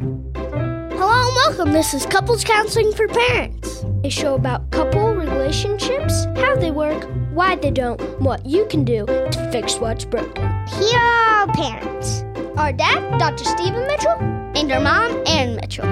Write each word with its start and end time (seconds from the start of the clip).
Hello 0.00 1.26
and 1.26 1.36
welcome. 1.36 1.72
This 1.72 1.92
is 1.92 2.06
Couples 2.06 2.42
Counseling 2.42 2.90
for 2.94 3.06
Parents, 3.06 3.84
a 4.02 4.08
show 4.08 4.34
about 4.34 4.70
couple 4.70 5.14
relationships, 5.14 6.24
how 6.36 6.56
they 6.56 6.70
work, 6.70 7.06
why 7.32 7.56
they 7.56 7.70
don't, 7.70 8.00
what 8.20 8.46
you 8.46 8.64
can 8.66 8.82
do 8.82 9.04
to 9.04 9.48
fix 9.52 9.76
what's 9.78 10.06
broken. 10.06 10.42
Here 10.68 10.98
are 10.98 11.46
our 11.46 11.52
parents 11.52 12.24
our 12.56 12.72
dad, 12.72 13.18
Dr. 13.18 13.44
Stephen 13.44 13.86
Mitchell, 13.86 14.12
and 14.54 14.70
our 14.72 14.80
mom, 14.80 15.22
Erin 15.26 15.56
Mitchell. 15.56 15.86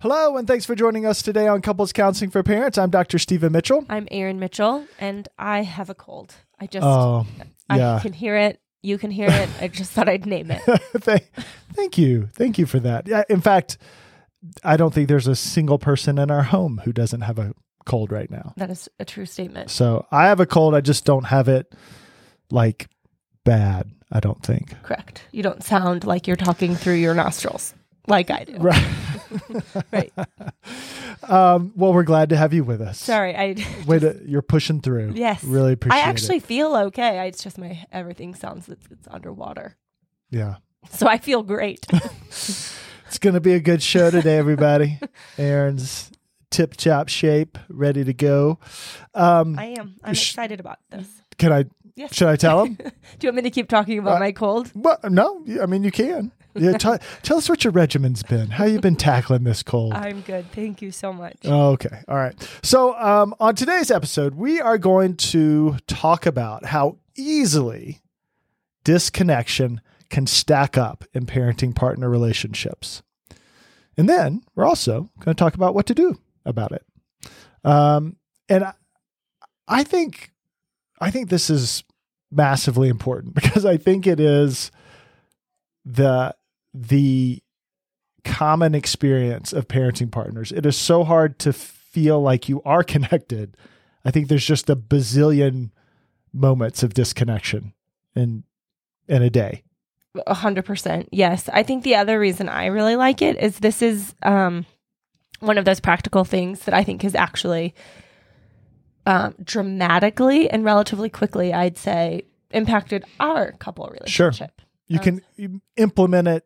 Hello, 0.00 0.36
and 0.36 0.46
thanks 0.46 0.64
for 0.64 0.74
joining 0.74 1.06
us 1.06 1.22
today 1.22 1.46
on 1.48 1.62
Couples 1.62 1.92
Counseling 1.92 2.30
for 2.30 2.42
Parents. 2.42 2.78
I'm 2.78 2.90
Dr. 2.90 3.18
Stephen 3.18 3.52
Mitchell. 3.52 3.84
I'm 3.88 4.06
Erin 4.10 4.38
Mitchell, 4.40 4.86
and 5.00 5.28
I 5.38 5.62
have 5.62 5.88
a 5.90 5.94
cold. 5.94 6.34
I 6.60 6.66
just, 6.66 6.84
Oh, 6.84 7.26
I 7.70 7.78
yeah. 7.78 7.98
can 8.02 8.12
hear 8.12 8.36
it. 8.36 8.60
You 8.84 8.98
can 8.98 9.10
hear 9.10 9.28
it. 9.30 9.48
I 9.60 9.68
just 9.68 9.92
thought 9.92 10.08
I'd 10.08 10.26
name 10.26 10.50
it. 10.50 10.60
thank, 10.98 11.30
thank 11.72 11.96
you. 11.96 12.28
Thank 12.34 12.58
you 12.58 12.66
for 12.66 12.78
that. 12.80 13.08
Yeah, 13.08 13.24
in 13.28 13.40
fact, 13.40 13.78
I 14.62 14.76
don't 14.76 14.92
think 14.92 15.08
there's 15.08 15.26
a 15.26 15.34
single 15.34 15.78
person 15.78 16.18
in 16.18 16.30
our 16.30 16.42
home 16.42 16.82
who 16.84 16.92
doesn't 16.92 17.22
have 17.22 17.38
a 17.38 17.54
cold 17.86 18.12
right 18.12 18.30
now. 18.30 18.52
That 18.56 18.70
is 18.70 18.88
a 19.00 19.04
true 19.04 19.26
statement. 19.26 19.70
So 19.70 20.06
I 20.10 20.26
have 20.26 20.40
a 20.40 20.46
cold. 20.46 20.74
I 20.74 20.80
just 20.80 21.04
don't 21.04 21.24
have 21.24 21.48
it 21.48 21.74
like 22.50 22.88
bad, 23.44 23.90
I 24.12 24.20
don't 24.20 24.42
think. 24.42 24.80
Correct. 24.82 25.22
You 25.32 25.42
don't 25.42 25.62
sound 25.64 26.04
like 26.04 26.26
you're 26.26 26.36
talking 26.36 26.74
through 26.74 26.94
your 26.94 27.14
nostrils 27.14 27.74
like 28.06 28.30
I 28.30 28.44
do. 28.44 28.56
Right. 28.58 28.86
Right. 29.92 30.12
Um, 31.28 31.72
well, 31.74 31.92
we're 31.92 32.04
glad 32.04 32.28
to 32.28 32.36
have 32.36 32.52
you 32.52 32.62
with 32.64 32.80
us. 32.80 32.98
Sorry. 32.98 33.34
I 33.36 33.56
Way 33.86 33.98
to, 33.98 34.20
you're 34.24 34.42
pushing 34.42 34.80
through. 34.80 35.12
yes. 35.16 35.42
Really 35.42 35.72
appreciate 35.72 35.98
I 35.98 36.08
actually 36.08 36.36
it. 36.36 36.44
feel 36.44 36.74
okay. 36.76 37.18
I, 37.18 37.24
it's 37.26 37.42
just 37.42 37.58
my 37.58 37.84
everything 37.90 38.34
sounds 38.34 38.68
it's, 38.68 38.86
it's 38.90 39.08
underwater. 39.10 39.76
Yeah. 40.30 40.56
So 40.90 41.06
I 41.08 41.18
feel 41.18 41.42
great. 41.42 41.86
It's 43.06 43.18
going 43.20 43.34
to 43.34 43.40
be 43.40 43.52
a 43.52 43.60
good 43.60 43.80
show 43.80 44.10
today, 44.10 44.38
everybody. 44.38 44.98
Erin's 45.38 46.10
tip 46.50 46.74
top 46.74 47.08
shape, 47.08 47.56
ready 47.68 48.02
to 48.02 48.12
go. 48.12 48.58
Um, 49.14 49.56
I 49.56 49.66
am. 49.78 49.94
I'm 50.02 50.14
Sh- 50.14 50.30
excited 50.32 50.58
about 50.58 50.78
this. 50.90 51.06
can 51.38 51.52
I, 51.52 51.64
Yes. 51.94 52.12
should 52.12 52.26
I 52.26 52.34
tell 52.34 52.64
him? 52.64 52.74
Do 52.74 52.84
you 53.20 53.28
want 53.28 53.36
me 53.36 53.42
to 53.42 53.50
keep 53.50 53.68
talking 53.68 54.00
about 54.00 54.16
Uh, 54.16 54.20
my 54.20 54.32
cold? 54.32 54.72
well, 54.74 54.98
no, 55.04 55.44
I 55.62 55.66
mean, 55.66 55.84
you 55.84 55.92
can. 55.92 56.32
Yeah, 56.54 56.76
t- 56.76 57.04
tell 57.22 57.38
us 57.38 57.48
what 57.48 57.64
your 57.64 57.72
regimen's 57.72 58.22
been. 58.22 58.50
How 58.50 58.64
you've 58.64 58.80
been 58.82 58.96
tackling 58.96 59.44
this 59.44 59.62
cold? 59.62 59.92
I'm 59.92 60.20
good. 60.20 60.50
Thank 60.52 60.82
you 60.82 60.90
so 60.90 61.12
much. 61.12 61.36
Okay. 61.44 62.02
All 62.08 62.16
right. 62.16 62.34
So, 62.62 62.96
um, 62.96 63.34
on 63.40 63.54
today's 63.54 63.90
episode, 63.90 64.34
we 64.34 64.60
are 64.60 64.78
going 64.78 65.16
to 65.16 65.76
talk 65.86 66.26
about 66.26 66.66
how 66.66 66.98
easily 67.16 68.02
disconnection 68.84 69.80
can 70.10 70.26
stack 70.26 70.78
up 70.78 71.04
in 71.12 71.26
parenting 71.26 71.74
partner 71.74 72.08
relationships. 72.08 73.02
And 73.96 74.08
then 74.08 74.42
we're 74.54 74.66
also 74.66 75.10
going 75.20 75.34
to 75.34 75.38
talk 75.38 75.54
about 75.54 75.74
what 75.74 75.86
to 75.86 75.94
do 75.94 76.18
about 76.44 76.72
it. 76.72 76.84
Um, 77.64 78.16
and 78.48 78.64
I, 78.64 78.72
I 79.66 79.82
think, 79.84 80.32
I 81.00 81.10
think 81.10 81.30
this 81.30 81.48
is 81.48 81.84
massively 82.30 82.88
important 82.88 83.34
because 83.40 83.64
I 83.64 83.76
think 83.76 84.06
it 84.06 84.20
is 84.20 84.70
the, 85.84 86.34
the 86.74 87.40
common 88.24 88.74
experience 88.74 89.52
of 89.52 89.68
parenting 89.68 90.10
partners. 90.10 90.50
It 90.50 90.66
is 90.66 90.76
so 90.76 91.04
hard 91.04 91.38
to 91.40 91.52
feel 91.52 92.20
like 92.20 92.48
you 92.48 92.60
are 92.64 92.82
connected. 92.94 93.56
I 94.04 94.10
think 94.10 94.28
there's 94.28 94.46
just 94.46 94.68
a 94.68 94.76
bazillion 94.76 95.70
moments 96.32 96.82
of 96.82 96.94
disconnection 96.94 97.72
in 98.16 98.44
in 99.08 99.22
a 99.22 99.30
day. 99.30 99.62
A 100.26 100.34
hundred 100.34 100.64
percent. 100.64 101.08
Yes. 101.12 101.48
I 101.52 101.62
think 101.62 101.84
the 101.84 101.94
other 101.96 102.18
reason 102.18 102.48
I 102.48 102.66
really 102.66 102.96
like 102.96 103.22
it 103.22 103.36
is 103.38 103.58
this 103.60 103.82
is 103.82 104.14
um 104.22 104.66
one 105.40 105.58
of 105.58 105.64
those 105.64 105.80
practical 105.80 106.24
things 106.24 106.60
that 106.60 106.74
I 106.74 106.82
think 106.84 107.02
has 107.02 107.14
actually 107.14 107.74
um 109.06 109.34
dramatically 109.42 110.48
and 110.50 110.64
relatively 110.64 111.08
quickly, 111.10 111.52
I'd 111.52 111.76
say, 111.76 112.22
impacted 112.50 113.04
our 113.20 113.52
couple 113.52 113.86
relationship. 113.86 114.52
Sure. 114.60 114.66
You 114.86 114.98
Of- 114.98 115.04
can 115.04 115.22
you 115.36 115.60
implement 115.76 116.28
it 116.28 116.44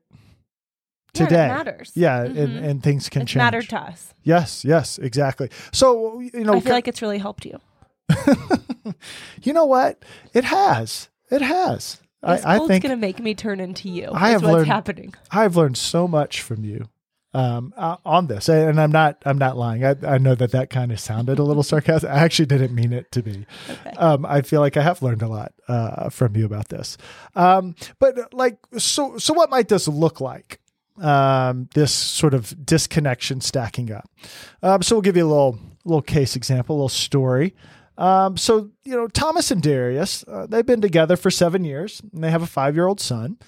today. 1.27 1.45
it 1.45 1.49
matters. 1.49 1.93
Yeah, 1.95 2.23
and, 2.25 2.37
Mhm. 2.37 2.65
and 2.69 2.83
things 2.83 3.09
can 3.09 3.23
it's 3.23 3.31
change. 3.33 3.39
mattered 3.39 3.69
to 3.71 3.79
us. 3.79 4.15
Yes, 4.25 4.65
yes, 4.65 4.99
exactly. 4.99 5.51
So 5.73 6.21
you 6.21 6.45
know, 6.45 6.55
I 6.55 6.61
feel 6.61 6.73
like 6.73 6.89
it's 6.89 7.03
really 7.03 7.19
helped 7.19 7.45
you. 7.45 7.59
you 9.43 9.53
know 9.53 9.65
what? 9.67 10.05
It 10.35 10.45
has. 10.45 11.09
It 11.31 11.43
has. 11.43 11.99
This 12.23 12.45
I, 12.45 12.57
I 12.57 12.67
think 12.67 12.83
gonna 12.83 12.97
make 12.97 13.21
me 13.21 13.35
turn 13.35 13.61
into 13.61 13.89
you. 13.89 14.07
I 14.13 14.29
is 14.29 14.33
have 14.35 14.43
what's 14.43 14.53
learned- 14.55 14.67
happening. 14.67 15.15
I've 15.31 15.57
learned 15.57 15.77
so 15.77 16.09
much 16.09 16.41
from 16.43 16.65
you 16.65 16.89
um, 17.33 17.73
uh, 17.77 17.97
on 18.05 18.27
this, 18.27 18.49
and 18.49 18.81
I'm 18.81 18.91
not. 18.91 19.23
I'm 19.25 19.39
not 19.39 19.57
lying. 19.57 19.85
I, 19.85 19.95
I 20.05 20.19
know 20.19 20.35
that 20.35 20.51
that 20.53 20.69
kind 20.71 20.91
of 20.91 20.99
sounded 20.99 21.39
a 21.39 21.45
little 21.45 21.63
sarcastic. 21.73 22.11
I 22.11 22.15
actually 22.25 22.47
didn't 22.47 22.75
mean 22.75 22.93
it 22.93 23.13
to 23.13 23.23
be. 23.23 23.47
Okay. 23.71 23.91
Um, 23.99 24.27
I 24.27 24.41
feel 24.43 24.61
like 24.61 24.77
I 24.77 24.83
have 24.83 25.01
learned 25.03 25.23
a 25.23 25.29
lot 25.29 25.53
uh, 25.69 26.09
from 26.09 26.35
you 26.35 26.45
about 26.45 26.69
this. 26.71 26.97
Um, 27.37 27.77
but 28.01 28.35
like, 28.35 28.59
so 28.79 29.17
so 29.19 29.33
what 29.35 29.51
might 29.51 29.69
this 29.69 29.87
look 29.87 30.21
like? 30.21 30.59
Um, 31.01 31.69
this 31.75 31.93
sort 31.93 32.35
of 32.35 32.67
disconnection 32.67 33.41
stacking 33.41 33.93
up. 33.93 34.11
Um, 34.63 34.83
so 34.83 34.97
we'll 34.97 35.03
give 35.03 35.17
you 35.17 35.27
a 35.27 35.29
little 35.29 35.59
little 35.85 36.03
case 36.03 36.37
example, 36.37 36.75
a 36.75 36.79
little 36.79 36.89
story. 36.89 37.55
Um, 37.97 38.37
so 38.37 38.71
you 38.85 38.97
know, 38.97 39.09
Thomas 39.09 39.51
and 39.51 39.63
Darius, 39.63 40.25
uh, 40.29 40.47
they've 40.47 40.67
been 40.67 40.81
together 40.81 41.17
for 41.17 41.31
seven 41.31 41.65
years, 41.65 42.01
and 42.13 42.23
they 42.23 42.31
have 42.31 42.43
a 42.43 42.47
five 42.47 42.75
year 42.75 42.87
old 42.87 43.01
son. 43.01 43.39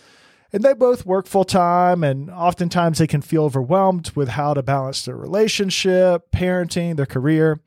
And 0.52 0.64
they 0.64 0.74
both 0.74 1.06
work 1.06 1.28
full 1.28 1.44
time, 1.44 2.02
and 2.02 2.28
oftentimes 2.28 2.98
they 2.98 3.06
can 3.06 3.22
feel 3.22 3.44
overwhelmed 3.44 4.10
with 4.16 4.30
how 4.30 4.52
to 4.54 4.64
balance 4.64 5.04
their 5.04 5.16
relationship, 5.16 6.32
parenting, 6.32 6.96
their 6.96 7.06
career. 7.06 7.60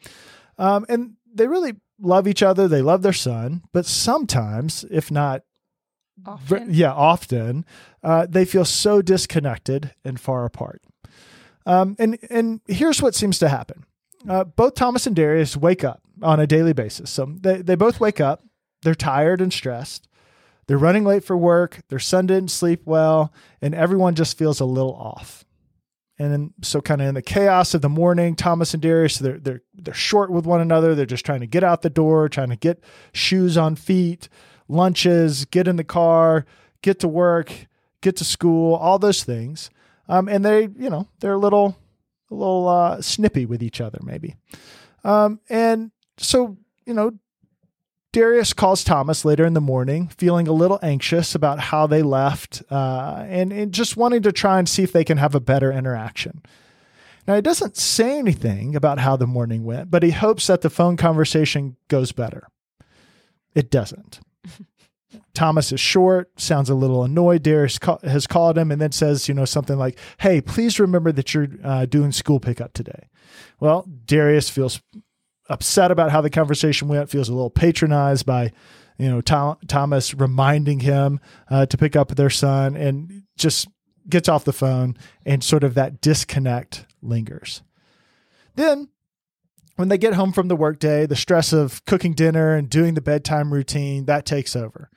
Um, 0.57 0.85
and 0.89 1.13
they 1.33 1.47
really 1.47 1.75
love 1.99 2.27
each 2.27 2.43
other. 2.43 2.67
They 2.67 2.81
love 2.81 3.01
their 3.01 3.13
son, 3.13 3.63
but 3.71 3.85
sometimes, 3.85 4.85
if 4.91 5.09
not, 5.09 5.43
Often. 6.25 6.73
yeah, 6.73 6.91
often, 6.91 7.65
uh, 8.01 8.27
they 8.29 8.45
feel 8.45 8.65
so 8.65 9.01
disconnected 9.01 9.93
and 10.05 10.19
far 10.19 10.45
apart. 10.45 10.81
Um, 11.65 11.95
and 11.99 12.17
and 12.29 12.61
here's 12.67 13.01
what 13.01 13.15
seems 13.15 13.39
to 13.39 13.49
happen: 13.49 13.85
uh, 14.27 14.43
both 14.43 14.75
Thomas 14.75 15.07
and 15.07 15.15
Darius 15.15 15.55
wake 15.57 15.83
up 15.83 16.01
on 16.21 16.39
a 16.39 16.47
daily 16.47 16.73
basis. 16.73 17.09
So 17.09 17.25
they 17.39 17.61
they 17.61 17.75
both 17.75 17.99
wake 17.99 18.19
up. 18.19 18.43
They're 18.83 18.95
tired 18.95 19.41
and 19.41 19.51
stressed. 19.51 20.07
They're 20.67 20.77
running 20.77 21.03
late 21.03 21.23
for 21.23 21.35
work. 21.37 21.81
Their 21.89 21.99
son 21.99 22.27
didn't 22.27 22.51
sleep 22.51 22.81
well, 22.85 23.33
and 23.61 23.75
everyone 23.75 24.15
just 24.15 24.37
feels 24.37 24.59
a 24.59 24.65
little 24.65 24.95
off. 24.95 25.43
And 26.19 26.31
then, 26.31 26.53
so 26.61 26.79
kind 26.79 27.01
of 27.01 27.07
in 27.07 27.15
the 27.15 27.21
chaos 27.21 27.73
of 27.73 27.81
the 27.81 27.89
morning, 27.89 28.35
Thomas 28.35 28.73
and 28.73 28.81
Darius 28.83 29.17
they're 29.17 29.39
they're 29.39 29.61
they're 29.73 29.93
short 29.93 30.31
with 30.31 30.45
one 30.45 30.61
another. 30.61 30.95
They're 30.95 31.05
just 31.05 31.25
trying 31.25 31.41
to 31.41 31.47
get 31.47 31.63
out 31.63 31.81
the 31.81 31.89
door, 31.89 32.29
trying 32.29 32.49
to 32.49 32.55
get 32.55 32.83
shoes 33.13 33.57
on 33.57 33.75
feet, 33.75 34.29
lunches, 34.67 35.45
get 35.45 35.67
in 35.67 35.75
the 35.75 35.83
car, 35.83 36.45
get 36.81 36.99
to 36.99 37.07
work, 37.07 37.67
get 38.01 38.15
to 38.17 38.23
school, 38.23 38.75
all 38.75 38.99
those 38.99 39.23
things. 39.23 39.69
Um, 40.07 40.27
and 40.27 40.43
they, 40.43 40.63
you 40.77 40.89
know, 40.89 41.07
they're 41.19 41.33
a 41.33 41.37
little 41.37 41.77
a 42.29 42.35
little 42.35 42.67
uh, 42.67 43.01
snippy 43.01 43.45
with 43.45 43.61
each 43.61 43.79
other, 43.79 43.99
maybe. 44.01 44.35
Um, 45.03 45.39
and 45.49 45.91
so, 46.17 46.57
you 46.85 46.93
know, 46.93 47.11
Darius 48.11 48.53
calls 48.53 48.83
Thomas 48.83 49.25
later 49.25 49.45
in 49.45 49.53
the 49.53 49.61
morning, 49.61 50.07
feeling 50.07 50.47
a 50.47 50.53
little 50.53 50.79
anxious 50.83 51.33
about 51.35 51.59
how 51.59 51.87
they 51.87 52.03
left 52.03 52.61
uh, 52.69 53.25
and, 53.27 53.51
and 53.51 53.73
just 53.73 53.97
wanting 53.97 54.21
to 54.21 54.31
try 54.31 54.59
and 54.59 54.69
see 54.69 54.83
if 54.83 54.91
they 54.91 55.03
can 55.03 55.17
have 55.17 55.35
a 55.35 55.39
better 55.39 55.71
interaction. 55.71 56.43
Now, 57.27 57.35
he 57.35 57.41
doesn't 57.41 57.77
say 57.77 58.19
anything 58.19 58.75
about 58.75 58.99
how 58.99 59.15
the 59.15 59.25
morning 59.25 59.63
went, 59.63 59.89
but 59.89 60.03
he 60.03 60.11
hopes 60.11 60.47
that 60.47 60.61
the 60.61 60.69
phone 60.69 60.97
conversation 60.97 61.77
goes 61.87 62.11
better. 62.11 62.47
It 63.55 63.71
doesn't. 63.71 64.19
Thomas 65.33 65.71
is 65.71 65.79
short, 65.79 66.39
sounds 66.39 66.69
a 66.69 66.75
little 66.75 67.03
annoyed. 67.03 67.43
Darius 67.43 67.79
ca- 67.79 67.99
has 68.03 68.27
called 68.27 68.57
him 68.57 68.71
and 68.71 68.81
then 68.81 68.91
says, 68.91 69.27
you 69.27 69.33
know, 69.33 69.45
something 69.45 69.77
like, 69.77 69.97
hey, 70.19 70.41
please 70.41 70.79
remember 70.79 71.11
that 71.11 71.33
you're 71.33 71.49
uh, 71.63 71.85
doing 71.85 72.11
school 72.11 72.39
pickup 72.39 72.73
today. 72.73 73.07
Well, 73.59 73.87
Darius 74.05 74.49
feels 74.49 74.81
upset 75.49 75.91
about 75.91 76.11
how 76.11 76.21
the 76.21 76.29
conversation 76.29 76.87
went, 76.87 77.09
feels 77.09 77.29
a 77.29 77.33
little 77.33 77.49
patronized 77.49 78.25
by, 78.25 78.51
you 78.97 79.09
know, 79.09 79.21
Tho- 79.21 79.57
Thomas 79.67 80.13
reminding 80.13 80.81
him 80.81 81.19
uh, 81.49 81.65
to 81.65 81.77
pick 81.77 81.95
up 81.95 82.15
their 82.15 82.29
son 82.29 82.75
and 82.75 83.23
just 83.37 83.67
gets 84.09 84.29
off 84.29 84.45
the 84.45 84.53
phone 84.53 84.97
and 85.25 85.43
sort 85.43 85.63
of 85.63 85.73
that 85.75 86.01
disconnect 86.01 86.85
lingers. 87.01 87.63
Then 88.55 88.89
when 89.75 89.87
they 89.87 89.97
get 89.97 90.13
home 90.13 90.31
from 90.31 90.47
the 90.47 90.55
workday, 90.55 91.05
the 91.05 91.15
stress 91.15 91.51
of 91.53 91.83
cooking 91.85 92.13
dinner 92.13 92.55
and 92.55 92.69
doing 92.69 92.93
the 92.93 93.01
bedtime 93.01 93.53
routine 93.53 94.05
that 94.05 94.25
takes 94.25 94.55
over. 94.55 94.89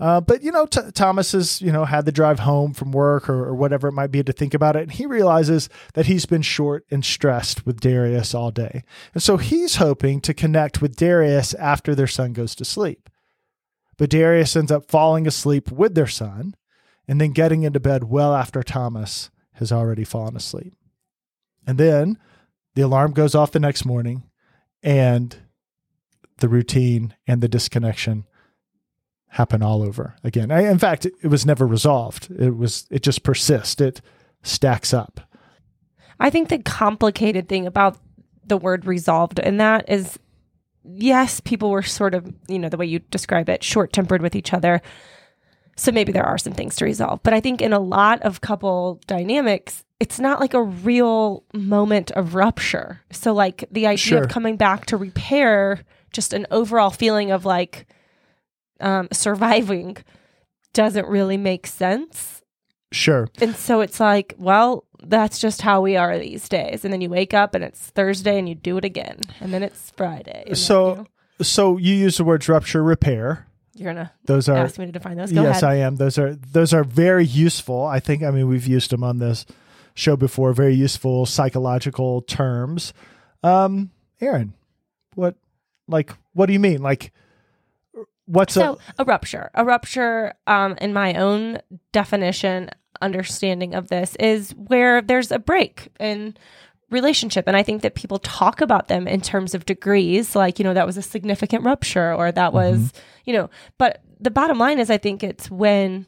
Uh, 0.00 0.20
but 0.20 0.42
you 0.42 0.52
know, 0.52 0.64
T- 0.64 0.92
Thomas 0.94 1.32
has 1.32 1.60
you 1.60 1.72
know 1.72 1.84
had 1.84 2.04
the 2.04 2.12
drive 2.12 2.40
home 2.40 2.72
from 2.72 2.92
work 2.92 3.28
or, 3.28 3.48
or 3.48 3.54
whatever 3.54 3.88
it 3.88 3.92
might 3.92 4.12
be 4.12 4.22
to 4.22 4.32
think 4.32 4.54
about 4.54 4.76
it, 4.76 4.82
and 4.82 4.92
he 4.92 5.06
realizes 5.06 5.68
that 5.94 6.06
he's 6.06 6.24
been 6.24 6.42
short 6.42 6.84
and 6.90 7.04
stressed 7.04 7.66
with 7.66 7.80
Darius 7.80 8.32
all 8.32 8.52
day, 8.52 8.84
and 9.12 9.22
so 9.22 9.38
he's 9.38 9.76
hoping 9.76 10.20
to 10.20 10.34
connect 10.34 10.80
with 10.80 10.96
Darius 10.96 11.52
after 11.54 11.94
their 11.94 12.06
son 12.06 12.32
goes 12.32 12.54
to 12.56 12.64
sleep. 12.64 13.10
But 13.96 14.10
Darius 14.10 14.54
ends 14.54 14.70
up 14.70 14.88
falling 14.88 15.26
asleep 15.26 15.72
with 15.72 15.96
their 15.96 16.06
son, 16.06 16.54
and 17.08 17.20
then 17.20 17.32
getting 17.32 17.64
into 17.64 17.80
bed 17.80 18.04
well 18.04 18.36
after 18.36 18.62
Thomas 18.62 19.30
has 19.54 19.72
already 19.72 20.04
fallen 20.04 20.36
asleep. 20.36 20.74
And 21.66 21.76
then 21.76 22.18
the 22.74 22.82
alarm 22.82 23.12
goes 23.12 23.34
off 23.34 23.52
the 23.52 23.60
next 23.60 23.84
morning 23.84 24.22
and 24.82 25.36
the 26.38 26.48
routine 26.48 27.14
and 27.26 27.40
the 27.40 27.48
disconnection 27.48 28.24
happen 29.28 29.62
all 29.62 29.82
over 29.82 30.16
again. 30.24 30.50
I, 30.50 30.70
in 30.70 30.78
fact, 30.78 31.06
it 31.06 31.28
was 31.28 31.44
never 31.44 31.66
resolved. 31.66 32.30
It 32.30 32.56
was 32.56 32.86
it 32.90 33.02
just 33.02 33.22
persists. 33.22 33.80
It 33.80 34.00
stacks 34.42 34.94
up. 34.94 35.20
I 36.20 36.30
think 36.30 36.48
the 36.48 36.58
complicated 36.58 37.48
thing 37.48 37.66
about 37.66 37.98
the 38.44 38.56
word 38.56 38.86
resolved 38.86 39.38
and 39.38 39.60
that 39.60 39.88
is 39.88 40.18
yes, 40.84 41.40
people 41.40 41.70
were 41.70 41.82
sort 41.82 42.14
of, 42.14 42.32
you 42.48 42.58
know, 42.58 42.68
the 42.68 42.76
way 42.76 42.86
you 42.86 43.00
describe 43.10 43.48
it, 43.48 43.62
short 43.62 43.92
tempered 43.92 44.22
with 44.22 44.34
each 44.34 44.52
other. 44.52 44.80
So 45.76 45.92
maybe 45.92 46.12
there 46.12 46.24
are 46.24 46.38
some 46.38 46.54
things 46.54 46.76
to 46.76 46.84
resolve. 46.84 47.20
But 47.22 47.34
I 47.34 47.40
think 47.40 47.60
in 47.60 47.72
a 47.72 47.78
lot 47.78 48.22
of 48.22 48.40
couple 48.40 49.00
dynamics, 49.06 49.84
it's 50.00 50.20
not 50.20 50.40
like 50.40 50.54
a 50.54 50.62
real 50.62 51.44
moment 51.52 52.10
of 52.12 52.34
rupture. 52.34 53.00
So, 53.10 53.32
like 53.32 53.64
the 53.70 53.86
idea 53.86 53.96
Sure. 53.98 54.22
of 54.24 54.28
coming 54.28 54.56
back 54.56 54.86
to 54.86 54.96
repair 54.96 55.80
just 56.12 56.32
an 56.32 56.46
overall 56.50 56.90
feeling 56.90 57.30
of 57.30 57.44
like 57.44 57.86
um, 58.80 59.08
surviving 59.12 59.96
doesn't 60.72 61.06
really 61.08 61.36
make 61.36 61.66
sense. 61.66 62.42
Sure. 62.92 63.28
And 63.40 63.54
so 63.56 63.80
it's 63.80 64.00
like, 64.00 64.34
well, 64.38 64.84
that's 65.02 65.38
just 65.38 65.60
how 65.62 65.80
we 65.82 65.96
are 65.96 66.18
these 66.18 66.48
days. 66.48 66.84
And 66.84 66.92
then 66.92 67.00
you 67.00 67.10
wake 67.10 67.34
up 67.34 67.54
and 67.54 67.62
it's 67.62 67.80
Thursday 67.90 68.38
and 68.38 68.48
you 68.48 68.54
do 68.54 68.78
it 68.78 68.84
again. 68.84 69.20
And 69.40 69.52
then 69.52 69.62
it's 69.62 69.90
Friday. 69.96 70.44
then, 70.46 70.54
So 70.54 70.88
you 70.90 70.96
know, 70.96 71.06
so 71.42 71.76
you 71.76 71.94
use 71.94 72.16
the 72.16 72.24
words 72.24 72.48
rupture 72.48 72.82
repair. 72.82 73.46
you're 73.74 73.92
going 73.92 74.06
to 74.06 74.10
Those 74.24 74.48
are 74.48 74.56
ask 74.56 74.78
me 74.78 74.86
to 74.86 74.92
define 74.92 75.16
those. 75.18 75.32
Go 75.32 75.42
yes, 75.42 75.62
ahead. 75.62 75.76
I 75.76 75.80
am. 75.82 75.96
Those 75.96 76.16
are 76.18 76.34
those 76.34 76.72
are 76.72 76.82
very 76.84 77.26
useful. 77.26 77.84
I 77.84 78.00
think. 78.00 78.22
I 78.22 78.30
mean, 78.30 78.48
we've 78.48 78.66
used 78.66 78.90
them 78.90 79.04
on 79.04 79.18
this 79.18 79.44
show 79.98 80.16
before. 80.16 80.52
Very 80.52 80.74
useful 80.74 81.26
psychological 81.26 82.22
terms. 82.22 82.92
Um, 83.42 83.90
Erin, 84.20 84.54
what 85.14 85.36
like 85.86 86.12
what 86.32 86.46
do 86.46 86.52
you 86.52 86.60
mean? 86.60 86.82
Like, 86.82 87.12
what's 88.26 88.54
so 88.54 88.78
a 88.98 89.04
rupture 89.04 89.50
a 89.54 89.64
rupture 89.64 90.34
um, 90.46 90.76
in 90.80 90.92
my 90.92 91.14
own 91.14 91.58
definition 91.92 92.70
understanding 93.00 93.74
of 93.74 93.88
this 93.88 94.16
is 94.16 94.50
where 94.52 95.00
there's 95.00 95.30
a 95.30 95.38
break 95.38 95.88
in 96.00 96.36
relationship 96.90 97.46
and 97.46 97.56
i 97.56 97.62
think 97.62 97.82
that 97.82 97.94
people 97.94 98.18
talk 98.18 98.60
about 98.60 98.88
them 98.88 99.06
in 99.06 99.20
terms 99.20 99.54
of 99.54 99.64
degrees 99.66 100.34
like 100.34 100.58
you 100.58 100.64
know 100.64 100.74
that 100.74 100.86
was 100.86 100.96
a 100.96 101.02
significant 101.02 101.62
rupture 101.62 102.12
or 102.14 102.32
that 102.32 102.52
was 102.52 102.92
you 103.24 103.32
know 103.32 103.48
but 103.76 104.02
the 104.18 104.30
bottom 104.30 104.58
line 104.58 104.78
is 104.78 104.90
i 104.90 104.96
think 104.98 105.22
it's 105.22 105.50
when 105.50 106.06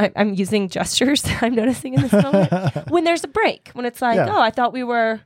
I, 0.00 0.10
i'm 0.16 0.34
using 0.34 0.68
gestures 0.68 1.22
i'm 1.42 1.54
noticing 1.54 1.94
in 1.94 2.02
this 2.02 2.12
moment 2.12 2.50
when 2.90 3.04
there's 3.04 3.24
a 3.24 3.28
break 3.28 3.70
when 3.74 3.84
it's 3.86 4.00
like 4.02 4.16
Yeah. 4.16 4.34
oh 4.34 4.40
i 4.40 4.50
thought 4.50 4.72
we 4.72 4.84
were 4.84 5.20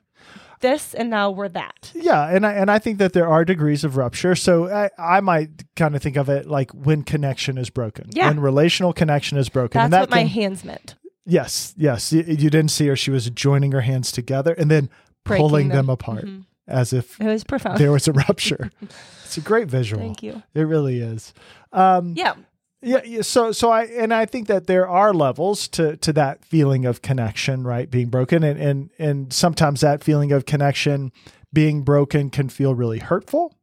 this 0.60 0.94
and 0.94 1.10
now 1.10 1.30
we're 1.30 1.48
that 1.50 1.92
yeah, 1.94 2.28
and 2.34 2.46
I 2.46 2.52
and 2.54 2.70
I 2.70 2.78
think 2.78 2.96
that 2.98 3.12
there 3.12 3.28
are 3.28 3.44
degrees 3.44 3.84
of 3.84 3.96
rupture. 3.98 4.34
So 4.34 4.70
I, 4.70 4.88
I 4.98 5.20
might 5.20 5.50
kind 5.76 5.94
of 5.94 6.02
think 6.02 6.16
of 6.16 6.30
it 6.30 6.46
like 6.46 6.70
when 6.70 7.02
connection 7.02 7.58
is 7.58 7.68
broken. 7.68 8.08
Yeah. 8.12 8.28
when 8.28 8.40
relational 8.40 8.94
connection 8.94 9.36
is 9.36 9.50
broken. 9.50 9.78
that's 9.78 9.84
and 9.84 9.92
that 9.92 10.00
what 10.00 10.10
my 10.10 10.18
can- 10.20 10.28
hands 10.28 10.64
meant 10.64 10.94
Yes, 11.26 11.74
yes. 11.76 12.12
You, 12.14 12.22
you 12.22 12.48
didn't 12.50 12.70
see 12.70 12.86
her. 12.86 12.96
She 12.96 13.10
was 13.10 13.28
joining 13.30 13.72
her 13.72 13.82
hands 13.82 14.10
together 14.10 14.54
and 14.54 14.70
then 14.70 14.88
Breaking 15.24 15.42
pulling 15.46 15.68
them, 15.68 15.76
them. 15.86 15.90
apart 15.90 16.24
Mhm. 16.24 16.44
as 16.66 16.94
if 16.94 17.20
it 17.20 17.26
was 17.26 17.44
profound 17.44 17.76
there 17.78 17.92
was 17.92 18.08
a 18.08 18.12
rupture. 18.12 18.70
it's 19.24 19.36
a 19.36 19.42
great 19.42 19.68
visual. 19.68 20.00
thank 20.00 20.22
you 20.22 20.42
It 20.54 20.62
really 20.62 21.00
is. 21.00 21.34
Um, 21.74 22.14
yeah 22.16 22.34
yeah, 22.84 23.00
yeah. 23.04 23.22
So, 23.22 23.52
so 23.52 23.70
I 23.70 23.84
and 23.84 24.12
I 24.12 24.26
think 24.26 24.46
that 24.48 24.66
there 24.66 24.88
are 24.88 25.14
levels 25.14 25.68
to 25.68 25.96
to 25.98 26.12
that 26.12 26.44
feeling 26.44 26.84
of 26.84 27.02
connection, 27.02 27.64
right, 27.64 27.90
being 27.90 28.08
broken, 28.08 28.44
and 28.44 28.60
and 28.60 28.90
and 28.98 29.32
sometimes 29.32 29.80
that 29.80 30.04
feeling 30.04 30.32
of 30.32 30.46
connection 30.46 31.10
being 31.52 31.82
broken 31.82 32.30
can 32.30 32.48
feel 32.48 32.74
really 32.74 32.98
hurtful, 32.98 33.54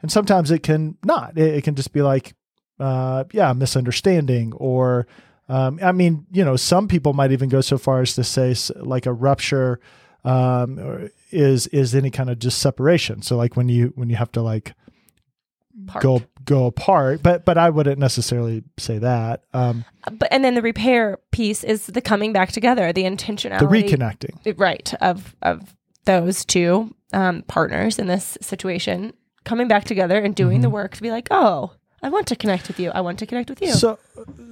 and 0.00 0.10
sometimes 0.12 0.50
it 0.50 0.62
can 0.62 0.96
not. 1.04 1.36
It, 1.36 1.56
it 1.56 1.64
can 1.64 1.74
just 1.74 1.92
be 1.92 2.02
like, 2.02 2.34
uh, 2.78 3.24
yeah, 3.32 3.52
misunderstanding, 3.52 4.52
or 4.54 5.06
um, 5.48 5.78
I 5.82 5.92
mean, 5.92 6.26
you 6.30 6.44
know, 6.44 6.56
some 6.56 6.88
people 6.88 7.12
might 7.12 7.32
even 7.32 7.48
go 7.48 7.60
so 7.60 7.78
far 7.78 8.00
as 8.00 8.14
to 8.14 8.24
say 8.24 8.54
like 8.76 9.06
a 9.06 9.12
rupture 9.12 9.80
um, 10.24 11.10
is 11.30 11.66
is 11.68 11.94
any 11.94 12.10
kind 12.10 12.30
of 12.30 12.38
just 12.38 12.58
separation. 12.58 13.22
So, 13.22 13.36
like 13.36 13.56
when 13.56 13.68
you 13.68 13.92
when 13.96 14.08
you 14.08 14.16
have 14.16 14.32
to 14.32 14.42
like 14.42 14.74
part. 15.86 16.02
go 16.02 16.22
go 16.44 16.66
apart 16.66 17.22
but 17.22 17.44
but 17.44 17.58
i 17.58 17.70
wouldn't 17.70 17.98
necessarily 17.98 18.62
say 18.78 18.98
that 18.98 19.44
um 19.52 19.84
but 20.10 20.28
and 20.32 20.44
then 20.44 20.54
the 20.54 20.62
repair 20.62 21.18
piece 21.30 21.62
is 21.64 21.86
the 21.86 22.00
coming 22.00 22.32
back 22.32 22.52
together 22.52 22.92
the 22.92 23.04
intentionality. 23.04 23.58
The 23.60 23.66
reconnecting. 23.66 24.58
Right 24.58 24.92
of 25.00 25.34
of 25.42 25.74
those 26.04 26.44
two 26.44 26.94
um, 27.12 27.42
partners 27.42 27.98
in 27.98 28.06
this 28.06 28.36
situation 28.40 29.12
coming 29.44 29.68
back 29.68 29.84
together 29.84 30.18
and 30.18 30.34
doing 30.34 30.60
the 30.60 30.70
work 30.70 30.96
to 30.96 31.02
be 31.02 31.10
like 31.10 31.28
oh 31.30 31.72
i 32.02 32.08
want 32.08 32.26
to 32.28 32.36
connect 32.36 32.68
with 32.68 32.80
you. 32.80 32.90
I 32.90 33.00
want 33.00 33.18
to 33.20 33.26
connect 33.26 33.50
with 33.50 33.60
you. 33.60 33.68
Mm-hmm. 33.68 33.76
so 33.78 33.98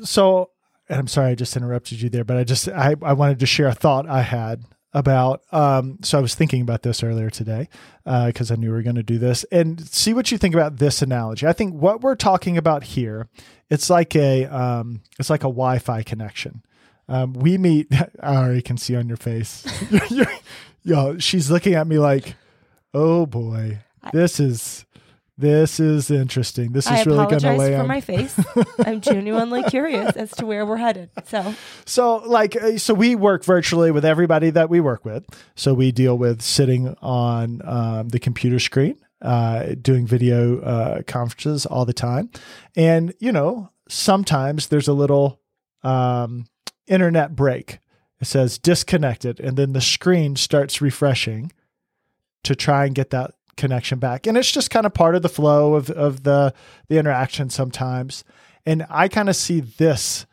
so 0.04 0.50
and 0.88 0.98
i'm 0.98 1.08
sorry 1.08 1.32
i 1.32 1.34
just 1.34 1.56
interrupted 1.56 2.00
you 2.00 2.08
there 2.08 2.24
but 2.24 2.36
i 2.36 2.44
just 2.44 2.68
i 2.68 2.94
i 3.02 3.12
wanted 3.12 3.40
to 3.40 3.46
share 3.46 3.68
a 3.68 3.74
thought 3.74 4.08
i 4.08 4.22
had 4.22 4.64
about 4.92 5.42
um 5.52 5.98
so 6.02 6.18
i 6.18 6.20
was 6.20 6.34
thinking 6.34 6.60
about 6.60 6.82
this 6.82 7.04
earlier 7.04 7.30
today 7.30 7.68
uh 8.06 8.26
because 8.26 8.50
i 8.50 8.56
knew 8.56 8.68
we 8.70 8.74
were 8.74 8.82
going 8.82 8.96
to 8.96 9.02
do 9.02 9.18
this. 9.18 9.44
And 9.52 9.80
see 9.86 10.12
what 10.14 10.32
you 10.32 10.38
think 10.38 10.54
about 10.54 10.78
this 10.78 11.00
analogy. 11.00 11.46
I 11.46 11.52
think 11.52 11.74
what 11.74 12.00
we're 12.00 12.16
talking 12.16 12.56
about 12.56 12.82
here 12.82 13.28
it's 13.68 13.88
like 13.88 14.16
a 14.16 14.46
um 14.46 15.02
it's 15.18 15.30
like 15.30 15.42
a 15.42 15.44
wi-fi 15.44 16.02
connection. 16.02 16.62
Um 17.08 17.34
we 17.34 17.56
meet 17.58 17.88
i 18.20 18.36
already 18.36 18.62
can 18.62 18.76
see 18.76 18.96
on 18.96 19.06
your 19.08 19.16
face. 19.16 19.64
Yo 20.82 21.18
she's 21.18 21.50
looking 21.50 21.74
at 21.74 21.86
me 21.86 21.98
like 21.98 22.34
oh 22.92 23.26
boy 23.26 23.78
this 24.12 24.40
is 24.40 24.86
this 25.40 25.80
is 25.80 26.10
interesting 26.10 26.72
this 26.72 26.86
is 26.86 26.92
i 26.92 27.02
really 27.04 27.16
going 27.26 27.38
to 27.38 27.48
apologize 27.48 27.58
lay 27.58 27.74
for 27.74 27.80
on 27.80 27.88
my 27.88 28.00
face 28.12 28.38
i'm 28.86 29.00
genuinely 29.00 29.62
curious 29.64 30.14
as 30.16 30.30
to 30.32 30.46
where 30.46 30.64
we're 30.66 30.76
headed 30.76 31.10
so 31.24 31.54
So, 31.86 32.16
like, 32.18 32.54
uh, 32.56 32.78
so 32.78 32.94
we 32.94 33.14
work 33.14 33.44
virtually 33.44 33.90
with 33.90 34.04
everybody 34.04 34.50
that 34.50 34.68
we 34.70 34.80
work 34.80 35.04
with. 35.04 35.24
So 35.56 35.74
we 35.74 35.90
deal 35.92 36.16
with 36.16 36.40
sitting 36.42 36.94
on 37.02 37.60
um, 37.64 38.08
the 38.10 38.18
computer 38.20 38.58
screen, 38.60 38.96
uh, 39.22 39.74
doing 39.80 40.06
video 40.06 40.60
uh, 40.60 41.02
conferences 41.02 41.66
all 41.66 41.84
the 41.84 41.92
time, 41.92 42.30
and 42.76 43.12
you 43.18 43.32
know, 43.32 43.70
sometimes 43.88 44.68
there's 44.68 44.88
a 44.88 44.92
little 44.92 45.40
um, 45.82 46.46
internet 46.86 47.34
break. 47.34 47.78
It 48.20 48.26
says 48.26 48.58
disconnected, 48.58 49.40
and 49.40 49.56
then 49.56 49.72
the 49.72 49.80
screen 49.80 50.36
starts 50.36 50.80
refreshing 50.80 51.52
to 52.44 52.54
try 52.54 52.86
and 52.86 52.94
get 52.94 53.10
that 53.10 53.32
connection 53.56 53.98
back. 53.98 54.26
And 54.26 54.36
it's 54.36 54.50
just 54.50 54.70
kind 54.70 54.86
of 54.86 54.94
part 54.94 55.14
of 55.14 55.22
the 55.22 55.28
flow 55.28 55.74
of 55.74 55.90
of 55.90 56.22
the 56.22 56.54
the 56.88 56.98
interaction 56.98 57.50
sometimes. 57.50 58.24
And 58.66 58.86
I 58.88 59.08
kind 59.08 59.28
of 59.28 59.36
see 59.36 59.60
this 59.60 60.26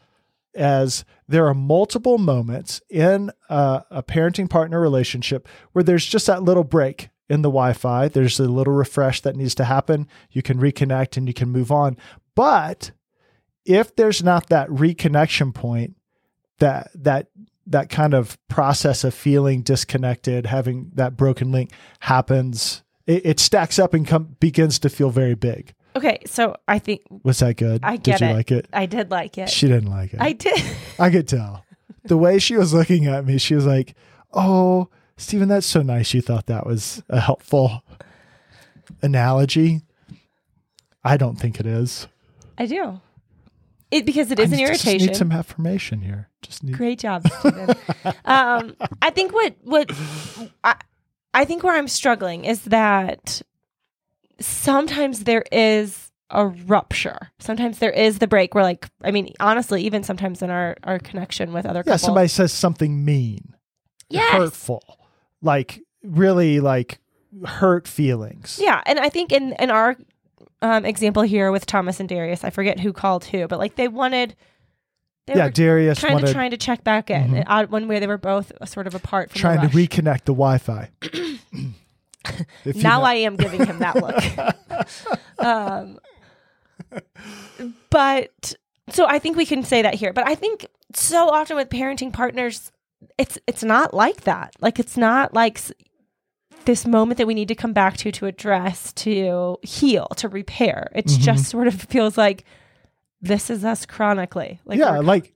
as 0.55 1.05
there 1.27 1.47
are 1.47 1.53
multiple 1.53 2.17
moments 2.17 2.81
in 2.89 3.31
a, 3.49 3.83
a 3.91 4.03
parenting 4.03 4.49
partner 4.49 4.81
relationship 4.81 5.47
where 5.71 5.83
there's 5.83 6.05
just 6.05 6.27
that 6.27 6.43
little 6.43 6.63
break 6.63 7.09
in 7.29 7.41
the 7.41 7.49
Wi-Fi. 7.49 8.07
There's 8.07 8.39
a 8.39 8.47
little 8.47 8.73
refresh 8.73 9.21
that 9.21 9.35
needs 9.35 9.55
to 9.55 9.65
happen. 9.65 10.07
You 10.31 10.41
can 10.41 10.57
reconnect 10.59 11.17
and 11.17 11.27
you 11.27 11.33
can 11.33 11.49
move 11.49 11.71
on. 11.71 11.97
But 12.35 12.91
if 13.65 13.95
there's 13.95 14.23
not 14.23 14.47
that 14.47 14.69
reconnection 14.69 15.53
point, 15.53 15.95
that 16.59 16.89
that 16.95 17.27
that 17.67 17.89
kind 17.89 18.13
of 18.13 18.37
process 18.47 19.03
of 19.03 19.13
feeling 19.13 19.61
disconnected, 19.61 20.45
having 20.45 20.91
that 20.95 21.17
broken 21.17 21.51
link 21.51 21.71
happens, 21.99 22.81
it, 23.07 23.25
it 23.25 23.39
stacks 23.39 23.79
up 23.79 23.93
and 23.93 24.05
come, 24.05 24.35
begins 24.39 24.77
to 24.79 24.89
feel 24.89 25.09
very 25.09 25.33
big. 25.35 25.73
okay 25.95 26.19
so 26.25 26.55
i 26.67 26.77
think 26.79 27.01
Was 27.23 27.39
that 27.39 27.57
good? 27.57 27.79
i 27.83 27.97
get 27.97 28.19
Did 28.19 28.21
you 28.21 28.27
it 28.31 28.33
like 28.35 28.51
it? 28.51 28.67
i 28.73 28.85
did 28.85 29.09
like 29.11 29.37
it 29.37 29.49
She 29.49 29.67
didn't 29.67 29.89
like 29.89 30.13
it. 30.13 30.21
i 30.21 30.33
did 30.33 30.61
I 30.99 31.09
could 31.09 31.27
tell. 31.27 31.63
The 32.03 32.17
way 32.17 32.39
she 32.39 32.55
was 32.55 32.73
looking 32.73 33.05
at 33.07 33.25
me, 33.25 33.37
she 33.37 33.53
was 33.55 33.65
like, 33.65 33.93
Oh, 34.33 34.87
Stephen, 35.17 35.49
that's 35.49 35.65
so 35.67 35.81
nice. 35.81 36.13
You 36.13 36.21
thought 36.21 36.45
that 36.45 36.65
was 36.65 37.01
a 37.09 37.19
helpful 37.19 37.81
analogy. 39.01 39.81
I 41.03 41.17
don't 41.17 41.35
think 41.37 41.59
it 41.59 41.65
is. 41.65 42.07
i 42.57 42.65
do 42.65 42.99
it 43.89 44.05
because 44.05 44.31
it 44.31 44.39
is 44.39 44.51
I 44.51 44.55
an 44.57 44.59
Just 44.67 44.85
irritation 44.85 45.07
need 45.07 45.15
some 45.15 45.31
affirmation 45.31 46.01
here. 46.01 46.27
Just 46.41 46.61
need. 46.63 46.75
Great 46.75 46.99
job, 46.99 47.25
Stephen. 47.39 47.69
um, 48.25 48.75
I 49.01 49.09
think 49.11 49.31
what 49.33 49.55
what 49.63 49.89
I, 50.63 50.75
I 51.37 51.45
think 51.45 51.63
where 51.63 51.75
I'm 51.75 51.87
struggling 51.87 52.45
is 52.45 52.61
that 52.63 53.41
sometimes 54.39 55.23
there 55.23 55.43
is 55.51 56.11
a 56.29 56.47
rupture. 56.47 57.31
Sometimes 57.39 57.79
there 57.79 57.91
is 57.91 58.19
the 58.19 58.27
break 58.27 58.53
where, 58.53 58.63
like, 58.63 58.87
I 59.03 59.11
mean, 59.11 59.33
honestly, 59.39 59.83
even 59.83 60.03
sometimes 60.03 60.41
in 60.41 60.49
our 60.49 60.75
our 60.83 60.99
connection 60.99 61.53
with 61.53 61.65
other 61.65 61.79
Yeah, 61.79 61.93
couples, 61.93 62.01
somebody 62.01 62.27
says 62.27 62.51
something 62.51 63.05
mean, 63.05 63.55
yes, 64.09 64.31
hurtful, 64.33 64.83
like 65.41 65.81
really 66.03 66.59
like 66.59 66.99
hurt 67.45 67.87
feelings. 67.87 68.59
yeah, 68.61 68.81
and 68.85 68.99
I 68.99 69.09
think 69.09 69.31
in 69.31 69.53
in 69.59 69.69
our 69.71 69.95
um, 70.61 70.85
example 70.85 71.21
here 71.23 71.51
with 71.51 71.65
Thomas 71.65 71.99
and 71.99 72.09
Darius, 72.09 72.43
I 72.43 72.49
forget 72.49 72.79
who 72.79 72.91
called 72.91 73.25
who, 73.25 73.47
but 73.47 73.59
like 73.59 73.75
they 73.75 73.87
wanted 73.87 74.35
They 75.27 75.35
yeah, 75.35 75.49
Darius 75.49 75.99
kind 75.99 76.23
of 76.23 76.31
trying 76.31 76.51
to 76.51 76.57
check 76.57 76.83
back 76.83 77.09
in 77.09 77.31
Mhm. 77.31 77.43
out 77.47 77.69
when 77.69 77.87
where 77.87 77.99
they 77.99 78.07
were 78.07 78.17
both 78.17 78.51
sort 78.67 78.87
of 78.87 78.95
apart 78.95 79.29
from 79.31 79.39
trying 79.39 79.61
to 79.61 79.67
reconnect 79.75 80.23
the 80.25 80.33
Wi-Fi. 80.33 80.89
You 82.65 82.73
now 82.81 82.99
know- 82.99 83.05
I 83.05 83.13
am 83.15 83.37
giving 83.37 83.65
him 83.65 83.79
that 83.79 83.95
look. 83.95 85.39
um, 85.39 85.97
but 87.89 88.53
so 88.89 89.05
I 89.05 89.19
think 89.19 89.37
we 89.37 89.45
can 89.45 89.63
say 89.63 89.81
that 89.81 89.95
here. 89.95 90.13
But 90.13 90.27
I 90.27 90.35
think 90.35 90.65
so 90.93 91.29
often 91.29 91.55
with 91.57 91.69
parenting 91.69 92.11
partners, 92.13 92.71
it's 93.17 93.37
it's 93.47 93.63
not 93.63 93.93
like 93.93 94.21
that. 94.21 94.53
Like 94.59 94.79
it's 94.79 94.97
not 94.97 95.33
like 95.33 95.59
this 96.65 96.85
moment 96.85 97.17
that 97.17 97.27
we 97.27 97.33
need 97.33 97.47
to 97.47 97.55
come 97.55 97.73
back 97.73 97.97
to 97.97 98.11
to 98.11 98.25
address, 98.25 98.91
to 98.93 99.57
heal, 99.63 100.07
to 100.17 100.27
repair. 100.27 100.89
It's 100.95 101.17
Mhm. 101.17 101.21
just 101.21 101.45
sort 101.49 101.67
of 101.67 101.75
feels 101.89 102.17
like 102.17 102.43
this 103.21 103.49
is 103.49 103.63
us 103.65 103.85
chronically. 103.85 104.59
Like 104.65 104.79
yeah, 104.79 104.99
like 104.99 105.33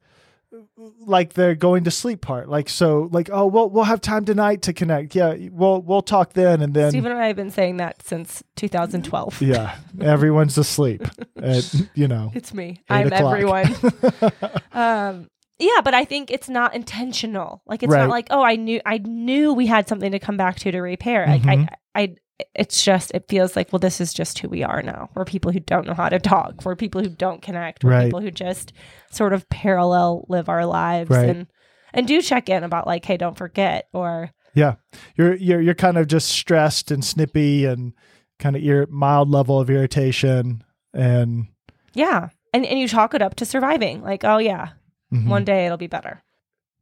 like 1.00 1.34
they're 1.34 1.56
going 1.56 1.86
to 1.86 1.92
sleep 1.92 2.22
part. 2.22 2.50
Like 2.50 2.68
so, 2.70 3.08
like 3.12 3.30
oh, 3.32 3.46
we'll 3.48 3.70
we'll 3.70 3.86
have 3.86 4.02
time 4.02 4.26
tonight 4.26 4.64
to 4.64 4.74
connect. 4.74 5.16
Yeah, 5.16 5.36
we'll 5.52 5.82
we'll 5.82 6.02
talk 6.02 6.34
then, 6.34 6.62
and 6.62 6.74
then 6.74 6.92
Stephen 6.92 7.12
and 7.12 7.22
I 7.22 7.28
have 7.28 7.36
been 7.36 7.52
saying 7.52 7.78
that 7.78 8.02
since 8.06 8.44
2012. 8.58 9.42
yeah, 9.42 9.76
everyone's 10.02 10.58
asleep. 10.58 11.04
At, 11.42 11.74
you 11.96 12.08
know, 12.08 12.32
It's 12.36 12.54
me. 12.54 12.82
I'm 12.90 13.08
o'clock. 13.08 13.34
everyone. 13.34 13.74
um 14.74 15.30
yeah, 15.60 15.82
but 15.84 15.94
I 15.94 16.06
think 16.06 16.32
it's 16.32 16.50
not 16.50 16.74
intentional. 16.74 17.62
Like 17.68 17.84
it's 17.84 17.92
Right. 17.94 18.02
not 18.02 18.10
like, 18.10 18.28
oh, 18.32 18.42
I 18.42 18.56
knew 18.56 18.82
I 18.86 18.98
knew 18.98 19.54
we 19.54 19.68
had 19.68 19.88
something 19.88 20.12
to 20.12 20.20
come 20.20 20.36
back 20.38 20.58
to 20.60 20.72
to 20.72 20.82
repair. 20.82 21.26
Like 21.28 21.44
Mhm. 21.44 21.70
I 21.70 21.76
I 21.96 22.16
it's 22.56 22.84
just 22.84 23.12
it 23.14 23.26
feels 23.30 23.56
like 23.56 23.72
well 23.72 23.80
this 23.80 24.02
is 24.02 24.14
just 24.14 24.40
who 24.40 24.50
we 24.50 24.64
are 24.64 24.82
now. 24.82 25.10
We're 25.14 25.26
people 25.26 25.52
who 25.52 25.60
don't 25.60 25.86
know 25.86 25.94
how 25.94 26.10
to 26.10 26.20
talk. 26.20 26.64
We're 26.66 26.76
people 26.76 27.02
who 27.02 27.10
don't 27.10 27.42
connect. 27.42 27.84
We're 27.84 27.92
Right. 27.92 28.06
people 28.06 28.22
who 28.22 28.32
just 28.32 28.74
sort 29.12 29.34
of 29.34 29.48
parallel 29.50 30.26
live 30.30 30.50
our 30.50 30.66
lives 30.66 31.10
Right. 31.12 31.30
and 31.30 31.48
and 31.94 32.08
do 32.08 32.22
check 32.22 32.50
in 32.50 32.64
about 32.64 32.88
like, 32.88 33.06
hey, 33.06 33.18
don't 33.18 33.38
forget 33.38 33.88
or 33.94 34.32
yeah, 34.54 34.76
you're 35.16 35.36
you're 35.36 35.62
you're 35.62 35.76
kind 35.76 35.98
of 35.98 36.08
just 36.08 36.30
stressed 36.30 36.92
and 36.92 37.06
snippy 37.06 37.66
and 37.66 37.94
kind 38.40 38.56
of 38.56 38.62
your 38.64 38.88
mild 38.88 39.30
level 39.30 39.60
of 39.60 39.70
irritation 39.70 40.64
and 40.94 41.48
yeah. 41.94 42.30
And 42.54 42.66
and 42.66 42.80
you 42.80 42.88
chalk 42.88 43.14
it 43.14 43.22
up 43.22 43.36
to 43.36 43.46
surviving. 43.46 44.02
Like, 44.02 44.24
oh 44.26 44.40
yeah, 44.40 44.70
mhm. 45.14 45.28
one 45.28 45.46
day 45.46 45.66
it'll 45.66 45.78
be 45.78 45.88
better. 45.88 46.22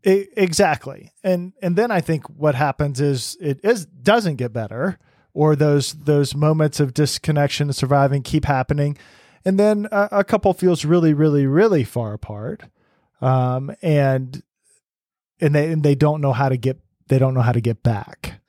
E- 0.06 0.28
exactly. 0.38 1.12
And 1.24 1.54
and 1.62 1.76
then 1.76 1.92
i 1.92 2.02
think 2.02 2.26
what 2.30 2.56
happens 2.56 3.02
is 3.02 3.38
it 3.42 3.60
is 3.64 3.86
doesn't 3.86 4.38
get 4.38 4.54
better 4.54 4.98
or 5.34 5.56
those 5.56 5.94
those 5.94 6.36
moments 6.36 6.80
of 6.80 6.94
disconnection 6.94 7.68
and 7.68 7.76
surviving 7.76 8.24
keep 8.24 8.46
happening. 8.46 8.98
And 9.46 9.60
then 9.60 9.88
a, 9.92 10.10
a 10.12 10.24
couple 10.24 10.54
feels 10.54 10.86
really 10.86 11.14
really 11.14 11.46
really 11.46 11.84
far 11.84 12.14
apart 12.14 12.64
um 13.22 13.72
and 13.82 14.42
and 15.42 15.54
they 15.56 15.72
and 15.72 15.84
they 15.84 15.96
don't 15.96 16.22
know 16.22 16.34
how 16.34 16.50
to 16.50 16.58
get 16.58 16.80
they 17.08 17.20
don't 17.20 17.34
know 17.34 17.42
how 17.42 17.52
to 17.52 17.62
get 17.62 17.84
back. 17.84 18.40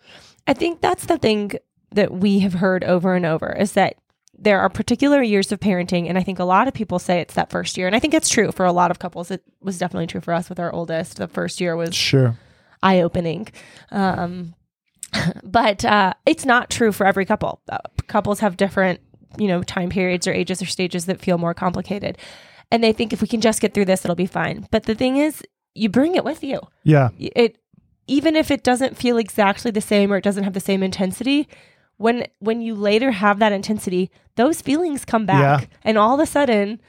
I 0.46 0.52
think 0.52 0.80
that's 0.80 1.06
the 1.06 1.18
thing 1.18 1.52
that 1.92 2.12
we 2.12 2.40
have 2.40 2.54
heard 2.54 2.84
over 2.84 3.14
and 3.14 3.26
over 3.26 3.52
is 3.52 3.72
that 3.72 3.96
there 4.40 4.60
are 4.60 4.68
particular 4.68 5.22
years 5.22 5.52
of 5.52 5.60
parenting. 5.60 6.08
And 6.08 6.16
I 6.16 6.22
think 6.22 6.38
a 6.38 6.44
lot 6.44 6.66
of 6.66 6.74
people 6.74 6.98
say 6.98 7.20
it's 7.20 7.34
that 7.34 7.50
first 7.50 7.76
year. 7.76 7.86
And 7.86 7.94
I 7.94 8.00
think 8.00 8.14
it's 8.14 8.28
true 8.28 8.50
for 8.52 8.64
a 8.64 8.72
lot 8.72 8.90
of 8.90 8.98
couples. 8.98 9.30
It 9.30 9.42
was 9.60 9.78
definitely 9.78 10.06
true 10.06 10.20
for 10.20 10.32
us 10.32 10.48
with 10.48 10.58
our 10.58 10.72
oldest. 10.72 11.18
The 11.18 11.28
first 11.28 11.60
year 11.60 11.76
was 11.76 11.94
sure 11.94 12.36
eye 12.82 13.02
opening. 13.02 13.48
Um, 13.90 14.54
but 15.44 15.84
uh, 15.84 16.14
it's 16.24 16.44
not 16.44 16.70
true 16.70 16.92
for 16.92 17.06
every 17.06 17.26
couple. 17.26 17.60
Uh, 17.68 17.78
couples 18.06 18.40
have 18.40 18.56
different, 18.56 19.00
you 19.36 19.46
know, 19.46 19.62
time 19.62 19.90
periods 19.90 20.26
or 20.26 20.32
ages 20.32 20.62
or 20.62 20.66
stages 20.66 21.06
that 21.06 21.20
feel 21.20 21.36
more 21.36 21.54
complicated. 21.54 22.16
And 22.70 22.82
they 22.82 22.92
think 22.92 23.12
if 23.12 23.20
we 23.20 23.28
can 23.28 23.40
just 23.40 23.60
get 23.60 23.74
through 23.74 23.84
this, 23.86 24.04
it'll 24.04 24.14
be 24.14 24.26
fine. 24.26 24.66
But 24.70 24.84
the 24.84 24.94
thing 24.94 25.16
is, 25.16 25.42
you 25.74 25.88
bring 25.88 26.14
it 26.14 26.24
with 26.24 26.42
you 26.42 26.60
yeah 26.84 27.10
it 27.18 27.56
even 28.06 28.34
if 28.34 28.50
it 28.50 28.64
doesn't 28.64 28.96
feel 28.96 29.18
exactly 29.18 29.70
the 29.70 29.80
same 29.80 30.12
or 30.12 30.16
it 30.16 30.24
doesn't 30.24 30.44
have 30.44 30.54
the 30.54 30.60
same 30.60 30.82
intensity 30.82 31.48
when 32.00 32.26
when 32.38 32.60
you 32.62 32.74
later 32.74 33.10
have 33.10 33.38
that 33.38 33.52
intensity 33.52 34.10
those 34.36 34.60
feelings 34.62 35.04
come 35.04 35.26
back 35.26 35.60
Yeah. 35.62 35.66
and 35.84 35.98
all 35.98 36.14
of 36.14 36.20
a 36.20 36.26
sudden 36.26 36.80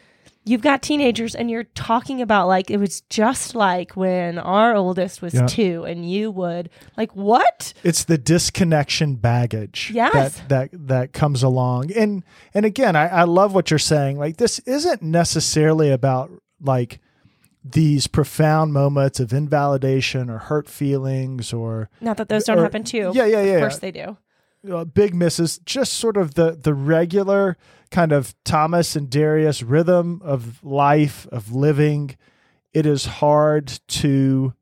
you've 0.46 0.62
got 0.62 0.82
teenagers 0.82 1.36
and 1.36 1.51
you're 1.51 1.65
talking 1.75 2.22
about 2.22 2.48
like 2.48 2.72
it 2.72 2.77
was 2.77 3.01
just 3.10 3.53
like 3.53 3.96
when 3.98 4.39
our 4.39 4.74
oldest 4.75 5.22
was 5.22 5.34
Yeah. 5.34 5.46
2 5.48 5.84
and 5.84 6.10
you 6.10 6.32
would 6.32 6.70
like 6.98 7.12
what 7.15 7.74
it's 7.84 8.06
the 8.06 8.18
disconnection 8.18 9.15
baggage 9.15 9.91
Yes. 9.94 10.13
that 10.39 10.50
that 10.72 10.88
that 10.88 11.13
comes 11.13 11.44
along 11.44 11.91
and 11.91 12.24
and 12.53 12.65
again 12.65 12.96
I, 12.96 13.08
I 13.08 13.24
love 13.24 13.53
what 13.53 13.70
you're 13.70 13.80
saying 13.80 14.18
like 14.18 14.38
this 14.38 14.60
isn't 14.60 15.01
necessarily 15.01 15.91
about 15.91 16.32
like 16.62 17.00
these 17.63 18.08
profound 18.08 18.74
moments 18.74 19.20
of 19.20 19.34
invalidation 19.34 20.30
or 20.30 20.39
hurt 20.39 20.68
feelings 20.68 21.53
or 21.53 21.89
not 22.00 22.18
that 22.18 22.30
those 22.30 22.46
don't 22.46 22.58
Or- 22.58 22.63
happen 22.63 22.84
too 22.84 23.12
yeah, 23.13 23.25
yeah, 23.25 23.44
yeah, 23.44 23.51
of 23.53 23.62
course 23.62 23.75
yeah. 23.75 23.80
they 23.82 23.91
do 23.91 24.18
uh, 24.70 24.86
big 24.86 25.13
misses 25.13 25.60
just 25.60 25.94
sort 25.94 26.18
of 26.18 26.36
the 26.36 26.51
the 26.51 26.74
regular 26.74 27.58
kind 27.89 28.12
of 28.12 28.36
thomas 28.44 28.96
and 28.96 29.10
darius 29.10 29.63
rhythm 29.63 30.22
of 30.24 30.63
life 30.63 31.27
of 31.32 31.53
living. 31.53 32.15
It 32.74 32.86
is 32.86 33.06
hard 33.06 33.68
to 33.88 34.53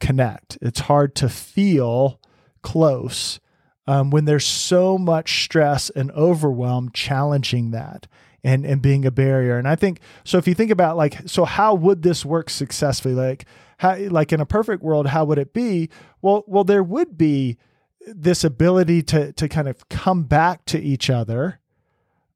connect. 0.00 0.58
It's 0.60 0.80
hard 0.80 1.14
to 1.16 1.28
feel 1.28 2.20
close 2.62 3.38
um, 3.86 4.10
when 4.10 4.24
there's 4.24 4.44
so 4.44 4.98
much 4.98 5.44
stress 5.44 5.90
and 5.90 6.10
overwhelm 6.12 6.90
challenging 6.92 7.70
that 7.70 8.08
and 8.42 8.64
and 8.64 8.82
being 8.82 9.04
a 9.04 9.10
barrier. 9.10 9.58
And 9.58 9.68
i 9.68 9.76
think 9.76 10.00
so 10.24 10.38
if 10.38 10.48
you 10.48 10.54
think 10.54 10.70
about 10.70 10.96
like 10.96 11.28
so 11.28 11.44
how 11.44 11.74
would 11.74 12.02
this 12.02 12.24
work 12.24 12.50
successfully? 12.50 13.14
Like 13.14 13.44
how 13.78 13.96
like 13.96 14.32
in 14.32 14.40
a 14.40 14.46
perfect 14.46 14.82
world 14.82 15.08
how 15.08 15.24
would 15.24 15.38
it 15.38 15.52
be? 15.52 15.90
Well 16.22 16.44
well 16.46 16.64
there 16.64 16.82
would 16.82 17.18
be 17.18 17.58
this 18.06 18.44
ability 18.44 19.02
to 19.02 19.32
to 19.32 19.48
kind 19.48 19.68
of 19.68 19.88
come 19.88 20.24
back 20.24 20.64
to 20.66 20.80
each 20.80 21.10
other 21.10 21.58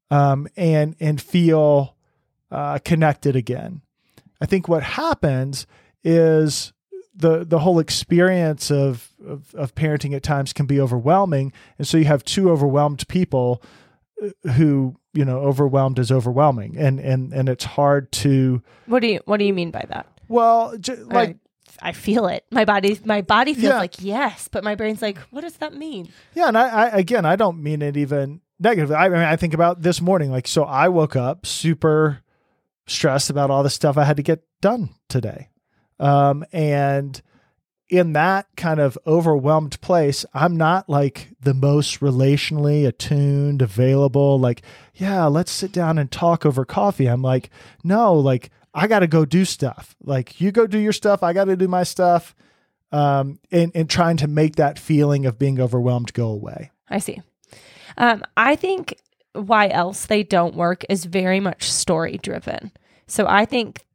um 0.09 0.47
and 0.55 0.95
and 0.99 1.21
feel 1.21 1.95
uh 2.51 2.77
connected 2.79 3.35
again. 3.35 3.81
I 4.41 4.45
think 4.45 4.67
what 4.67 4.83
happens 4.83 5.65
is 6.03 6.73
the 7.15 7.45
the 7.45 7.59
whole 7.59 7.79
experience 7.79 8.71
of, 8.71 9.09
of 9.25 9.53
of 9.55 9.75
parenting 9.75 10.15
at 10.15 10.23
times 10.23 10.53
can 10.53 10.65
be 10.65 10.79
overwhelming. 10.79 11.53
And 11.77 11.87
so 11.87 11.97
you 11.97 12.05
have 12.05 12.23
two 12.23 12.49
overwhelmed 12.49 13.07
people 13.07 13.61
uh, 14.21 14.51
who 14.51 14.97
you 15.13 15.25
know 15.25 15.39
overwhelmed 15.39 15.99
is 15.99 16.11
overwhelming. 16.11 16.77
And 16.77 16.99
and 16.99 17.33
and 17.33 17.49
it's 17.49 17.65
hard 17.65 18.11
to 18.13 18.61
what 18.87 19.01
do 19.01 19.07
you 19.07 19.19
what 19.25 19.37
do 19.37 19.45
you 19.45 19.53
mean 19.53 19.71
by 19.71 19.85
that? 19.89 20.07
Well 20.27 20.77
j- 20.77 20.95
like 20.95 21.29
I, 21.29 21.35
I 21.81 21.91
feel 21.91 22.27
it 22.27 22.45
my 22.51 22.65
body 22.65 22.99
my 23.05 23.21
body 23.21 23.53
feels 23.53 23.65
Yeah. 23.73 23.77
like 23.79 24.01
yes 24.01 24.47
but 24.47 24.63
my 24.63 24.75
brain's 24.75 25.01
like 25.01 25.17
what 25.31 25.41
does 25.41 25.57
that 25.57 25.73
mean 25.73 26.09
Yeah, 26.33 26.47
and 26.47 26.57
I, 26.57 26.67
I 26.67 26.85
again, 26.97 27.25
I 27.25 27.35
don't 27.35 27.61
mean 27.61 27.81
it 27.81 27.97
even 27.97 28.41
negatively. 28.59 28.95
I 28.95 29.09
mean, 29.09 29.19
I 29.19 29.35
think 29.35 29.53
about 29.55 29.81
this 29.81 30.01
morning. 30.01 30.29
Like, 30.31 30.47
so 30.47 30.63
I 30.63 30.87
woke 30.89 31.15
up 31.15 31.45
super 31.47 32.21
stressed 32.87 33.29
about 33.29 33.49
all 33.49 33.63
the 33.63 33.69
stuff 33.69 33.97
I 33.97 34.03
had 34.03 34.17
to 34.17 34.23
get 34.23 34.43
done 34.61 34.89
today, 35.09 35.49
um, 35.99 36.43
and 36.51 37.21
in 37.89 38.13
that 38.13 38.47
kind 38.55 38.79
of 38.79 38.97
overwhelmed 39.05 39.81
place, 39.81 40.25
I'm 40.33 40.55
not 40.55 40.87
like 40.87 41.29
the 41.41 41.53
most 41.53 41.99
relationally 41.99 42.87
attuned, 42.87 43.61
available. 43.61 44.39
Like, 44.39 44.61
yeah, 44.95 45.25
let's 45.25 45.51
sit 45.51 45.73
down 45.73 45.97
and 45.97 46.09
talk 46.09 46.45
over 46.45 46.63
coffee. 46.63 47.07
I'm 47.07 47.21
like, 47.21 47.49
no, 47.83 48.13
like 48.13 48.49
I 48.73 48.87
got 48.87 48.99
to 48.99 49.07
go 49.07 49.25
do 49.25 49.45
stuff. 49.45 49.95
Like, 50.03 50.39
you 50.39 50.51
go 50.51 50.67
do 50.67 50.79
your 50.79 50.93
stuff. 50.93 51.23
I 51.23 51.33
got 51.33 51.45
to 51.45 51.55
do 51.55 51.67
my 51.67 51.83
stuff 51.83 52.35
um, 52.91 53.39
and, 53.51 53.71
and 53.75 53.89
trying 53.89 54.17
to 54.17 54.27
make 54.27 54.55
that 54.55 54.79
feeling 54.79 55.25
of 55.25 55.37
being 55.37 55.59
overwhelmed 55.59 56.13
go 56.13 56.29
away. 56.29 56.71
I 56.89 56.99
see. 56.99 57.21
Um, 57.97 58.23
I 58.37 58.55
think 58.55 58.97
why 59.33 59.69
else 59.69 60.05
they 60.05 60.23
don't 60.23 60.55
work 60.55 60.85
is 60.89 61.05
very 61.05 61.39
much 61.39 61.71
story 61.71 62.17
driven. 62.17 62.71
So 63.07 63.27
I 63.27 63.45
think, 63.45 63.85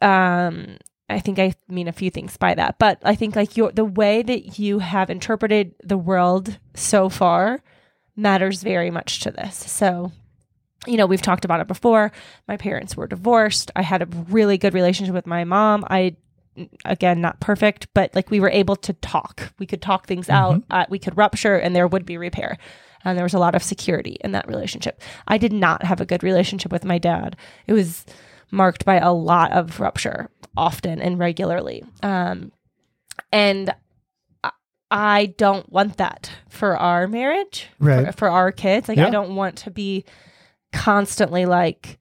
um, 0.00 0.76
I 1.08 1.20
think 1.20 1.38
I 1.38 1.54
mean 1.68 1.88
a 1.88 1.92
few 1.92 2.10
things 2.10 2.36
by 2.36 2.54
that, 2.54 2.78
but 2.78 2.98
I 3.02 3.14
think 3.14 3.36
like 3.36 3.56
your 3.56 3.70
the 3.72 3.84
way 3.84 4.22
that 4.22 4.58
you 4.58 4.78
have 4.78 5.10
interpreted 5.10 5.74
the 5.82 5.98
world 5.98 6.58
so 6.74 7.08
far 7.08 7.62
matters 8.16 8.62
very 8.62 8.90
much 8.90 9.20
to 9.20 9.30
this. 9.30 9.56
So 9.56 10.12
you 10.86 10.96
know, 10.96 11.06
we've 11.06 11.22
talked 11.22 11.44
about 11.44 11.60
it 11.60 11.68
before. 11.68 12.12
My 12.48 12.56
parents 12.56 12.96
were 12.96 13.06
divorced. 13.06 13.70
I 13.76 13.82
had 13.82 14.02
a 14.02 14.06
really 14.28 14.58
good 14.58 14.74
relationship 14.74 15.14
with 15.14 15.26
my 15.26 15.44
mom. 15.44 15.84
I, 15.88 16.16
again, 16.84 17.20
not 17.20 17.40
perfect, 17.40 17.86
but 17.94 18.14
like 18.14 18.30
we 18.30 18.40
were 18.40 18.50
able 18.50 18.76
to 18.76 18.92
talk. 18.94 19.52
We 19.58 19.66
could 19.66 19.80
talk 19.82 20.06
things 20.06 20.28
out. 20.28 20.62
Uh, 20.70 20.86
we 20.88 20.98
could 20.98 21.16
rupture 21.16 21.56
and 21.56 21.74
there 21.74 21.86
would 21.86 22.04
be 22.04 22.16
repair. 22.18 22.58
And 23.04 23.16
there 23.18 23.24
was 23.24 23.34
a 23.34 23.38
lot 23.38 23.54
of 23.54 23.62
security 23.62 24.16
in 24.22 24.32
that 24.32 24.46
relationship. 24.48 25.00
I 25.26 25.38
did 25.38 25.52
not 25.52 25.84
have 25.84 26.00
a 26.00 26.06
good 26.06 26.22
relationship 26.22 26.70
with 26.70 26.84
my 26.84 26.98
dad. 26.98 27.36
It 27.66 27.72
was 27.72 28.04
marked 28.50 28.84
by 28.84 28.96
a 28.98 29.12
lot 29.12 29.50
of 29.52 29.80
rupture 29.80 30.30
often 30.56 31.00
and 31.00 31.18
regularly. 31.18 31.84
Um, 32.02 32.52
and 33.32 33.74
I- 34.44 34.50
I 34.90 35.26
don't 35.38 35.72
want 35.72 35.96
that 35.96 36.30
for 36.50 36.76
our 36.76 37.08
marriage, 37.08 37.68
Right. 37.78 38.06
for, 38.08 38.12
for 38.12 38.28
our 38.28 38.52
kids. 38.52 38.88
Like, 38.88 38.98
Yeah. 38.98 39.06
I 39.06 39.10
don't 39.10 39.34
want 39.34 39.56
to 39.58 39.70
be 39.70 40.04
constantly 40.72 41.46
like 41.46 41.98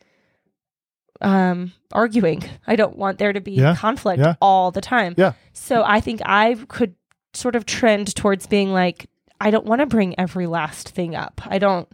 um, 1.21 1.71
arguing. 1.91 2.43
I 2.65 2.75
don't 2.75 2.97
want 2.97 3.17
there 3.19 3.33
to 3.33 3.41
be 3.41 3.51
Yeah, 3.53 3.75
conflict 3.75 4.19
yeah. 4.21 4.35
all 4.41 4.71
the 4.71 4.81
time. 4.81 5.13
Yeah. 5.17 5.33
So 5.53 5.83
I 5.85 5.99
think 6.01 6.21
I 6.25 6.55
could 6.67 6.95
sort 7.33 7.55
of 7.55 7.65
trend 7.65 8.15
towards 8.15 8.47
being 8.47 8.73
like, 8.73 9.07
I 9.39 9.51
don't 9.51 9.65
want 9.65 9.81
to 9.81 9.85
bring 9.85 10.19
every 10.19 10.47
last 10.47 10.89
thing 10.89 11.15
up. 11.15 11.41
I 11.45 11.57
don't. 11.59 11.87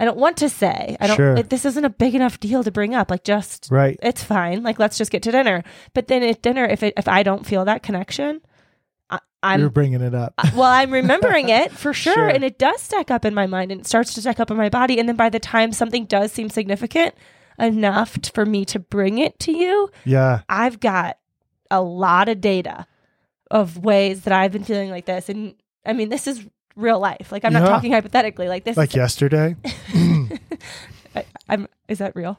I 0.00 0.04
don't 0.04 0.16
want 0.18 0.38
to 0.38 0.48
say. 0.48 0.96
I 1.00 1.06
don't. 1.06 1.16
Sure. 1.16 1.36
It, 1.36 1.48
this 1.50 1.64
isn't 1.64 1.84
a 1.84 1.90
big 1.90 2.14
enough 2.16 2.40
deal 2.40 2.64
to 2.64 2.72
bring 2.72 2.92
up. 2.94 3.08
Like, 3.10 3.22
just 3.24 3.68
Right. 3.70 3.96
it's 4.02 4.22
fine. 4.24 4.62
Like, 4.64 4.78
let's 4.80 4.98
just 4.98 5.12
get 5.12 5.22
to 5.22 5.30
dinner. 5.30 5.62
But 5.94 6.08
then 6.08 6.22
at 6.24 6.42
dinner, 6.42 6.64
if 6.64 6.82
it, 6.82 6.94
if 6.96 7.06
I 7.06 7.22
don't 7.22 7.46
feel 7.46 7.64
that 7.66 7.82
connection, 7.84 8.40
I'm 9.44 9.58
You're 9.60 9.70
bringing 9.70 10.00
it 10.00 10.14
up. 10.14 10.34
well, 10.54 10.62
I'm 10.70 10.92
remembering 10.92 11.48
it 11.48 11.72
for 11.82 11.92
sure, 11.92 12.14
Sure. 12.14 12.28
and 12.28 12.44
it 12.44 12.58
does 12.58 12.80
stack 12.80 13.10
up 13.10 13.24
in 13.24 13.34
my 13.34 13.46
mind, 13.48 13.72
and 13.72 13.80
it 13.80 13.86
starts 13.86 14.14
to 14.14 14.20
stack 14.20 14.38
up 14.38 14.50
in 14.52 14.56
my 14.56 14.68
body. 14.68 15.00
And 15.00 15.08
then 15.08 15.16
by 15.16 15.28
the 15.30 15.40
time 15.40 15.72
something 15.72 16.04
does 16.04 16.30
seem 16.32 16.48
significant 16.48 17.14
enough 17.58 18.20
t- 18.20 18.30
for 18.32 18.46
me 18.46 18.64
to 18.66 18.78
bring 18.78 19.18
it 19.18 19.38
to 19.40 19.52
you, 19.52 19.90
yeah. 20.04 20.42
I've 20.48 20.78
got 20.78 21.18
a 21.70 21.82
lot 21.82 22.28
of 22.28 22.40
data 22.40 22.86
of 23.50 23.78
ways 23.78 24.22
that 24.22 24.32
I've 24.32 24.52
been 24.52 24.62
feeling 24.64 24.90
like 24.90 25.06
this. 25.06 25.28
And 25.28 25.54
I 25.84 25.92
mean, 25.92 26.08
this 26.08 26.26
is 26.28 26.46
real 26.76 27.00
life. 27.00 27.32
Like 27.32 27.44
I'm 27.44 27.52
not 27.52 27.66
talking 27.66 27.90
hypothetically. 27.92 28.46
Like 28.48 28.62
this. 28.64 28.76
Like 28.76 28.94
yesterday. 28.94 29.56
I, 31.14 31.24
I'm. 31.48 31.66
Is 31.88 31.98
that 31.98 32.14
real? 32.16 32.38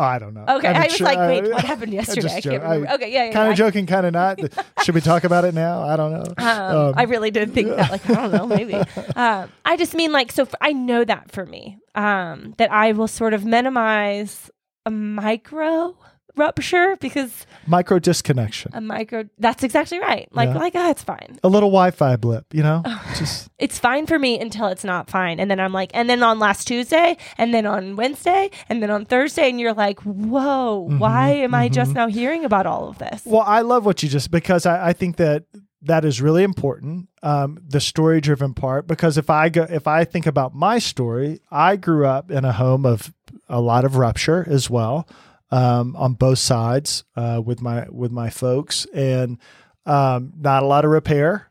I 0.00 0.18
don't 0.18 0.34
know. 0.34 0.44
Okay, 0.48 0.68
I'm 0.68 0.76
I 0.76 0.84
was 0.86 0.96
sure- 0.96 1.06
like, 1.06 1.18
I- 1.18 1.26
wait, 1.28 1.50
what 1.50 1.64
happened 1.64 1.92
yesterday? 2.00 2.34
I 2.34 2.40
can't 2.40 2.62
I- 2.64 2.74
remember. 2.76 2.94
okay, 2.94 3.12
yeah, 3.12 3.24
yeah. 3.26 3.32
Kind 3.32 3.50
of 3.52 3.56
joking, 3.58 3.86
kind 3.86 4.06
of 4.06 4.12
not. 4.12 4.40
Should 4.84 4.94
we 4.94 5.00
talk 5.00 5.24
about 5.24 5.44
it 5.44 5.54
now? 5.54 5.82
I 5.82 5.96
don't 5.96 6.12
know. 6.12 6.24
Um, 6.38 6.76
Um, 6.76 6.94
I 6.96 7.02
really 7.04 7.30
did 7.30 7.52
think 7.54 7.68
that. 7.68 7.90
Like, 7.90 8.08
I 8.10 8.14
don't 8.14 8.32
know, 8.32 8.46
maybe. 8.46 8.74
Um, 9.16 9.50
I 9.64 9.76
just 9.76 9.94
mean 9.94 10.12
like, 10.12 10.32
so 10.32 10.42
f 10.44 10.54
I 10.60 10.72
know 10.72 11.04
that 11.04 11.30
for 11.30 11.44
me, 11.44 11.78
um, 11.94 12.54
that 12.58 12.72
I 12.72 12.92
will 12.92 13.08
sort 13.08 13.34
of 13.34 13.44
minimize 13.44 14.50
a 14.86 14.90
micro 14.90 15.96
rupture 16.36 16.96
because 17.00 17.46
Micro 17.66 17.98
disconnection. 17.98 18.72
a 18.74 18.80
micro. 18.80 19.24
That's 19.38 19.62
exactly 19.62 19.98
right. 19.98 20.28
Like, 20.32 20.48
Yeah. 20.50 20.58
like, 20.58 20.74
oh, 20.74 20.90
it's 20.90 21.02
fine. 21.02 21.38
A 21.42 21.48
little 21.48 21.70
Wi-Fi 21.70 22.16
blip, 22.16 22.52
you 22.52 22.62
know? 22.62 22.82
Just 23.16 23.48
It's 23.58 23.78
fine 23.78 24.06
for 24.06 24.18
me 24.18 24.38
until 24.40 24.68
it's 24.68 24.84
not 24.84 25.10
fine, 25.10 25.40
and 25.40 25.50
then 25.50 25.60
I'm 25.60 25.72
like, 25.72 25.90
and 25.94 26.08
then 26.08 26.22
on 26.22 26.38
last 26.38 26.66
Tuesday, 26.66 27.16
and 27.38 27.52
then 27.52 27.66
on 27.66 27.96
Wednesday, 27.96 28.50
and 28.68 28.82
then 28.82 28.90
on 28.90 29.04
Thursday, 29.04 29.48
and 29.48 29.60
you're 29.60 29.74
like, 29.74 30.00
whoa, 30.00 30.86
mm-hmm, 30.88 30.98
why 30.98 31.30
am 31.30 31.54
I 31.54 31.68
just 31.68 31.90
mm-hmm. 31.90 31.98
now 31.98 32.06
hearing 32.08 32.44
about 32.44 32.66
all 32.66 32.88
of 32.88 32.98
this? 32.98 33.22
Well, 33.24 33.44
I 33.46 33.60
love 33.60 33.84
what 33.84 34.02
you 34.02 34.08
just 34.08 34.30
because 34.30 34.66
I, 34.66 34.88
I 34.88 34.92
think 34.92 35.16
that 35.16 35.44
that 35.82 36.04
is 36.04 36.20
really 36.20 36.42
important. 36.42 37.08
Um, 37.22 37.58
the 37.66 37.80
story 37.80 38.20
driven 38.20 38.54
part 38.54 38.86
because 38.86 39.16
if 39.16 39.30
I 39.30 39.48
go 39.48 39.66
if 39.68 39.86
I 39.86 40.04
think 40.04 40.26
about 40.26 40.54
my 40.54 40.78
story, 40.78 41.40
I 41.50 41.76
grew 41.76 42.06
up 42.06 42.30
in 42.30 42.44
a 42.44 42.52
home 42.52 42.84
of 42.86 43.12
a 43.48 43.60
lot 43.60 43.84
of 43.84 43.96
rupture 43.96 44.46
as 44.48 44.70
well 44.70 45.08
um, 45.50 45.96
on 45.96 46.14
both 46.14 46.38
sides 46.38 47.04
uh, 47.16 47.40
with 47.44 47.60
my 47.60 47.86
with 47.90 48.12
my 48.12 48.30
folks. 48.30 48.86
And 48.94 49.38
um, 49.86 50.32
not 50.36 50.62
a 50.62 50.66
lot 50.66 50.84
of 50.84 50.90
repair, 50.90 51.48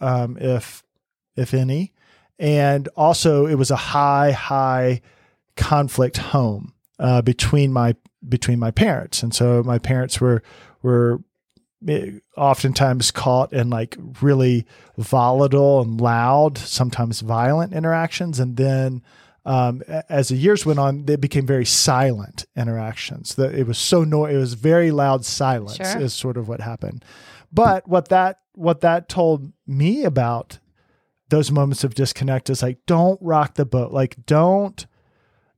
um, 0.00 0.36
if 0.40 0.82
if 1.36 1.54
any, 1.54 1.92
and 2.38 2.88
also 2.96 3.46
it 3.46 3.56
was 3.56 3.70
a 3.70 3.76
high 3.76 4.32
high 4.32 5.00
conflict 5.56 6.16
home 6.18 6.74
uh, 6.98 7.22
between 7.22 7.72
my 7.72 7.96
between 8.28 8.58
my 8.58 8.70
parents, 8.70 9.22
and 9.22 9.34
so 9.34 9.62
my 9.62 9.78
parents 9.78 10.20
were 10.20 10.42
were 10.82 11.22
eh, 11.88 12.12
oftentimes 12.36 13.10
caught 13.10 13.52
in 13.52 13.70
like 13.70 13.96
really 14.20 14.66
volatile 14.98 15.80
and 15.80 16.00
loud, 16.00 16.58
sometimes 16.58 17.20
violent 17.20 17.72
interactions, 17.72 18.38
and 18.38 18.56
then 18.56 19.02
um, 19.44 19.82
as 20.08 20.28
the 20.28 20.36
years 20.36 20.66
went 20.66 20.78
on, 20.78 21.06
they 21.06 21.16
became 21.16 21.46
very 21.46 21.64
silent 21.64 22.46
interactions. 22.56 23.34
That 23.36 23.54
it 23.54 23.66
was 23.66 23.78
so 23.78 24.04
no, 24.04 24.26
it 24.26 24.36
was 24.36 24.54
very 24.54 24.90
loud 24.90 25.24
silence 25.24 25.76
Sure. 25.76 26.00
is 26.00 26.12
sort 26.12 26.36
of 26.36 26.48
what 26.48 26.60
happened. 26.60 27.04
But 27.52 27.88
what 27.88 28.08
that 28.08 28.40
what 28.54 28.80
that 28.82 29.08
told 29.08 29.52
me 29.66 30.04
about 30.04 30.58
those 31.30 31.50
moments 31.50 31.84
of 31.84 31.94
disconnect 31.94 32.50
is 32.50 32.62
like 32.62 32.78
don't 32.86 33.18
rock 33.22 33.54
the 33.54 33.64
boat, 33.64 33.92
like 33.92 34.16
don't 34.26 34.86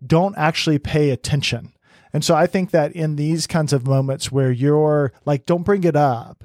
don't 0.07 0.37
actually 0.37 0.79
pay 0.79 1.11
attention. 1.11 1.73
And 2.13 2.23
so 2.25 2.35
I 2.35 2.47
think 2.47 2.71
that 2.73 2.93
in 2.93 3.17
these 3.17 3.47
kinds 3.47 3.73
of 3.73 3.87
moments 3.87 4.31
where 4.31 4.51
you're 4.53 5.13
like, 5.25 5.47
don't 5.47 5.63
bring 5.63 5.85
it 5.85 5.97
up, 5.97 6.45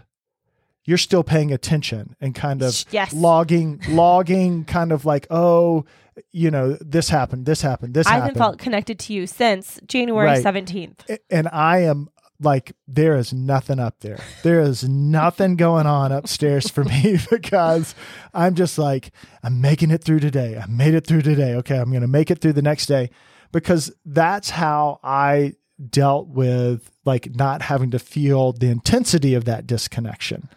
you're 0.86 0.98
still 0.98 1.24
paying 1.24 1.52
attention 1.52 2.16
and 2.22 2.34
kind 2.34 2.62
of 2.64 2.86
Yes. 2.92 3.14
logging, 3.14 3.82
logging, 3.90 4.64
kind 4.64 4.94
of 4.94 5.04
like, 5.06 5.28
oh, 5.30 5.84
you 6.32 6.52
know, 6.52 6.78
this 6.82 7.10
happened, 7.10 7.46
this 7.46 7.62
happened, 7.62 7.94
this 7.94 8.08
I 8.08 8.12
happened. 8.12 8.24
haven't 8.30 8.40
felt 8.40 8.58
connected 8.60 9.00
to 9.00 9.14
you 9.14 9.28
since 9.28 9.80
January 9.88 10.28
Right. 10.28 10.44
17th. 10.44 11.18
And 11.30 11.48
I 11.52 11.80
am 11.80 12.10
like, 12.40 12.74
there 12.88 13.16
is 13.16 13.34
nothing 13.34 13.80
up 13.80 14.00
there. 14.02 14.20
There 14.44 14.60
is 14.62 14.88
nothing 14.88 15.56
going 15.56 15.88
on 15.88 16.12
upstairs 16.12 16.70
for 16.70 16.84
me 16.84 17.18
because 17.32 17.96
I'm 18.34 18.56
just 18.56 18.78
like, 18.78 19.12
I'm 19.44 19.60
making 19.62 19.92
it 19.92 20.04
through 20.04 20.20
today. 20.20 20.58
I 20.58 20.66
made 20.68 20.94
it 20.94 21.08
through 21.08 21.24
today. 21.24 21.56
Okay, 21.56 21.78
I'm 21.78 21.90
going 21.90 22.02
to 22.02 22.08
make 22.08 22.30
it 22.30 22.40
through 22.40 22.54
the 22.54 22.62
next 22.62 22.86
day 22.86 23.10
because 23.52 23.92
that's 24.06 24.52
how 24.52 25.00
I 25.04 25.54
dealt 25.90 26.28
with 26.28 26.92
like 27.06 27.36
not 27.36 27.62
having 27.64 27.92
to 27.92 28.00
feel 28.00 28.52
the 28.54 28.68
intensity 28.68 29.34
of 29.34 29.46
that 29.46 29.66
disconnection. 29.68 30.50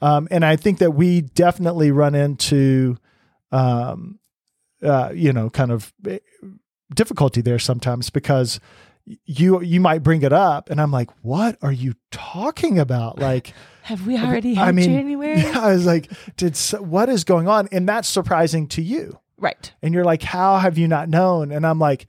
Um, 0.00 0.28
and 0.30 0.44
I 0.44 0.56
think 0.56 0.78
that 0.78 0.92
we 0.92 1.22
definitely 1.22 1.90
run 1.90 2.14
into, 2.14 2.96
um, 3.50 4.18
uh, 4.82 5.10
you 5.14 5.32
know, 5.32 5.50
kind 5.50 5.70
of 5.72 5.92
eh, 6.06 6.18
difficulty 6.94 7.40
there 7.40 7.58
sometimes 7.58 8.10
because 8.10 8.60
you 9.24 9.62
you 9.62 9.80
might 9.80 10.02
bring 10.02 10.22
it 10.22 10.32
up 10.32 10.70
and 10.70 10.80
I'm 10.80 10.90
like, 10.90 11.10
what 11.22 11.56
are 11.62 11.72
you 11.72 11.94
talking 12.10 12.78
about? 12.78 13.18
Like, 13.28 13.54
Have 13.82 14.06
we 14.06 14.18
already 14.18 14.54
had 14.54 14.68
I 14.68 14.72
mean, 14.72 14.90
January? 14.90 15.40
yeah, 15.40 15.60
I 15.60 15.72
was 15.72 15.86
like, 15.86 16.10
did 16.36 16.52
s- 16.52 16.74
what 16.74 17.08
is 17.08 17.24
going 17.24 17.48
on? 17.48 17.68
And 17.72 17.88
that's 17.88 18.08
surprising 18.08 18.66
to 18.68 18.82
you. 18.82 19.18
Right. 19.38 19.72
And 19.82 19.94
you're 19.94 20.04
like, 20.04 20.22
how 20.22 20.58
have 20.58 20.76
you 20.78 20.88
not 20.88 21.08
known? 21.08 21.52
And 21.52 21.66
I'm 21.66 21.78
like, 21.78 22.06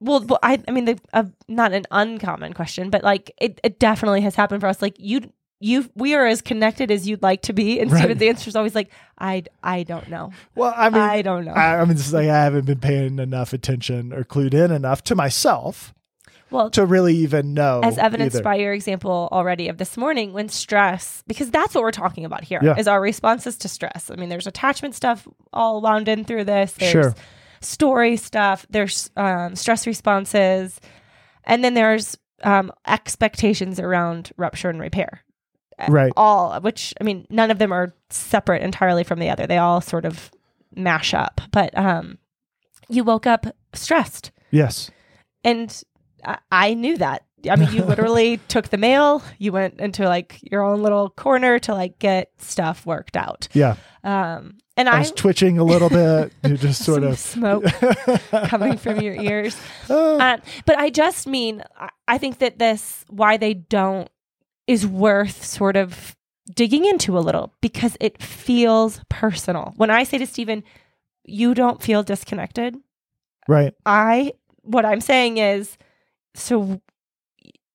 Well, 0.00 0.24
well 0.24 0.38
I, 0.42 0.62
I 0.66 0.70
mean, 0.70 0.84
the, 0.86 0.98
uh, 1.12 1.24
not 1.48 1.72
an 1.72 1.84
uncommon 1.90 2.52
question, 2.54 2.88
but 2.90 3.02
like 3.02 3.32
it, 3.40 3.60
it 3.62 3.78
definitely 3.78 4.20
has 4.22 4.36
happened 4.36 4.60
for 4.60 4.68
us. 4.68 4.80
Like 4.80 4.96
you, 4.98 5.32
you, 5.60 5.88
we 5.94 6.14
are 6.14 6.26
as 6.26 6.42
connected 6.42 6.90
as 6.90 7.08
you'd 7.08 7.22
like 7.22 7.42
to 7.42 7.52
be, 7.52 7.80
and 7.80 7.90
Right. 7.90 7.98
Stephen's 8.00 8.22
answer 8.22 8.48
is 8.48 8.56
always 8.56 8.74
like, 8.74 8.90
I, 9.18 9.44
I 9.62 9.84
don't 9.84 10.08
know. 10.10 10.30
well, 10.54 10.74
I 10.76 10.90
mean, 10.90 11.00
I 11.00 11.22
don't 11.22 11.44
know. 11.46 11.52
I, 11.52 11.80
I 11.80 11.84
mean, 11.84 11.92
it's 11.96 12.12
like 12.12 12.28
I 12.28 12.44
haven't 12.44 12.66
been 12.66 12.80
paying 12.80 13.18
enough 13.18 13.52
attention 13.52 14.12
or 14.12 14.22
clued 14.24 14.52
in 14.54 14.70
enough 14.70 15.02
to 15.04 15.14
myself 15.14 15.94
Well, 16.50 16.68
to 16.70 16.84
really 16.84 17.14
even 17.16 17.54
know. 17.54 17.80
as 17.82 17.96
evidenced 17.96 18.36
either. 18.36 18.44
by 18.44 18.56
your 18.56 18.74
example 18.74 19.28
already 19.32 19.68
of 19.68 19.78
this 19.78 19.96
morning 19.96 20.32
when 20.34 20.48
stress 20.50 21.22
because 21.26 21.50
that's 21.50 21.74
what 21.74 21.82
we're 21.82 21.90
talking 21.90 22.24
about 22.26 22.44
here 22.44 22.60
is 22.76 22.86
Yeah. 22.86 22.92
our 22.92 23.00
responses 23.00 23.56
to 23.58 23.68
stress 23.68 24.10
i 24.10 24.16
mean 24.16 24.28
there's 24.28 24.46
attachment 24.46 24.94
stuff 24.94 25.26
all 25.54 25.80
wound 25.80 26.06
in 26.08 26.24
through 26.24 26.44
this 26.44 26.72
there's 26.72 26.92
Sure. 26.92 27.14
story 27.60 28.16
stuff 28.16 28.66
there's 28.70 29.10
um, 29.16 29.56
stress 29.56 29.86
responses 29.86 30.80
and 31.44 31.64
then 31.64 31.74
there's 31.74 32.16
um, 32.44 32.70
expectations 32.86 33.80
around 33.80 34.30
rupture 34.36 34.68
and 34.68 34.78
repair 34.80 35.22
Right. 35.88 36.12
all 36.16 36.58
which 36.60 36.94
i 37.00 37.04
mean 37.04 37.26
none 37.30 37.50
of 37.50 37.58
them 37.58 37.70
are 37.72 37.94
separate 38.10 38.62
entirely 38.62 39.04
from 39.04 39.18
the 39.18 39.28
other 39.28 39.46
they 39.46 39.58
all 39.58 39.80
sort 39.80 40.04
of 40.06 40.30
mash 40.74 41.12
up 41.14 41.40
but 41.52 41.76
um 41.76 42.18
you 42.88 43.04
woke 43.04 43.26
up 43.26 43.46
stressed 43.74 44.30
Yes. 44.50 44.90
and 45.44 45.82
I, 46.24 46.38
I 46.50 46.74
knew 46.74 46.96
that. 46.98 47.24
I 47.50 47.56
mean, 47.56 47.72
you 47.72 47.84
literally 47.92 48.38
took 48.48 48.68
the 48.70 48.76
mail. 48.78 49.22
You 49.38 49.52
went 49.52 49.80
into 49.80 50.04
like 50.08 50.38
your 50.50 50.62
own 50.62 50.82
little 50.82 51.10
corner 51.10 51.58
to 51.60 51.74
like 51.74 51.98
get 51.98 52.30
stuff 52.38 52.86
worked 52.86 53.16
out. 53.16 53.48
Yeah. 53.52 53.76
Um, 54.02 54.58
and 54.76 54.88
I 54.88 54.96
I, 54.96 54.98
was 55.00 55.12
twitching 55.12 55.58
a 55.58 55.64
little 55.64 55.88
bit. 55.88 56.32
You 56.48 56.56
just 56.56 56.84
sort 56.84 57.02
of 57.04 57.18
smoke 57.18 57.64
coming 58.46 58.78
from 58.78 59.00
your 59.00 59.14
ears. 59.14 59.56
Uh, 59.90 60.16
Uh, 60.16 60.36
but 60.64 60.78
I 60.78 60.90
just 60.90 61.26
mean, 61.26 61.62
I, 61.76 61.90
I 62.08 62.18
think 62.18 62.38
that 62.38 62.58
this 62.58 63.04
why 63.08 63.36
they 63.36 63.54
don't 63.54 64.08
is 64.66 64.86
worth 64.86 65.44
sort 65.44 65.76
of 65.76 66.16
digging 66.54 66.84
into 66.84 67.18
a 67.18 67.20
little 67.20 67.52
because 67.60 67.96
it 68.00 68.22
feels 68.22 69.00
personal. 69.08 69.72
When 69.76 69.90
I 69.90 70.04
say 70.04 70.18
to 70.18 70.26
Stephen, 70.26 70.64
"You 71.24 71.54
don't 71.54 71.82
feel 71.82 72.02
disconnected," 72.02 72.76
right. 73.48 73.74
I 73.84 74.32
what 74.62 74.84
I'm 74.84 75.00
saying 75.00 75.38
is 75.38 75.76
so 76.34 76.80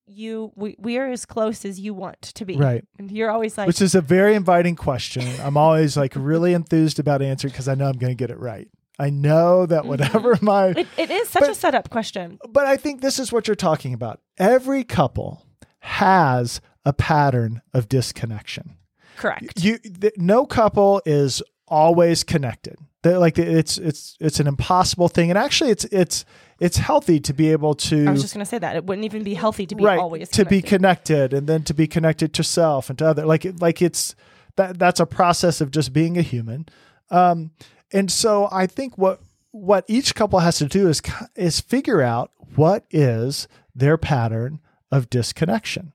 you 0.06 0.52
we, 0.56 0.76
we 0.78 0.98
are 0.98 1.08
as 1.08 1.24
close 1.24 1.64
as 1.64 1.80
you 1.80 1.94
want 1.94 2.20
to 2.22 2.44
be. 2.44 2.56
Right. 2.56 2.84
And 2.98 3.10
you're 3.10 3.30
always 3.30 3.56
like 3.56 3.66
Which 3.66 3.80
is 3.80 3.94
a 3.94 4.00
very 4.00 4.34
inviting 4.34 4.76
question. 4.76 5.24
I'm 5.40 5.56
always 5.56 5.96
like 5.96 6.12
really 6.14 6.54
enthused 6.54 6.98
about 6.98 7.22
answering 7.22 7.52
because 7.52 7.68
I 7.68 7.74
know 7.74 7.86
I'm 7.86 7.98
going 7.98 8.12
to 8.12 8.16
get 8.16 8.30
it 8.30 8.38
right. 8.38 8.68
I 8.98 9.10
know 9.10 9.66
that 9.66 9.80
mm-hmm. 9.80 9.88
whatever 9.88 10.38
my 10.42 10.68
it, 10.68 10.86
it 10.96 11.10
is 11.10 11.28
such 11.28 11.48
a 11.48 11.54
setup 11.54 11.90
question. 11.90 12.38
but 12.48 12.66
I 12.66 12.76
think 12.76 13.00
this 13.00 13.18
is 13.18 13.32
what 13.32 13.48
you're 13.48 13.54
talking 13.54 13.94
about. 13.94 14.20
Every 14.38 14.84
couple 14.84 15.46
has 15.80 16.60
a 16.84 16.92
pattern 16.92 17.62
of 17.72 17.88
disconnection. 17.88 18.76
Correct. 19.16 19.62
You 19.62 19.78
th- 19.78 20.14
no 20.16 20.46
couple 20.46 21.02
is 21.04 21.42
always 21.68 22.24
connected. 22.24 22.76
They're 23.02 23.18
like 23.18 23.38
it's 23.38 23.78
it's 23.78 24.16
it's 24.20 24.38
an 24.38 24.46
impossible 24.46 25.08
thing, 25.08 25.30
and 25.30 25.38
actually, 25.38 25.70
it's 25.70 25.84
it's 25.86 26.24
it's 26.60 26.76
healthy 26.76 27.18
to 27.20 27.34
be 27.34 27.50
able 27.50 27.74
to. 27.74 28.06
I 28.06 28.12
was 28.12 28.22
just 28.22 28.34
going 28.34 28.44
to 28.44 28.48
say 28.48 28.58
that 28.58 28.76
it 28.76 28.84
wouldn't 28.84 29.04
even 29.04 29.24
be 29.24 29.34
healthy 29.34 29.66
to 29.66 29.74
be 29.74 29.82
right 29.82 29.98
always 29.98 30.28
to 30.30 30.44
be 30.44 30.62
connected. 30.62 31.30
connected, 31.30 31.32
and 31.36 31.46
then 31.48 31.64
to 31.64 31.74
be 31.74 31.88
connected 31.88 32.32
to 32.34 32.44
self 32.44 32.88
and 32.88 32.98
to 33.00 33.06
other. 33.06 33.26
Like 33.26 33.44
like 33.60 33.82
it's 33.82 34.14
that 34.56 34.78
that's 34.78 35.00
a 35.00 35.06
process 35.06 35.60
of 35.60 35.72
just 35.72 35.92
being 35.92 36.16
a 36.16 36.22
human. 36.22 36.66
Um, 37.10 37.50
and 37.92 38.10
so 38.10 38.48
I 38.52 38.66
think 38.66 38.96
what 38.96 39.20
what 39.50 39.84
each 39.88 40.14
couple 40.14 40.38
has 40.38 40.58
to 40.58 40.66
do 40.66 40.88
is 40.88 41.02
is 41.34 41.60
figure 41.60 42.02
out 42.02 42.30
what 42.54 42.84
is 42.90 43.48
their 43.74 43.96
pattern 43.96 44.60
of 44.92 45.10
disconnection. 45.10 45.92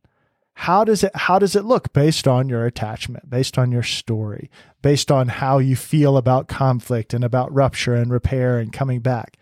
How 0.60 0.84
does 0.84 1.04
it 1.04 1.16
how 1.16 1.38
does 1.38 1.56
it 1.56 1.66
look 1.66 1.94
based 1.94 2.28
on 2.28 2.50
your 2.50 2.66
attachment, 2.66 3.30
based 3.30 3.60
on 3.60 3.72
your 3.72 3.84
story, 3.84 4.50
based 4.82 5.12
on 5.12 5.28
how 5.28 5.60
you 5.60 5.76
feel 5.76 6.18
about 6.18 6.48
conflict 6.48 7.14
and 7.14 7.24
about 7.24 7.54
rupture 7.54 7.94
and 7.94 8.12
repair 8.12 8.58
and 8.58 8.74
coming 8.74 9.00
back. 9.02 9.38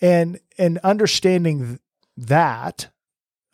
And 0.00 0.38
and 0.58 0.78
understanding 0.78 1.80
that 2.16 2.90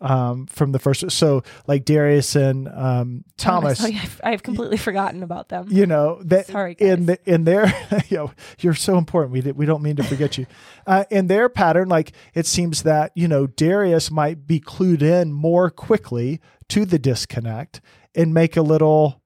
um, 0.00 0.46
from 0.46 0.72
the 0.72 0.78
first 0.78 1.10
so 1.10 1.42
like 1.66 1.84
Darius 1.84 2.36
and 2.36 2.68
um, 2.68 3.24
Thomas 3.36 3.80
Honestly, 3.80 3.98
I've, 4.02 4.20
I've 4.22 4.42
completely 4.42 4.76
forgotten 4.76 5.22
about 5.22 5.48
them. 5.48 5.66
you 5.70 5.86
know 5.86 6.20
that 6.24 6.46
Sorry, 6.46 6.76
in 6.78 7.06
the, 7.06 7.18
in 7.24 7.44
their 7.44 7.66
you 8.08 8.16
know 8.18 8.32
you're 8.60 8.74
so 8.74 8.96
important. 8.98 9.32
We 9.32 9.52
we 9.52 9.66
don't 9.66 9.82
mean 9.82 9.96
to 9.96 10.04
forget 10.04 10.38
you. 10.38 10.46
Uh, 10.86 11.04
in 11.10 11.26
their 11.26 11.48
pattern 11.48 11.88
like 11.88 12.12
it 12.34 12.46
seems 12.46 12.82
that 12.84 13.12
you 13.14 13.26
know 13.28 13.46
Darius 13.46 14.10
might 14.10 14.46
be 14.46 14.60
clued 14.60 15.02
in 15.02 15.32
more 15.32 15.70
quickly 15.70 16.40
to 16.68 16.84
the 16.84 16.98
disconnect 16.98 17.80
and 18.14 18.32
make 18.32 18.56
a 18.56 18.62
little 18.62 19.20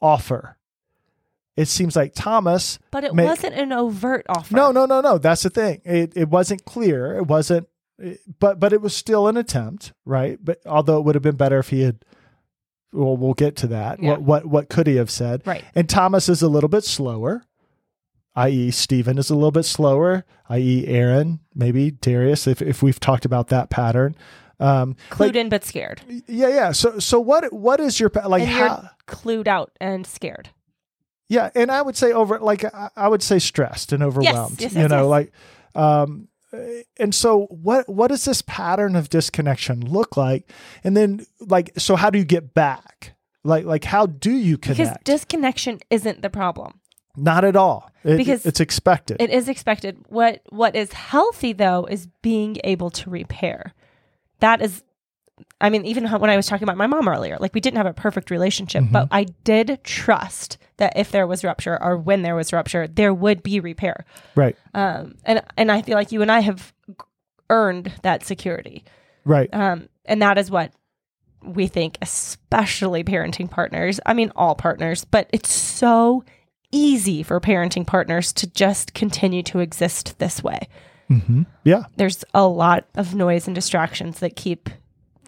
offer. 0.00 0.56
It 1.56 1.66
seems 1.68 1.94
like 1.94 2.14
Thomas 2.14 2.78
But 2.90 3.04
it 3.04 3.14
wasn't 3.14 3.54
an 3.54 3.72
overt 3.72 4.26
offer. 4.28 4.54
no 4.54 4.70
no 4.72 4.86
no 4.86 5.00
no. 5.00 5.18
That's 5.18 5.42
the 5.42 5.50
thing. 5.50 5.80
It 5.84 6.12
it 6.16 6.28
wasn't 6.28 6.64
clear. 6.64 7.16
It 7.16 7.26
wasn't 7.26 7.68
but 8.40 8.58
but 8.58 8.72
it 8.72 8.80
was 8.80 8.94
still 8.94 9.28
an 9.28 9.36
attempt 9.36 9.92
right 10.04 10.38
but 10.42 10.58
although 10.66 10.98
it 10.98 11.04
would 11.04 11.14
have 11.14 11.22
been 11.22 11.36
better 11.36 11.58
if 11.60 11.68
he 11.70 11.82
had 11.82 12.04
well 12.92 13.16
we'll 13.16 13.34
get 13.34 13.54
to 13.56 13.66
that 13.68 14.02
Yeah. 14.02 14.10
what 14.10 14.22
what 14.22 14.46
what 14.46 14.68
could 14.68 14.86
he 14.86 14.96
have 14.96 15.10
said 15.10 15.42
Right. 15.46 15.64
and 15.74 15.88
Thomas 15.88 16.28
is 16.28 16.42
a 16.42 16.48
little 16.48 16.68
bit 16.68 16.84
slower, 16.84 17.44
i.e., 18.36 18.70
Stephen 18.72 19.16
is 19.18 19.30
a 19.30 19.34
little 19.34 19.50
bit 19.52 19.64
slower, 19.64 20.24
i.e., 20.48 20.84
Erin, 20.88 21.38
maybe 21.54 21.92
Darius, 21.92 22.46
if, 22.48 22.60
if 22.60 22.82
we've 22.82 22.98
talked 22.98 23.24
about 23.24 23.48
that 23.48 23.70
pattern. 23.70 24.16
Um, 24.60 24.96
Clued 25.10 25.18
like- 25.20 25.36
in 25.36 25.48
but 25.48 25.64
scared. 25.64 26.00
yeah, 26.26 26.48
yeah. 26.48 26.72
So, 26.72 26.98
so 26.98 27.18
what 27.20 27.52
what 27.52 27.80
is 27.80 27.98
your 28.00 28.10
like? 28.26 28.42
and 28.42 28.50
How, 28.50 28.90
clued 29.06 29.46
out 29.48 29.72
and 29.80 30.06
scared. 30.06 30.50
yeah, 31.28 31.50
and 31.56 31.70
I 31.70 31.82
would 31.82 31.96
say 31.96 32.12
over 32.12 32.38
like 32.38 32.64
I, 32.64 32.90
I 32.96 33.08
would 33.08 33.22
say 33.22 33.38
stressed 33.40 33.92
and 33.92 34.02
overwhelmed. 34.02 34.60
yes, 34.60 34.72
you 34.74 34.80
yes, 34.80 34.90
know, 34.90 35.02
yes. 35.02 35.06
like, 35.06 35.32
um, 35.74 36.28
and 36.98 37.14
so 37.14 37.46
what 37.50 37.88
what 37.88 38.08
does 38.08 38.24
this 38.24 38.42
pattern 38.42 38.96
of 38.96 39.08
disconnection 39.08 39.80
look 39.80 40.16
like? 40.16 40.50
And 40.82 40.96
then 40.96 41.26
like, 41.40 41.72
so 41.78 41.96
how 41.96 42.10
do 42.10 42.18
you 42.18 42.24
get 42.24 42.54
back? 42.54 43.14
Like, 43.42 43.64
like 43.64 43.84
how 43.84 44.06
do 44.06 44.30
you 44.32 44.56
connect 44.58 44.78
Because 44.78 44.96
disconnection 45.04 45.80
isn't 45.90 46.22
the 46.22 46.30
problem. 46.30 46.80
Not 47.16 47.44
at 47.44 47.56
all. 47.56 47.90
It- 48.02 48.16
Because 48.16 48.44
it's 48.46 48.60
expected. 48.60 49.18
It 49.20 49.30
is 49.30 49.48
expected. 49.48 49.98
What 50.08 50.42
what 50.50 50.74
is 50.74 50.92
healthy 50.92 51.52
though 51.52 51.86
is 51.90 52.08
being 52.22 52.56
able 52.64 52.90
to 52.90 53.10
repair. 53.10 53.72
That 54.40 54.60
is 54.60 54.82
I 55.60 55.70
mean 55.70 55.84
even 55.84 56.06
when 56.06 56.30
I 56.30 56.36
was 56.36 56.46
talking 56.46 56.64
about 56.64 56.76
my 56.76 56.86
mom 56.86 57.08
earlier, 57.08 57.36
like 57.40 57.54
we 57.54 57.60
didn't 57.60 57.78
have 57.78 57.86
a 57.86 57.92
perfect 57.94 58.30
relationship, 58.30 58.84
but 58.90 59.08
I 59.10 59.24
did 59.44 59.80
trust 59.82 60.58
that 60.76 60.92
if 60.96 61.10
there 61.10 61.26
was 61.26 61.42
rupture 61.44 61.80
or 61.82 61.96
when 61.96 62.22
there 62.22 62.34
was 62.34 62.52
rupture, 62.52 62.86
there 62.86 63.14
would 63.14 63.42
be 63.42 63.60
repair. 63.60 64.04
right. 64.34 64.56
Um 64.74 65.16
and 65.24 65.42
and 65.56 65.72
I 65.72 65.82
feel 65.82 65.94
like 65.96 66.12
you 66.12 66.22
and 66.22 66.30
I 66.30 66.40
have 66.40 66.72
earned 67.50 67.92
that 68.02 68.24
security. 68.24 68.84
Right. 69.24 69.48
Um, 69.52 69.88
and 70.04 70.20
that 70.22 70.38
is 70.38 70.50
what 70.50 70.72
we 71.42 71.66
think, 71.66 71.98
especially 72.02 73.04
parenting 73.04 73.50
partners. 73.50 74.00
I 74.06 74.14
mean, 74.14 74.32
all 74.36 74.54
partners, 74.54 75.04
but 75.04 75.28
it's 75.32 75.52
so 75.52 76.24
easy 76.72 77.22
for 77.22 77.40
parenting 77.40 77.86
partners 77.86 78.32
to 78.34 78.46
just 78.46 78.94
continue 78.94 79.42
to 79.44 79.60
exist 79.60 80.18
this 80.18 80.42
way. 80.42 80.68
hmm 81.08 81.42
Yeah. 81.64 81.84
There's 81.96 82.24
a 82.34 82.46
lot 82.46 82.86
of 82.96 83.14
noise 83.14 83.46
and 83.46 83.54
distractions 83.54 84.20
that 84.20 84.36
keep 84.36 84.68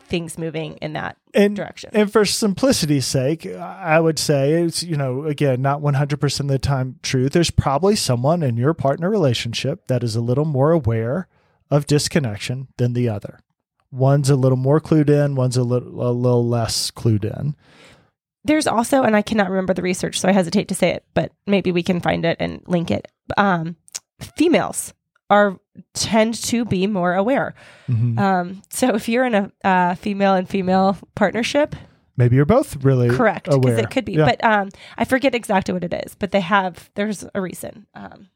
things 0.07 0.39
moving 0.39 0.77
in 0.79 0.93
that 0.95 1.17
And 1.35 1.55
direction. 1.57 1.91
and 1.93 2.11
for 2.11 2.25
simplicity's 2.25 3.07
sake, 3.07 3.45
I 3.47 4.01
would 4.01 4.19
say 4.19 4.63
it's 4.63 4.83
you 4.83 4.97
know 4.97 5.25
again 5.25 5.61
not 5.61 5.81
one 5.81 5.95
hundred 5.95 6.21
percent 6.21 6.49
of 6.51 6.53
the 6.55 6.59
time 6.59 6.99
true. 7.03 7.29
There's 7.29 7.51
probably 7.51 7.97
someone 7.97 8.43
in 8.43 8.57
your 8.57 8.75
partner 8.75 9.11
relationship 9.11 9.87
that 9.89 10.03
is 10.03 10.17
a 10.17 10.21
little 10.21 10.45
more 10.45 10.71
aware 10.73 11.29
of 11.71 11.87
disconnection 11.87 12.69
than 12.79 12.93
the 12.93 13.09
other. 13.09 13.41
One's 13.93 14.31
a 14.31 14.37
little 14.37 14.57
more 14.59 14.81
clued 14.81 15.09
in. 15.11 15.35
One's 15.35 15.57
a 15.57 15.63
little 15.63 16.07
a 16.07 16.13
little 16.13 16.47
less 16.47 16.91
clued 16.91 17.25
in. 17.25 17.55
There's 18.45 18.69
also, 18.69 19.03
and 19.03 19.17
I 19.17 19.23
cannot 19.23 19.51
remember 19.51 19.75
the 19.75 19.83
research, 19.83 20.21
so 20.21 20.29
I 20.29 20.33
hesitate 20.33 20.69
to 20.69 20.75
say 20.77 20.91
it, 20.91 21.05
but 21.15 21.33
maybe 21.49 21.73
we 21.73 21.83
can 21.83 21.99
find 22.01 22.25
it 22.25 22.37
and 22.39 22.63
link 22.69 22.93
it. 22.93 23.09
Um, 23.37 23.75
females 24.37 24.95
are 25.31 25.59
tend 25.95 26.35
to 26.35 26.65
be 26.65 26.87
more 26.87 27.15
aware. 27.15 27.55
Mhm. 27.89 28.19
Um, 28.19 28.63
so 28.71 28.95
if 28.95 29.09
you're 29.09 29.25
in 29.25 29.35
a 29.35 29.53
uh, 29.65 29.95
female 29.97 30.35
and 30.35 30.49
female 30.49 30.97
partnership, 31.15 31.75
Maybe 32.19 32.37
you're 32.37 32.47
both 32.47 32.83
really 32.83 33.11
correct 33.11 33.45
because 33.45 33.79
it 33.79 33.91
could 33.91 34.07
be 34.07 34.13
Yeah. 34.15 34.25
but 34.25 34.43
um 34.43 34.71
i 34.97 35.05
forget 35.05 35.35
exactly 35.35 35.75
what 35.75 35.85
it 35.85 35.93
is 35.93 36.15
but 36.15 36.31
they 36.31 36.41
have 36.41 36.89
there's 36.95 37.27
a 37.35 37.43
reason 37.43 37.87
um 37.95 38.29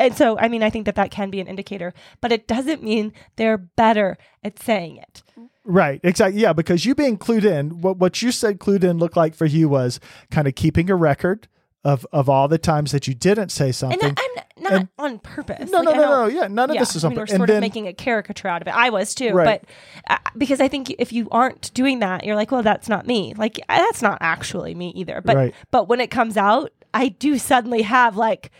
and 0.00 0.16
so 0.16 0.36
i 0.40 0.48
mean 0.48 0.64
i 0.64 0.70
think 0.70 0.84
that 0.86 0.96
that 0.96 1.12
can 1.12 1.30
be 1.30 1.38
an 1.40 1.46
indicator 1.46 1.94
but 2.20 2.32
it 2.32 2.48
doesn't 2.48 2.82
mean 2.82 3.12
they're 3.36 3.56
better 3.56 4.18
at 4.42 4.60
saying 4.60 4.96
it 4.96 5.22
Right, 5.66 5.98
exactly. 6.04 6.42
Yeah, 6.42 6.52
because 6.52 6.84
you 6.84 6.94
being 6.94 7.16
clued 7.16 7.44
in, 7.44 7.80
what 7.80 7.96
what 7.96 8.20
you 8.20 8.32
said 8.32 8.58
clued 8.58 8.84
in 8.84 8.98
looked 8.98 9.16
like 9.16 9.34
for 9.34 9.46
you 9.46 9.66
was 9.68 9.98
kind 10.30 10.46
of 10.46 10.54
keeping 10.56 10.90
a 10.90 10.94
record 10.96 11.48
of 11.84 12.06
of 12.12 12.28
all 12.28 12.48
the 12.48 12.58
times 12.58 12.92
that 12.92 13.06
you 13.06 13.14
didn't 13.14 13.50
say 13.50 13.70
something. 13.72 14.00
I, 14.02 14.08
i'm 14.08 14.44
not 14.62 14.72
And- 14.72 14.88
on 14.98 15.18
purpose 15.18 15.70
no, 15.70 15.80
Like, 15.82 15.96
no, 15.96 16.02
I 16.02 16.06
no, 16.06 16.10
no, 16.22 16.26
Yeah, 16.40 16.48
none 16.48 16.70
of 16.70 16.78
this 16.78 16.96
is 16.96 17.04
I 17.04 17.08
on 17.08 17.10
mean, 17.12 17.18
we're 17.20 17.26
sort 17.26 17.40
And 17.40 17.42
of 17.42 17.48
then 17.54 17.60
making 17.60 17.86
a 17.88 17.92
caricature 17.92 18.48
out 18.48 18.62
of 18.62 18.68
it. 18.68 18.74
I 18.74 18.88
was 18.90 19.14
too, 19.14 19.32
Right. 19.32 19.60
but 19.60 19.70
uh, 20.08 20.30
because 20.38 20.60
I 20.60 20.68
think 20.68 20.90
if 20.98 21.12
you 21.12 21.28
aren't 21.30 21.72
doing 21.74 21.98
that, 21.98 22.24
you're 22.24 22.36
like, 22.36 22.50
well, 22.50 22.62
that's 22.62 22.88
not 22.88 23.06
me. 23.06 23.34
Like 23.36 23.58
uh, 23.68 23.76
that's 23.78 24.00
not 24.02 24.18
actually 24.20 24.74
me 24.74 24.92
either. 24.96 25.20
But 25.22 25.36
Right. 25.36 25.54
but 25.70 25.88
when 25.88 26.00
it 26.00 26.10
comes 26.10 26.36
out, 26.36 26.70
I 26.94 27.08
do 27.08 27.36
suddenly 27.38 27.82
have 27.82 28.16
like, 28.16 28.50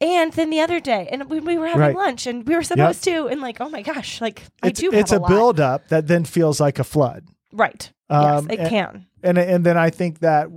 and 0.00 0.32
then 0.32 0.50
the 0.50 0.60
other 0.60 0.80
day, 0.80 1.08
and 1.12 1.28
we, 1.30 1.38
we 1.40 1.56
were 1.58 1.66
having 1.68 1.80
Right. 1.80 1.94
lunch, 1.96 2.26
and 2.26 2.46
we 2.48 2.56
were 2.56 2.62
supposed 2.64 3.04
to, 3.04 3.28
and 3.28 3.40
like, 3.40 3.60
oh 3.60 3.68
my 3.68 3.82
gosh, 3.82 4.20
like 4.20 4.42
I 4.62 4.68
it's, 4.68 4.80
do. 4.80 4.90
it's 4.92 5.12
a 5.12 5.16
a, 5.20 5.28
build 5.28 5.60
up 5.60 5.88
that 5.88 6.08
then 6.08 6.24
feels 6.24 6.58
like 6.60 6.78
a 6.80 6.84
flood. 6.84 7.24
right? 7.52 7.92
Um, 8.10 8.46
yes, 8.48 8.54
it 8.54 8.60
and- 8.60 8.68
can. 8.68 9.06
and 9.22 9.38
and 9.38 9.64
then 9.64 9.76
I 9.78 9.90
think 9.90 10.18
that 10.20 10.48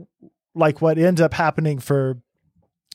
like 0.58 0.82
what 0.82 0.98
ends 0.98 1.22
up 1.22 1.34
happening 1.34 1.80
for 1.80 2.22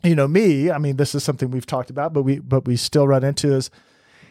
you 0.02 0.14
know 0.14 0.28
me, 0.28 0.70
I 0.70 0.78
mean 0.78 0.96
this 0.96 1.14
is 1.14 1.22
something 1.22 1.50
we've 1.50 1.66
talked 1.66 1.90
about, 1.90 2.12
but 2.12 2.22
we 2.22 2.38
but 2.38 2.66
we 2.66 2.76
still 2.76 3.06
run 3.06 3.24
into 3.24 3.54
is 3.54 3.70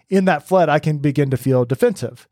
in 0.09 0.25
that 0.25 0.47
flood 0.47 0.69
I 0.69 0.79
can 0.79 0.97
begin 0.97 1.29
to 1.31 1.37
feel 1.37 1.65
defensive. 1.65 2.27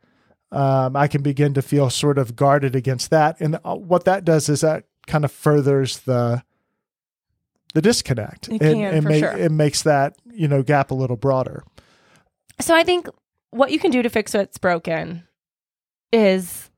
Um, 0.52 0.96
I 0.96 1.08
can 1.08 1.22
begin 1.22 1.54
to 1.54 1.62
feel 1.62 1.90
sort 1.90 2.18
of 2.18 2.36
guarded 2.36 2.76
against 2.76 3.12
that, 3.12 3.40
and 3.40 3.60
uh, 3.64 3.76
what 3.76 4.06
that 4.06 4.26
does 4.26 4.50
is 4.50 4.62
that 4.62 4.86
kind 5.08 5.24
of 5.24 5.32
furthers 5.32 6.00
the 6.00 6.44
the 7.74 7.82
disconnect. 7.82 8.48
It 8.48 8.54
and, 8.54 8.60
can, 8.60 8.82
and 8.82 9.04
for 9.04 9.10
ma- 9.10 9.18
sure. 9.18 9.38
it 9.38 9.52
makes 9.52 9.84
that 9.84 10.16
you 10.34 10.48
know 10.48 10.64
gap 10.64 10.92
a 10.92 10.96
little 10.96 11.18
broader. 11.18 11.64
So 12.60 12.76
I 12.76 12.84
think 12.84 13.08
what 13.52 13.72
you 13.72 13.80
can 13.80 13.92
do 13.92 14.02
to 14.02 14.10
fix 14.10 14.34
what's 14.34 14.58
broken 14.58 15.24
is 16.12 16.70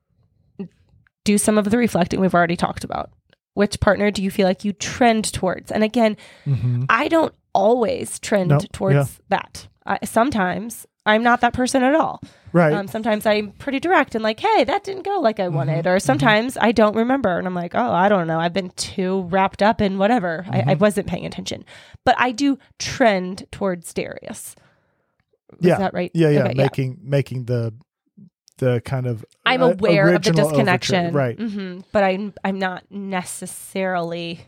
do 1.24 1.38
some 1.38 1.58
of 1.58 1.70
the 1.70 1.78
reflecting 1.78 2.20
we've 2.20 2.34
already 2.34 2.56
talked 2.56 2.84
about. 2.84 3.10
Which 3.54 3.80
partner 3.80 4.10
do 4.10 4.22
you 4.22 4.30
feel 4.30 4.46
like 4.46 4.64
you 4.64 4.72
trend 4.72 5.32
towards? 5.32 5.70
And 5.70 5.84
again, 5.84 6.16
Mm-hmm. 6.46 6.84
I 6.88 7.08
don't 7.08 7.34
always 7.54 8.18
trend 8.18 8.66
towards 8.72 8.94
yeah. 8.94 9.06
that. 9.28 9.68
I, 9.84 9.98
sometimes 10.04 10.86
I'm 11.04 11.22
not 11.22 11.40
that 11.40 11.52
person 11.52 11.82
at 11.82 11.94
all. 11.94 12.22
Right. 12.52 12.72
Um, 12.72 12.86
sometimes 12.86 13.26
I'm 13.26 13.52
pretty 13.52 13.80
direct 13.80 14.14
and 14.14 14.22
like, 14.22 14.38
hey, 14.40 14.64
that 14.64 14.84
didn't 14.84 15.02
go 15.04 15.18
like 15.20 15.40
I 15.40 15.44
Mm-hmm, 15.46 15.56
wanted. 15.56 15.86
Or 15.86 15.98
sometimes 15.98 16.56
I 16.60 16.72
don't 16.72 16.94
remember 16.96 17.36
and 17.38 17.46
I'm 17.46 17.54
like, 17.54 17.74
oh, 17.74 17.92
I 17.92 18.08
don't 18.08 18.26
know. 18.26 18.38
I've 18.38 18.52
been 18.52 18.70
too 18.70 19.22
wrapped 19.22 19.62
up 19.62 19.80
in 19.80 19.98
whatever. 19.98 20.44
I, 20.48 20.58
Mm-hmm. 20.60 20.70
I 20.70 20.74
wasn't 20.74 21.08
paying 21.08 21.26
attention. 21.26 21.64
But 22.04 22.14
I 22.18 22.30
do 22.32 22.58
trend 22.78 23.46
towards 23.50 23.92
Darius. 23.92 24.54
Is 25.60 25.66
yeah. 25.66 25.78
that 25.78 25.92
right? 25.92 26.10
Yeah, 26.14 26.28
yeah. 26.30 26.44
Okay, 26.44 26.54
making 26.54 26.98
making 27.02 27.44
the 27.44 27.74
the 28.62 28.80
kind 28.84 29.06
of 29.06 29.24
I'm 29.44 29.62
uh, 29.62 29.70
aware 29.70 30.14
of 30.14 30.22
the 30.22 30.30
original 30.30 30.46
overture. 30.46 30.56
disconnection, 30.56 31.12
Right. 31.14 31.36
hmm 31.38 31.80
But 31.92 32.04
I'm 32.04 32.32
I'm 32.44 32.58
not 32.58 32.84
necessarily 32.90 34.40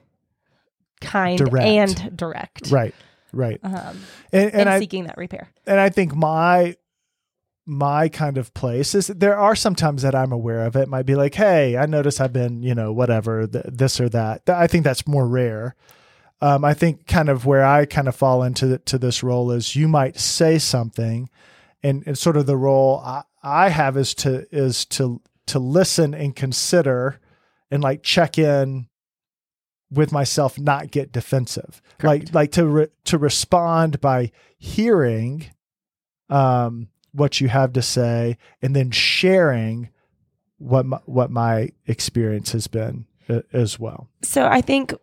kind 1.00 1.38
Direct. 1.38 1.66
and 1.66 2.16
direct, 2.16 2.70
Right. 2.70 2.94
Right. 3.32 3.58
Um, 3.62 3.72
And 4.32 4.50
and 4.52 4.54
and 4.54 4.68
I 4.68 4.78
seeking 4.78 5.04
that 5.04 5.18
repair. 5.18 5.48
and 5.66 5.80
I 5.80 5.88
think 5.88 6.14
my 6.14 6.76
my 7.66 8.08
kind 8.08 8.36
of 8.38 8.52
place 8.54 8.94
is 8.94 9.06
there 9.08 9.38
are 9.38 9.56
some 9.56 9.74
times 9.74 10.02
that 10.02 10.14
I'm 10.14 10.32
aware 10.32 10.66
of 10.66 10.76
it. 10.76 10.86
Might 10.88 11.06
be 11.06 11.14
like, 11.14 11.34
hey, 11.34 11.76
I 11.76 11.86
notice 11.86 12.20
I've 12.20 12.32
been, 12.32 12.62
you 12.62 12.74
know, 12.74 12.92
whatever, 12.92 13.46
th- 13.46 13.64
this 13.68 14.00
or 14.00 14.08
that. 14.10 14.44
Th- 14.46 14.54
I 14.56 14.66
think 14.66 14.84
that's 14.84 15.06
more 15.06 15.26
rare. 15.26 15.74
um, 16.42 16.62
I 16.64 16.74
think 16.74 17.06
kind 17.06 17.28
of 17.30 17.46
where 17.46 17.64
I 17.64 17.86
kind 17.86 18.06
of 18.06 18.14
fall 18.14 18.42
into 18.42 18.66
the, 18.66 18.78
to 18.80 18.98
this 18.98 19.22
role 19.22 19.50
is 19.50 19.74
you 19.74 19.88
might 19.88 20.18
say 20.18 20.58
something, 20.58 21.30
and, 21.84 22.02
and 22.06 22.18
sort 22.18 22.36
of 22.36 22.46
the 22.46 22.56
role 22.56 23.00
I, 23.04 23.22
I 23.42 23.68
have 23.68 23.96
is 23.96 24.14
to 24.16 24.46
is 24.50 24.86
to 24.86 25.20
to 25.46 25.58
listen 25.58 26.14
and 26.14 26.34
consider, 26.34 27.20
and 27.70 27.82
like 27.82 28.02
check 28.02 28.38
in 28.38 28.88
with 29.90 30.10
myself, 30.10 30.58
not 30.58 30.90
get 30.90 31.12
defensive, 31.12 31.82
Correct. 31.98 32.26
like 32.26 32.34
like 32.34 32.52
to 32.52 32.66
re, 32.66 32.86
to 33.04 33.18
respond 33.18 34.00
by 34.00 34.32
hearing, 34.58 35.50
um, 36.30 36.88
what 37.12 37.40
you 37.40 37.48
have 37.48 37.74
to 37.74 37.82
say, 37.82 38.38
and 38.62 38.74
then 38.74 38.90
sharing 38.90 39.90
what 40.56 40.86
my, 40.86 40.98
what 41.04 41.30
my 41.30 41.70
experience 41.86 42.52
has 42.52 42.66
been 42.66 43.04
uh, 43.28 43.42
as 43.52 43.78
well. 43.78 44.08
So 44.22 44.46
I 44.46 44.62
think 44.62 44.94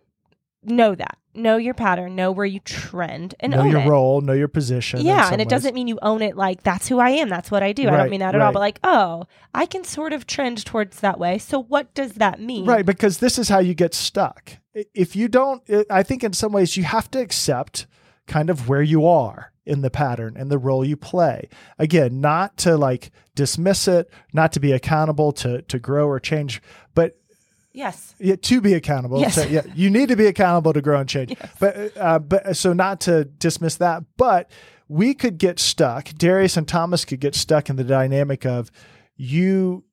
know 0.63 0.95
that. 0.95 1.17
Know 1.33 1.55
your 1.55 1.73
pattern, 1.73 2.17
know 2.17 2.33
where 2.33 2.45
you 2.45 2.59
trend 2.59 3.35
and 3.39 3.53
know 3.53 3.59
own 3.59 3.71
your 3.71 3.79
it. 3.79 3.87
role, 3.87 4.19
know 4.19 4.33
your 4.33 4.49
position. 4.49 4.99
Yeah, 4.99 5.29
and 5.31 5.39
it 5.41 5.45
ways. 5.45 5.49
doesn't 5.49 5.73
mean 5.73 5.87
you 5.87 5.97
own 6.01 6.21
it 6.21 6.35
like 6.35 6.61
that's 6.61 6.89
who 6.89 6.99
I 6.99 7.11
am, 7.11 7.29
that's 7.29 7.49
what 7.49 7.63
I 7.63 7.71
do. 7.71 7.87
I 7.87 7.95
don't 7.95 8.09
mean 8.09 8.19
that 8.19 8.35
at 8.35 8.41
all. 8.41 8.51
but 8.51 8.59
like, 8.59 8.79
oh, 8.83 9.27
I 9.53 9.65
can 9.65 9.85
sort 9.85 10.11
of 10.11 10.27
trend 10.27 10.65
towards 10.65 10.99
that 10.99 11.17
way. 11.19 11.37
So 11.37 11.61
what 11.63 11.93
does 11.93 12.13
that 12.15 12.41
mean? 12.41 12.65
Right, 12.65 12.85
because 12.85 13.19
this 13.19 13.39
is 13.39 13.47
how 13.47 13.59
you 13.59 13.73
get 13.73 13.93
stuck. 13.93 14.57
If 14.93 15.15
you 15.15 15.29
don't, 15.29 15.63
I- 15.69 15.85
I 15.89 16.03
think 16.03 16.21
in 16.21 16.33
some 16.33 16.51
ways 16.51 16.75
you 16.75 16.83
have 16.83 17.09
to 17.11 17.19
accept 17.21 17.87
kind 18.27 18.49
of 18.49 18.67
where 18.67 18.81
you 18.81 19.05
are 19.07 19.53
in 19.65 19.81
the 19.81 19.89
pattern 19.89 20.35
and 20.37 20.51
the 20.51 20.57
role 20.57 20.83
you 20.83 20.97
play. 20.97 21.47
Again, 21.79 22.19
not 22.19 22.57
to 22.57 22.75
like 22.75 23.11
dismiss 23.35 23.87
it, 23.87 24.09
not 24.33 24.51
to 24.51 24.59
be 24.59 24.73
accountable 24.73 25.31
to 25.33 25.61
to 25.61 25.79
grow 25.79 26.07
or 26.07 26.19
change, 26.19 26.61
but 26.93 27.17
Yes. 27.73 28.15
yeah, 28.19 28.35
to 28.35 28.59
be 28.61 28.73
accountable. 28.73 29.19
Yes. 29.19 29.35
So, 29.35 29.43
yeah, 29.43 29.61
you 29.75 29.89
need 29.89 30.09
to 30.09 30.15
be 30.15 30.25
accountable 30.27 30.73
to 30.73 30.81
grow 30.81 30.99
and 30.99 31.07
change. 31.09 31.33
But 31.59 31.95
uh, 31.97 32.19
but 32.19 32.57
so 32.57 32.73
not 32.73 32.99
to 33.01 33.25
dismiss 33.25 33.77
that, 33.77 34.03
but 34.17 34.51
we 34.89 35.13
could 35.13 35.37
get 35.37 35.57
stuck. 35.59 36.09
Darius 36.09 36.57
and 36.57 36.67
Thomas 36.67 37.05
could 37.05 37.19
get 37.21 37.33
stuck 37.35 37.69
in 37.69 37.77
the 37.77 37.83
dynamic 37.85 38.45
of 38.45 38.69
you 39.15 39.85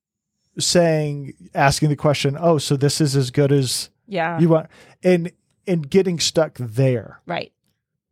saying, 0.59 1.35
asking 1.55 1.89
the 1.89 1.97
question, 1.97 2.37
"Oh, 2.39 2.59
so 2.59 2.77
this 2.77 3.01
is 3.01 3.15
as 3.17 3.31
good 3.31 3.53
as 3.53 3.91
Yeah. 4.07 4.39
you 4.39 4.49
want," 4.49 4.67
and 5.03 5.31
and 5.67 5.89
getting 5.89 6.19
stuck 6.19 6.57
there, 6.59 7.21
right. 7.27 7.53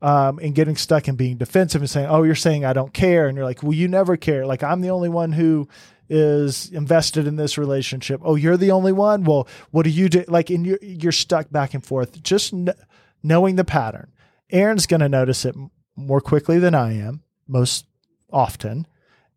um, 0.03 0.39
and 0.43 0.55
getting 0.55 0.77
stuck 0.77 1.09
and 1.09 1.17
being 1.17 1.39
defensive 1.39 1.81
and 1.81 1.91
saying, 1.91 2.07
"Oh, 2.09 2.23
you're 2.23 2.35
saying 2.35 2.65
I 2.65 2.73
don't 2.73 2.93
care," 2.93 3.27
and 3.29 3.37
you're 3.37 3.47
like, 3.47 3.63
"Well, 3.63 3.73
you 3.73 3.89
never 3.89 4.17
care. 4.17 4.47
Like 4.47 4.63
I'm 4.63 4.81
the 4.81 4.91
only 4.91 5.09
one 5.09 5.33
who." 5.33 5.69
Is 6.09 6.71
invested 6.71 7.27
in 7.27 7.35
this 7.35 7.59
relationship. 7.59 8.21
Oh, 8.23 8.37
you're 8.37 8.57
the 8.57 8.71
only 8.71 8.93
one. 8.93 9.25
Well, 9.25 9.49
what 9.73 9.83
do 9.83 9.91
you 9.91 10.09
do? 10.09 10.25
Like, 10.29 10.51
and 10.51 10.65
you're 10.65 10.79
you're 10.81 11.11
stuck 11.13 11.51
back 11.51 11.75
and 11.75 11.85
forth. 11.85 12.23
Just 12.23 12.51
kn- 12.51 12.75
knowing 13.23 13.57
the 13.57 13.65
pattern. 13.65 14.13
Erin's 14.51 14.87
going 14.87 15.01
to 15.01 15.09
notice 15.09 15.45
it 15.45 15.57
m- 15.57 15.71
more 15.97 16.21
quickly 16.21 16.61
than 16.61 16.77
I 16.77 16.93
am, 16.93 17.23
most 17.49 17.87
often, 18.33 18.87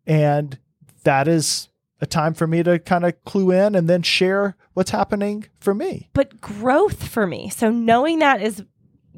and 0.06 0.58
that 1.02 1.26
is 1.26 1.68
a 2.00 2.06
time 2.06 2.34
for 2.34 2.46
me 2.46 2.62
to 2.62 2.78
kind 2.78 3.04
of 3.04 3.22
clue 3.24 3.50
in 3.50 3.74
and 3.74 3.88
then 3.88 4.02
share 4.02 4.56
what's 4.74 4.90
happening 4.90 5.46
for 5.58 5.74
me. 5.74 6.08
But 6.12 6.40
growth 6.40 7.08
for 7.08 7.26
me. 7.26 7.50
So 7.50 7.70
knowing 7.70 8.20
that 8.20 8.40
is 8.40 8.64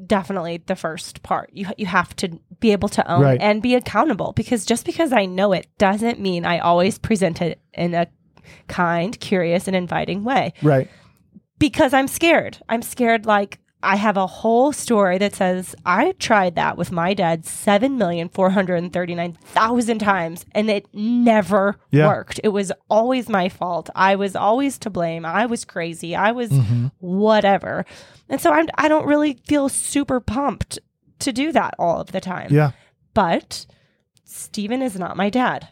definitely 0.05 0.57
the 0.65 0.75
first 0.75 1.23
part. 1.23 1.49
You 1.53 1.67
you 1.77 1.85
have 1.85 2.15
to 2.17 2.39
be 2.63 2.71
able 2.71 2.89
to 2.89 3.03
own 3.11 3.21
Right. 3.21 3.39
and 3.41 3.61
be 3.61 3.75
accountable 3.75 4.31
because 4.33 4.65
just 4.65 4.85
because 4.85 5.11
I 5.13 5.25
know 5.25 5.53
it 5.53 5.67
doesn't 5.77 6.19
mean 6.19 6.45
I 6.45 6.57
always 6.59 6.97
present 6.97 7.41
it 7.41 7.59
in 7.73 7.93
a 7.93 8.07
kind, 8.67 9.19
curious 9.19 9.67
and 9.67 9.75
inviting 9.75 10.23
way. 10.23 10.53
Right. 10.63 10.87
because 11.59 11.93
I'm 11.93 12.07
scared. 12.07 12.57
I'm 12.67 12.81
scared 12.81 13.25
like 13.25 13.59
I 13.85 13.95
have 13.97 14.15
a 14.17 14.27
whole 14.27 14.71
story 14.71 15.17
that 15.17 15.35
says 15.35 15.75
I 15.85 16.13
tried 16.19 16.55
that 16.55 16.77
with 16.77 16.89
my 16.91 17.13
dad 17.13 17.43
7,439,000 18.71 19.99
times 19.99 20.45
and 20.53 20.69
it 20.69 20.87
never 20.93 21.75
Yeah. 21.91 22.07
worked. 22.07 22.39
It 22.43 22.49
was 22.49 22.71
always 22.89 23.29
my 23.29 23.49
fault. 23.49 23.89
I 23.95 24.15
was 24.15 24.35
always 24.35 24.77
to 24.79 24.89
blame. 24.89 25.25
I 25.25 25.45
was 25.45 25.65
crazy. 25.65 26.15
I 26.15 26.31
was 26.31 26.49
Mm-hmm. 26.49 26.87
whatever. 26.99 27.85
And 28.29 28.39
so 28.41 28.51
I'm 28.51 28.67
I 28.75 28.87
don't 28.87 29.05
really 29.05 29.39
feel 29.45 29.69
super 29.69 30.19
pumped 30.19 30.79
to 31.23 31.33
do 31.33 31.51
that 31.51 31.73
all 31.79 31.99
of 31.99 32.11
the 32.11 32.21
time 32.21 32.47
Yeah. 32.51 32.71
but 33.13 33.65
Stephen 34.25 34.81
is 34.81 34.97
not 34.97 35.17
my 35.17 35.29
dad. 35.29 35.67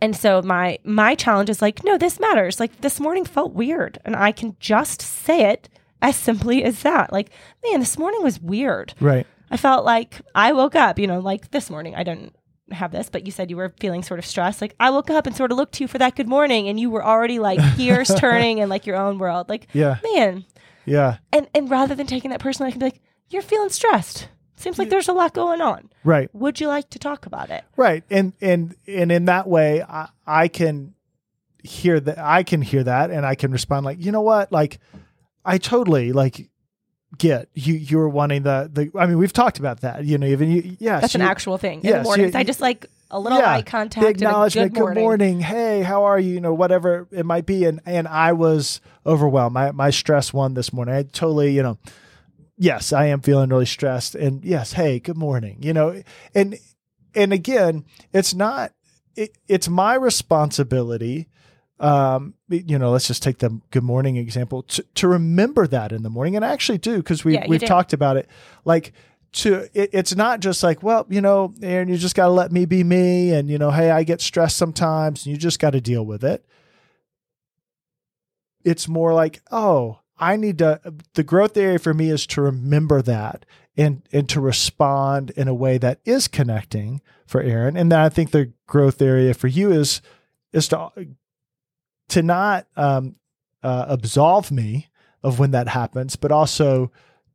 And 0.00 0.14
so 0.16 0.40
my 0.42 0.78
my 0.84 1.14
challenge 1.14 1.50
is 1.50 1.60
like, 1.62 1.82
no, 1.84 1.98
this 1.98 2.20
matters. 2.20 2.60
Like 2.60 2.80
this 2.80 3.00
morning 3.00 3.24
felt 3.24 3.52
weird 3.52 3.98
and 4.04 4.14
I 4.14 4.32
can 4.32 4.56
just 4.60 5.02
say 5.02 5.50
it 5.50 5.68
as 6.02 6.16
simply 6.16 6.62
as 6.64 6.82
that. 6.82 7.12
Like, 7.12 7.30
man, 7.64 7.80
this 7.80 7.98
morning 7.98 8.22
was 8.22 8.40
weird. 8.40 8.94
Right. 9.00 9.26
I 9.50 9.56
felt 9.56 9.84
like 9.84 10.20
I 10.34 10.52
woke 10.52 10.76
up, 10.76 10.98
you 10.98 11.06
know, 11.06 11.18
like 11.20 11.50
this 11.50 11.68
morning. 11.70 11.94
I 11.96 12.04
didn't 12.04 12.34
have 12.70 12.92
this, 12.92 13.10
but 13.10 13.26
you 13.26 13.32
said 13.32 13.50
you 13.50 13.56
were 13.56 13.74
feeling 13.80 14.02
sort 14.04 14.20
of 14.20 14.26
stressed. 14.26 14.60
Like 14.60 14.76
I 14.78 14.90
woke 14.90 15.10
up 15.10 15.26
and 15.26 15.34
sort 15.34 15.50
of 15.50 15.58
looked 15.58 15.74
to 15.74 15.84
you 15.84 15.88
for 15.88 15.98
that 15.98 16.14
good 16.14 16.28
morning 16.28 16.68
and 16.68 16.78
you 16.78 16.88
were 16.88 17.04
already 17.04 17.38
like 17.40 17.58
gears 17.76 18.12
turning 18.16 18.60
and 18.60 18.70
like 18.70 18.86
your 18.86 18.96
own 18.96 19.18
world. 19.18 19.48
Like, 19.48 19.66
Yeah. 19.72 19.96
man. 20.14 20.44
Yeah. 20.86 21.16
And 21.32 21.48
and 21.54 21.68
rather 21.68 21.94
than 21.96 22.06
taking 22.06 22.30
that 22.30 22.40
personally, 22.40 22.68
I 22.68 22.72
can 22.72 22.78
be 22.78 22.86
like, 22.86 23.00
you're 23.28 23.42
feeling 23.42 23.70
stressed. 23.70 24.28
Seems 24.60 24.78
like 24.78 24.90
there's 24.90 25.08
a 25.08 25.12
lot 25.12 25.32
going 25.34 25.60
on. 25.60 25.90
Right. 26.04 26.28
Would 26.34 26.60
you 26.60 26.68
like 26.68 26.90
to 26.90 26.98
talk 26.98 27.26
about 27.26 27.50
it? 27.50 27.64
Right. 27.76 28.04
And 28.10 28.32
and 28.40 28.76
and 28.86 29.10
in 29.10 29.24
that 29.24 29.48
way 29.48 29.82
I, 29.82 30.08
I 30.26 30.48
can 30.48 30.94
hear 31.62 31.98
that 32.00 32.18
I 32.18 32.42
can 32.42 32.62
hear 32.62 32.84
that 32.84 33.10
and 33.10 33.24
I 33.26 33.34
can 33.34 33.50
respond 33.52 33.84
like, 33.86 34.04
you 34.04 34.12
know 34.12 34.20
what? 34.22 34.52
Like 34.52 34.78
I 35.44 35.58
totally 35.58 36.12
like 36.12 36.48
get 37.18 37.48
you 37.54 37.74
you 37.74 37.98
were 37.98 38.08
wanting 38.08 38.42
the 38.44 38.70
the 38.72 38.98
I 38.98 39.06
mean 39.06 39.18
we've 39.18 39.32
talked 39.32 39.58
about 39.58 39.80
that. 39.80 40.04
You 40.04 40.18
know, 40.18 40.26
even 40.26 40.50
you 40.50 40.76
yes. 40.78 41.00
That's 41.00 41.14
an 41.14 41.22
actual 41.22 41.58
thing. 41.58 41.80
In 41.80 41.86
yes, 41.88 41.98
the 41.98 42.04
mornings, 42.04 42.34
you- 42.34 42.40
I 42.40 42.44
just 42.44 42.60
like 42.60 42.86
a 43.10 43.18
little 43.18 43.38
Yeah, 43.38 43.54
eye 43.54 43.60
the 43.62 43.64
contact 43.64 43.96
and 43.96 44.06
a 44.06 44.10
acknowledgement, 44.10 44.72
good 44.74 44.94
morning. 44.94 45.40
Hey, 45.40 45.82
how 45.82 46.04
are 46.04 46.18
you? 46.20 46.34
You 46.34 46.40
know, 46.40 46.54
whatever 46.54 47.08
it 47.10 47.26
might 47.26 47.44
be. 47.46 47.64
And 47.64 47.80
and 47.84 48.06
I 48.06 48.32
was 48.34 48.80
overwhelmed. 49.04 49.54
My 49.54 49.72
my 49.72 49.90
stress 49.90 50.32
won 50.32 50.54
this 50.54 50.72
morning. 50.72 50.94
I 50.94 51.02
totally, 51.02 51.50
you 51.52 51.62
know, 51.62 51.78
yes, 52.60 52.92
I 52.92 53.06
am 53.06 53.20
feeling 53.22 53.48
really 53.48 53.66
stressed. 53.66 54.14
And 54.14 54.44
yes, 54.44 54.74
hey, 54.74 55.00
good 55.00 55.16
morning. 55.16 55.56
You 55.60 55.72
know, 55.72 56.02
and 56.34 56.56
and 57.14 57.32
again, 57.32 57.84
it's 58.12 58.34
not 58.34 58.72
it, 59.16 59.36
it's 59.48 59.68
my 59.68 59.94
responsibility. 59.94 61.28
Um, 61.80 62.34
you 62.50 62.78
know, 62.78 62.90
let's 62.90 63.06
just 63.06 63.22
take 63.22 63.38
the 63.38 63.58
good 63.70 63.82
morning 63.82 64.16
example 64.16 64.62
to, 64.64 64.84
to 64.96 65.08
remember 65.08 65.66
that 65.66 65.92
in 65.92 66.02
the 66.02 66.10
morning, 66.10 66.36
and 66.36 66.44
I 66.44 66.52
actually 66.52 66.78
do 66.78 66.98
because 66.98 67.24
we 67.24 67.34
Yeah, 67.34 67.46
we've 67.48 67.64
talked 67.64 67.94
about 67.94 68.18
it. 68.18 68.28
Like 68.64 68.92
to 69.32 69.68
it, 69.72 69.90
it's 69.92 70.14
not 70.14 70.40
just 70.40 70.62
like 70.62 70.82
well 70.82 71.06
you 71.08 71.20
know 71.20 71.54
Erin 71.62 71.88
you 71.88 71.96
just 71.96 72.16
got 72.16 72.26
to 72.26 72.32
let 72.32 72.50
me 72.50 72.64
be 72.64 72.82
me 72.82 73.32
and 73.32 73.48
you 73.48 73.58
know 73.58 73.70
hey 73.70 73.88
i 73.88 74.02
get 74.02 74.20
stressed 74.20 74.56
sometimes 74.56 75.24
and 75.24 75.32
you 75.32 75.38
just 75.38 75.60
got 75.60 75.70
to 75.70 75.80
deal 75.80 76.04
with 76.04 76.24
it 76.24 76.44
it's 78.64 78.88
more 78.88 79.14
like 79.14 79.40
oh 79.52 79.99
i 80.20 80.36
need 80.36 80.58
to 80.58 80.80
the 81.14 81.22
growth 81.22 81.56
area 81.56 81.78
for 81.78 81.94
me 81.94 82.10
is 82.10 82.26
to 82.26 82.42
remember 82.42 83.02
that 83.02 83.44
and 83.76 84.02
and 84.12 84.28
to 84.28 84.40
respond 84.40 85.30
in 85.30 85.48
a 85.48 85.54
way 85.54 85.78
that 85.78 86.00
is 86.04 86.28
connecting 86.28 87.00
for 87.26 87.40
Erin. 87.40 87.76
And 87.76 87.90
then 87.90 88.00
i 88.00 88.08
think 88.08 88.30
the 88.30 88.52
growth 88.66 89.00
area 89.02 89.34
for 89.34 89.48
you 89.48 89.72
is 89.72 90.00
is 90.52 90.68
to 90.68 90.90
to 92.08 92.22
not 92.22 92.66
um 92.76 93.16
uh, 93.62 93.84
absolve 93.88 94.50
me 94.50 94.88
of 95.22 95.38
when 95.38 95.50
that 95.50 95.68
happens 95.68 96.16
but 96.16 96.32
also 96.32 96.90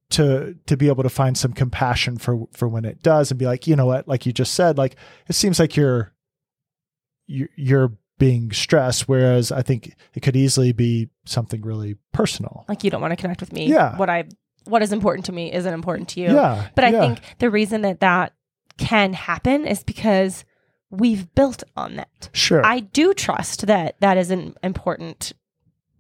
to 0.09 0.55
to 0.67 0.77
be 0.77 0.87
able 0.87 1.03
to 1.03 1.09
find 1.09 1.37
some 1.37 1.53
compassion 1.53 2.17
for 2.17 2.47
for 2.51 2.67
when 2.67 2.85
it 2.85 3.01
does 3.01 3.31
and 3.31 3.39
be 3.39 3.45
like 3.45 3.67
you 3.67 3.75
know 3.75 3.85
what? 3.85 4.07
Like 4.07 4.25
you 4.25 4.31
just 4.31 4.53
said 4.53 4.77
like 4.77 4.95
it 5.27 5.33
seems 5.33 5.59
like 5.59 5.75
you're 5.75 6.13
you're, 7.27 7.49
you're 7.55 7.91
being 8.17 8.51
stressed 8.51 9.07
whereas 9.09 9.51
i 9.51 9.61
think 9.61 9.93
it 10.13 10.21
could 10.21 10.35
easily 10.35 10.71
be 10.71 11.09
something 11.25 11.61
really 11.61 11.95
personal 12.13 12.63
Like 12.69 12.83
you 12.83 12.89
don't 12.89 13.01
want 13.01 13.11
to 13.11 13.17
connect 13.17 13.41
with 13.41 13.51
me. 13.51 13.67
Yeah. 13.67 13.97
What 13.97 14.09
I 14.09 14.25
what 14.65 14.81
is 14.81 14.91
important 14.93 15.25
to 15.25 15.31
me 15.31 15.51
isn't 15.53 15.73
important 15.73 16.09
to 16.09 16.21
you. 16.21 16.33
yeah 16.33 16.69
But 16.75 16.85
I 16.85 16.89
yeah, 16.89 17.01
think 17.01 17.19
the 17.39 17.49
reason 17.51 17.81
that 17.81 17.99
that 17.99 18.33
can 18.77 19.13
happen 19.13 19.65
is 19.67 19.83
because 19.83 20.43
we've 20.89 21.33
built 21.35 21.63
on 21.75 21.97
that. 21.97 22.29
sure 22.33 22.65
I 22.65 22.79
do 22.79 23.13
trust 23.13 23.67
that 23.67 23.95
that 23.99 24.17
isn't 24.17 24.57
important 24.63 25.33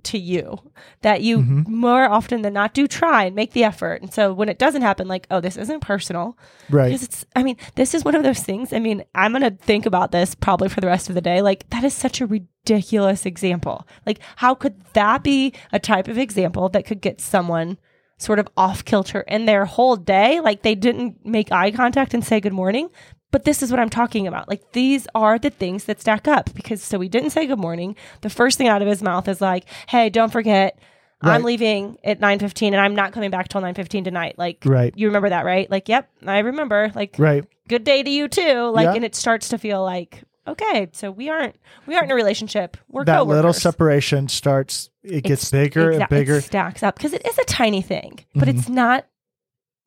to 0.05 0.17
you, 0.17 0.59
that 1.01 1.21
you 1.21 1.39
Mhm. 1.39 1.67
more 1.67 2.05
often 2.09 2.41
than 2.41 2.53
not 2.53 2.73
do 2.73 2.87
try 2.87 3.23
and 3.25 3.35
make 3.35 3.51
the 3.53 3.63
effort. 3.63 4.01
And 4.01 4.13
so 4.13 4.33
when 4.33 4.49
it 4.49 4.57
doesn't 4.59 4.81
happen, 4.81 5.07
like, 5.07 5.27
oh, 5.29 5.39
this 5.41 5.57
isn't 5.57 5.81
personal. 5.81 6.37
right 6.69 6.85
Because 6.85 7.03
it's, 7.03 7.25
I 7.35 7.43
mean, 7.43 7.57
this 7.75 7.93
is 7.93 8.03
one 8.05 8.15
of 8.15 8.23
those 8.23 8.39
things. 8.41 8.73
I 8.73 8.79
mean, 8.79 9.03
I'm 9.13 9.31
going 9.31 9.43
to 9.43 9.51
think 9.63 9.85
about 9.85 10.11
this 10.11 10.33
probably 10.35 10.69
for 10.69 10.81
the 10.81 10.87
rest 10.87 11.09
of 11.09 11.15
the 11.15 11.21
day. 11.21 11.41
Like, 11.41 11.69
that 11.69 11.83
is 11.83 11.93
such 11.93 12.21
a 12.21 12.25
ridiculous 12.25 13.25
example. 13.25 13.87
Like, 14.05 14.19
how 14.37 14.55
could 14.55 14.75
that 14.93 15.23
be 15.23 15.53
a 15.71 15.79
type 15.79 16.07
of 16.07 16.17
example 16.17 16.69
that 16.69 16.85
could 16.85 17.01
get 17.01 17.21
someone 17.21 17.77
sort 18.17 18.39
of 18.39 18.47
off 18.55 18.85
kilter 18.85 19.21
in 19.21 19.45
their 19.45 19.65
whole 19.65 19.95
day? 19.97 20.39
Like, 20.39 20.61
they 20.61 20.75
didn't 20.75 21.25
make 21.25 21.51
eye 21.51 21.71
contact 21.71 22.13
and 22.13 22.23
say 22.23 22.39
good 22.39 22.53
morning. 22.53 22.89
But 23.31 23.43
this 23.43 23.61
is 23.61 23.69
what 23.71 23.79
I'm 23.79 23.89
talking 23.89 24.27
about. 24.27 24.47
Like, 24.47 24.71
these 24.71 25.07
are 25.13 25.37
the 25.37 25.49
things 25.49 25.85
that 25.85 25.99
stack 25.99 26.27
up 26.27 26.53
because 26.53 26.81
so 26.81 26.99
he 27.01 27.09
didn't 27.09 27.31
say 27.31 27.45
good 27.47 27.59
morning. 27.59 27.95
The 28.21 28.29
first 28.29 28.57
thing 28.57 28.67
out 28.69 28.81
of 28.81 28.87
his 28.87 29.01
mouth 29.03 29.27
is 29.27 29.41
like, 29.41 29.65
hey, 29.87 30.09
don't 30.09 30.31
forget, 30.31 30.79
I'm 31.21 31.43
leaving 31.43 31.97
at 32.03 32.19
9:15 32.19 32.67
and 32.67 32.75
I'm 32.77 32.95
not 32.95 33.11
coming 33.11 33.31
back 33.31 33.47
till 33.49 33.59
9:15 33.61 34.03
tonight. 34.03 34.35
Like 34.37 34.59
Right. 34.63 34.93
you 34.95 35.07
remember 35.07 35.29
that, 35.29 35.43
right? 35.43 35.69
Like, 35.69 35.89
yep, 35.89 36.09
I 36.25 36.39
remember. 36.39 36.91
Like 36.93 37.15
Right. 37.17 37.43
good 37.67 37.83
day 37.83 38.03
to 38.03 38.09
you 38.09 38.27
too. 38.27 38.69
Like 38.69 38.85
Yeah. 38.85 38.93
and 38.93 39.03
it 39.03 39.15
starts 39.15 39.49
to 39.49 39.57
feel 39.57 39.83
like 39.83 40.23
okay, 40.47 40.87
so 40.91 41.09
we 41.09 41.27
aren't 41.29 41.55
we 41.87 41.95
aren't 41.95 42.05
in 42.05 42.11
a 42.11 42.15
relationship. 42.15 42.77
We're 42.87 43.05
that 43.05 43.17
coworkers. 43.17 43.35
little 43.35 43.53
separation 43.53 44.27
starts. 44.27 44.91
It 45.03 45.23
gets 45.23 45.51
It's- 45.51 45.51
bigger 45.51 45.89
and 45.89 46.07
bigger. 46.09 46.35
It 46.35 46.43
stacks 46.43 46.83
up 46.83 46.95
because 46.95 47.13
it 47.13 47.25
is 47.27 47.37
a 47.39 47.45
tiny 47.45 47.81
thing, 47.81 48.19
but 48.35 48.47
Mhm. 48.47 48.59
it's 48.59 48.69
not. 48.69 49.05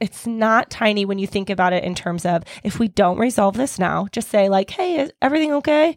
It's 0.00 0.26
not 0.26 0.70
tiny 0.70 1.04
when 1.04 1.18
you 1.18 1.26
think 1.26 1.50
about 1.50 1.72
it 1.72 1.84
in 1.84 1.94
terms 1.94 2.24
of 2.24 2.44
if 2.62 2.78
we 2.78 2.88
don't 2.88 3.18
resolve 3.18 3.56
this 3.56 3.78
now, 3.78 4.06
just 4.12 4.28
say 4.28 4.48
like, 4.48 4.70
"Hey, 4.70 4.96
is 5.00 5.12
everything 5.20 5.52
okay?" 5.54 5.96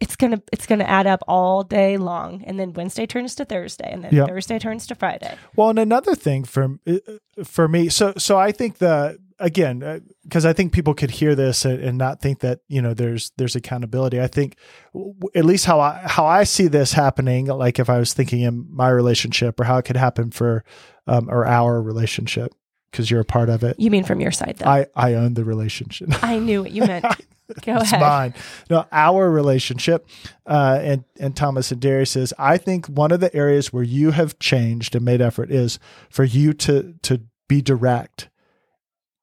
It's 0.00 0.16
gonna 0.16 0.42
it's 0.52 0.66
gonna 0.66 0.84
add 0.84 1.06
up 1.06 1.22
all 1.28 1.62
day 1.62 1.96
long, 1.96 2.42
and 2.44 2.58
then 2.58 2.72
Wednesday 2.72 3.06
turns 3.06 3.34
to 3.36 3.44
Thursday, 3.44 3.88
and 3.90 4.04
then 4.04 4.12
Yep. 4.12 4.28
Thursday 4.28 4.58
turns 4.58 4.86
to 4.88 4.94
Friday. 4.94 5.34
Well, 5.56 5.70
and 5.70 5.78
another 5.78 6.14
thing 6.14 6.44
for 6.44 6.76
uh, 6.86 6.98
for 7.44 7.68
me, 7.68 7.88
so 7.88 8.12
so 8.18 8.36
I 8.36 8.52
think 8.52 8.78
the 8.78 9.18
again 9.38 10.02
because 10.24 10.44
I 10.44 10.52
think 10.52 10.72
people 10.72 10.94
could 10.94 11.10
hear 11.10 11.34
this 11.34 11.64
and, 11.64 11.82
and 11.82 11.98
not 11.98 12.20
think 12.20 12.40
that 12.40 12.60
you 12.68 12.82
know 12.82 12.94
there's 12.94 13.32
there's 13.38 13.56
accountability. 13.56 14.20
I 14.20 14.26
think 14.26 14.56
w- 14.92 15.14
at 15.34 15.44
least 15.44 15.66
how 15.66 15.80
I 15.80 16.02
how 16.04 16.26
I 16.26 16.44
see 16.44 16.66
this 16.66 16.92
happening, 16.92 17.46
like 17.46 17.78
if 17.78 17.88
I 17.88 17.98
was 17.98 18.12
thinking 18.12 18.40
in 18.40 18.66
my 18.70 18.88
relationship 18.88 19.58
or 19.60 19.64
how 19.64 19.78
it 19.78 19.84
could 19.84 19.96
happen 19.96 20.30
for 20.32 20.64
um, 21.06 21.30
or 21.30 21.46
our 21.46 21.80
relationship 21.80 22.52
because 22.92 23.10
you're 23.10 23.20
a 23.20 23.24
part 23.24 23.48
of 23.48 23.64
it. 23.64 23.80
You 23.80 23.90
mean 23.90 24.04
from 24.04 24.20
your 24.20 24.30
side, 24.30 24.56
though? 24.58 24.66
I 24.66 24.86
I 24.94 25.14
own 25.14 25.34
the 25.34 25.44
relationship. 25.44 26.10
I 26.22 26.38
knew 26.38 26.62
what 26.62 26.70
you 26.70 26.82
meant. 26.84 27.04
Go 27.64 27.76
it's 27.76 27.92
ahead. 27.92 28.00
mine. 28.00 28.34
No, 28.70 28.86
our 28.92 29.30
relationship, 29.30 30.06
uh, 30.46 30.78
and 30.80 31.04
and 31.18 31.34
Thomas 31.34 31.72
and 31.72 31.80
Darius 31.80 32.14
is. 32.16 32.32
I 32.38 32.56
think 32.56 32.86
one 32.86 33.10
of 33.10 33.20
the 33.20 33.34
areas 33.34 33.72
where 33.72 33.82
you 33.82 34.12
have 34.12 34.38
changed 34.38 34.94
and 34.94 35.04
made 35.04 35.20
effort 35.20 35.50
is 35.50 35.78
for 36.08 36.24
you 36.24 36.52
to 36.54 36.94
to 37.02 37.22
be 37.48 37.60
direct 37.60 38.28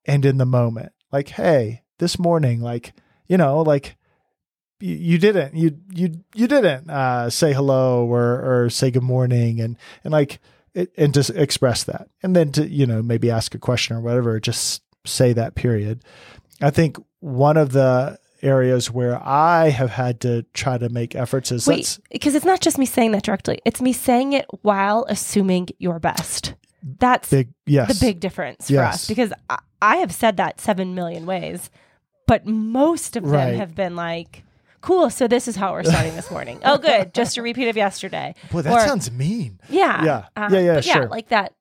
and 0.06 0.26
in 0.26 0.38
the 0.38 0.46
moment. 0.46 0.92
Like, 1.12 1.30
hey, 1.30 1.84
this 2.00 2.20
morning, 2.20 2.62
like 2.62 2.94
you 3.28 3.38
know, 3.38 3.62
like 3.62 3.96
you, 4.80 4.96
you 4.96 5.18
didn't 5.18 5.56
you 5.56 5.78
you 5.94 6.24
you 6.36 6.48
didn't 6.48 6.90
uh, 6.90 7.30
say 7.30 7.54
hello 7.54 8.06
or 8.06 8.64
or 8.66 8.70
say 8.70 8.92
good 8.92 9.04
morning 9.04 9.60
and 9.60 9.78
and 10.04 10.12
like 10.12 10.40
it, 10.74 10.92
and 10.98 11.14
just 11.14 11.30
express 11.32 11.84
that. 11.86 12.10
And 12.24 12.36
then 12.36 12.52
to 12.54 12.68
you 12.68 12.86
know 12.86 13.02
maybe 13.02 13.32
ask 13.32 13.56
a 13.56 13.60
question 13.60 13.96
or 13.96 14.02
whatever 14.02 14.40
just 14.40 14.82
say 15.06 15.34
that 15.34 15.56
period. 15.56 16.04
I 16.62 16.70
think 16.70 16.98
one 17.20 17.58
of 17.58 17.72
the 17.72 18.18
areas 18.42 18.90
where 18.90 19.22
i 19.28 19.68
have 19.68 19.90
had 19.90 20.22
to 20.22 20.44
try 20.54 20.78
to 20.78 20.88
make 20.88 21.14
efforts 21.14 21.52
is 21.52 21.68
Wait, 21.68 22.00
because 22.10 22.36
it's 22.36 22.46
not 22.46 22.62
just 22.62 22.78
me 22.78 22.86
saying 22.86 23.12
that 23.12 23.24
directly; 23.24 23.60
it's 23.66 23.82
me 23.82 23.92
saying 23.92 24.34
it 24.34 24.46
while 24.62 25.06
assuming 25.10 25.68
your 25.78 26.00
best. 26.00 26.54
That's 27.00 27.30
big 27.30 27.50
yes. 27.66 28.00
the 28.00 28.06
big 28.06 28.20
difference 28.22 28.68
for 28.68 28.74
Yes. 28.74 28.94
us 28.96 29.08
because 29.08 29.34
I, 29.50 29.60
I 29.82 29.96
have 29.98 30.14
said 30.14 30.38
that 30.38 30.62
seven 30.62 30.96
million 30.96 31.26
ways, 31.26 31.70
but 32.28 32.46
most 32.46 33.16
of 33.16 33.28
them 33.28 33.56
have 33.56 33.76
been 33.76 33.96
like, 33.96 34.44
"Cool, 34.82 35.10
so 35.10 35.28
this 35.28 35.48
is 35.48 35.56
how 35.56 35.72
we're 35.74 35.84
starting 35.84 36.16
this 36.16 36.30
morning." 36.32 36.60
oh, 36.66 36.78
good, 36.90 37.14
just 37.14 37.38
a 37.38 37.42
repeat 37.42 37.68
of 37.70 37.78
yesterday. 37.78 38.36
boy 38.52 38.62
that 38.64 38.74
Or- 38.74 38.80
sounds 38.88 39.12
mean 39.12 39.60
Yeah, 39.70 40.04
Yeah. 40.04 40.26
uh, 40.36 40.50
Yeah, 40.52 40.60
yeah, 40.60 40.82
sure. 40.82 41.08
like 41.08 41.30
that 41.30 41.54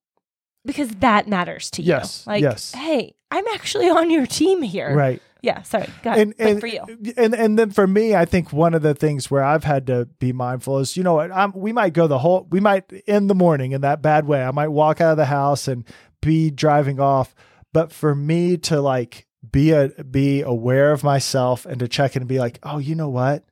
because 0.65 0.89
that 0.97 1.29
matters 1.29 1.71
to 1.73 1.83
Yes, 1.83 2.25
you. 2.27 2.33
Like, 2.33 2.43
yes. 2.43 2.73
hey, 2.73 3.15
I'm 3.31 3.47
actually 3.49 3.89
on 3.91 4.11
your 4.11 4.27
team 4.27 4.63
here. 4.63 4.95
right 4.95 5.23
Yeah. 5.41 5.63
Sorry. 5.63 5.87
Go 6.03 6.11
ahead. 6.11 6.21
and 6.21 6.35
But 6.37 6.47
and 6.49 6.61
for 6.61 6.67
you, 6.67 6.81
and 7.17 7.35
and 7.35 7.59
then 7.59 7.71
for 7.71 7.87
me, 7.87 8.15
I 8.17 8.25
think 8.25 8.53
one 8.53 8.75
of 8.75 8.83
the 8.83 8.93
things 8.95 9.31
where 9.31 9.45
I've 9.45 9.63
had 9.65 9.87
to 9.87 10.07
be 10.19 10.33
mindful 10.33 10.79
is, 10.81 10.97
you 10.97 11.05
know 11.05 11.15
what, 11.15 11.31
I'm, 11.31 11.53
we 11.55 11.73
might 11.73 11.93
go 11.93 12.09
the 12.09 12.19
whole, 12.19 12.47
we 12.51 12.59
might 12.61 12.91
in 13.07 13.29
the 13.29 13.37
morning 13.37 13.71
in 13.73 13.83
that 13.83 14.03
bad 14.03 14.27
way. 14.27 14.43
I 14.43 14.51
might 14.51 14.69
walk 14.69 15.01
out 15.01 15.13
of 15.13 15.17
the 15.17 15.27
house 15.27 15.69
and 15.69 15.85
be 16.21 16.51
driving 16.51 16.99
off, 16.99 17.37
but 17.73 17.93
for 17.93 18.17
me 18.17 18.57
to 18.57 18.81
like 18.81 19.27
be 19.51 19.71
a 19.73 19.89
be 20.05 20.43
aware 20.43 20.93
of 20.93 21.05
myself 21.05 21.65
and 21.67 21.79
to 21.81 21.89
check 21.89 22.17
in 22.17 22.23
and 22.23 22.29
be 22.29 22.39
like, 22.39 22.59
oh, 22.63 22.79
you 22.79 22.95
know 22.95 23.09
what, 23.09 23.45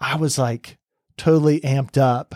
I 0.00 0.16
was 0.16 0.38
like 0.38 0.78
totally 1.16 1.60
amped 1.60 1.96
up 1.98 2.34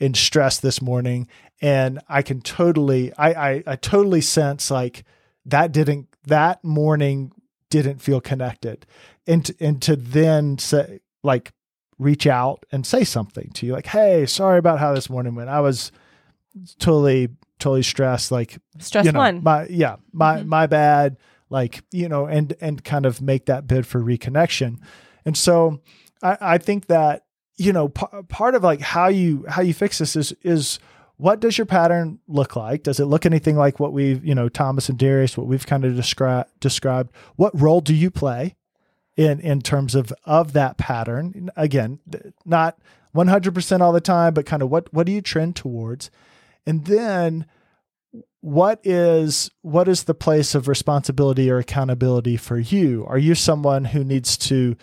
and 0.00 0.16
stressed 0.16 0.62
this 0.62 0.80
morning, 0.82 1.28
and 1.60 2.00
I 2.08 2.22
can 2.22 2.40
totally, 2.40 3.12
I 3.16 3.32
I, 3.50 3.62
I 3.66 3.76
totally 3.76 4.20
sense 4.20 4.70
like 4.70 5.04
that 5.46 5.72
didn't 5.72 6.08
that 6.26 6.64
morning 6.64 7.32
didn't 7.70 8.00
feel 8.00 8.20
connected 8.20 8.86
and 9.26 9.44
to, 9.46 9.54
and 9.60 9.82
to 9.82 9.96
then 9.96 10.58
say 10.58 11.00
like 11.22 11.52
reach 11.98 12.26
out 12.26 12.64
and 12.72 12.86
say 12.86 13.02
something 13.04 13.50
to 13.54 13.66
you 13.66 13.72
like 13.72 13.86
hey 13.86 14.26
sorry 14.26 14.58
about 14.58 14.78
how 14.78 14.94
this 14.94 15.10
morning 15.10 15.34
went 15.34 15.48
i 15.50 15.60
was 15.60 15.90
totally 16.78 17.28
totally 17.58 17.82
stressed 17.82 18.30
like 18.32 18.58
stress 18.78 19.04
you 19.06 19.12
know 19.12 19.18
one. 19.18 19.42
my 19.42 19.66
yeah 19.66 19.96
my 20.12 20.38
Mhm. 20.38 20.46
my 20.46 20.66
bad 20.66 21.16
like 21.50 21.82
you 21.90 22.08
know 22.08 22.26
and 22.26 22.54
and 22.60 22.84
kind 22.84 23.06
of 23.06 23.20
make 23.20 23.46
that 23.46 23.66
bid 23.66 23.86
for 23.86 24.00
reconnection. 24.00 24.78
And 25.24 25.36
so 25.36 25.80
i 26.22 26.36
i 26.40 26.58
think 26.58 26.86
that 26.86 27.24
you 27.56 27.72
know 27.72 27.88
p- 27.88 28.06
part 28.28 28.54
of 28.54 28.62
like 28.62 28.80
how 28.80 29.08
you 29.08 29.44
how 29.48 29.62
you 29.62 29.74
fix 29.74 29.98
this 29.98 30.16
is 30.16 30.32
is 30.42 30.78
what 31.16 31.38
does 31.38 31.56
your 31.56 31.64
pattern 31.64 32.18
look 32.26 32.56
like? 32.56 32.82
Does 32.82 32.98
it 32.98 33.04
look 33.04 33.24
anything 33.24 33.56
like 33.56 33.78
what 33.78 33.92
we've 33.92 34.24
you 34.24 34.34
know 34.34 34.48
thomas 34.48 34.88
and 34.88 34.98
darius 34.98 35.36
what 35.38 35.46
we've 35.46 35.66
kind 35.66 35.84
of 35.84 35.94
described 35.94 36.50
described? 36.60 37.12
What 37.36 37.58
role 37.58 37.80
do 37.80 37.94
you 37.94 38.10
play 38.10 38.56
in 39.16 39.40
in 39.40 39.60
terms 39.60 39.94
of 39.94 40.12
of 40.24 40.52
that 40.54 40.76
pattern? 40.76 41.50
Again 41.56 42.00
not 42.44 42.78
100% 43.14 43.80
all 43.80 43.92
the 43.92 44.00
time 44.00 44.34
but 44.34 44.46
kind 44.46 44.62
of 44.62 44.70
what 44.70 44.92
what 44.92 45.06
do 45.06 45.12
you 45.12 45.22
trend 45.22 45.54
towards? 45.54 46.10
And 46.66 46.86
then 46.86 47.46
what 48.44 48.78
is 48.84 49.50
what 49.62 49.88
is 49.88 50.04
the 50.04 50.12
place 50.12 50.54
of 50.54 50.68
responsibility 50.68 51.50
or 51.50 51.56
accountability 51.56 52.36
for 52.36 52.58
you? 52.58 53.02
Are 53.08 53.16
you 53.16 53.34
someone 53.34 53.86
who 53.86 54.04
needs 54.04 54.36
to 54.36 54.76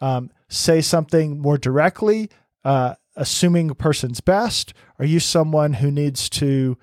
um, 0.00 0.32
say 0.48 0.80
something 0.80 1.38
more 1.38 1.56
directly 1.56 2.28
uh, 2.64 2.96
assuming 3.14 3.70
a 3.70 3.74
person's 3.76 4.20
best? 4.20 4.74
Are 4.98 5.04
you 5.04 5.20
someone 5.20 5.74
who 5.74 5.92
needs 5.92 6.28
to 6.30 6.76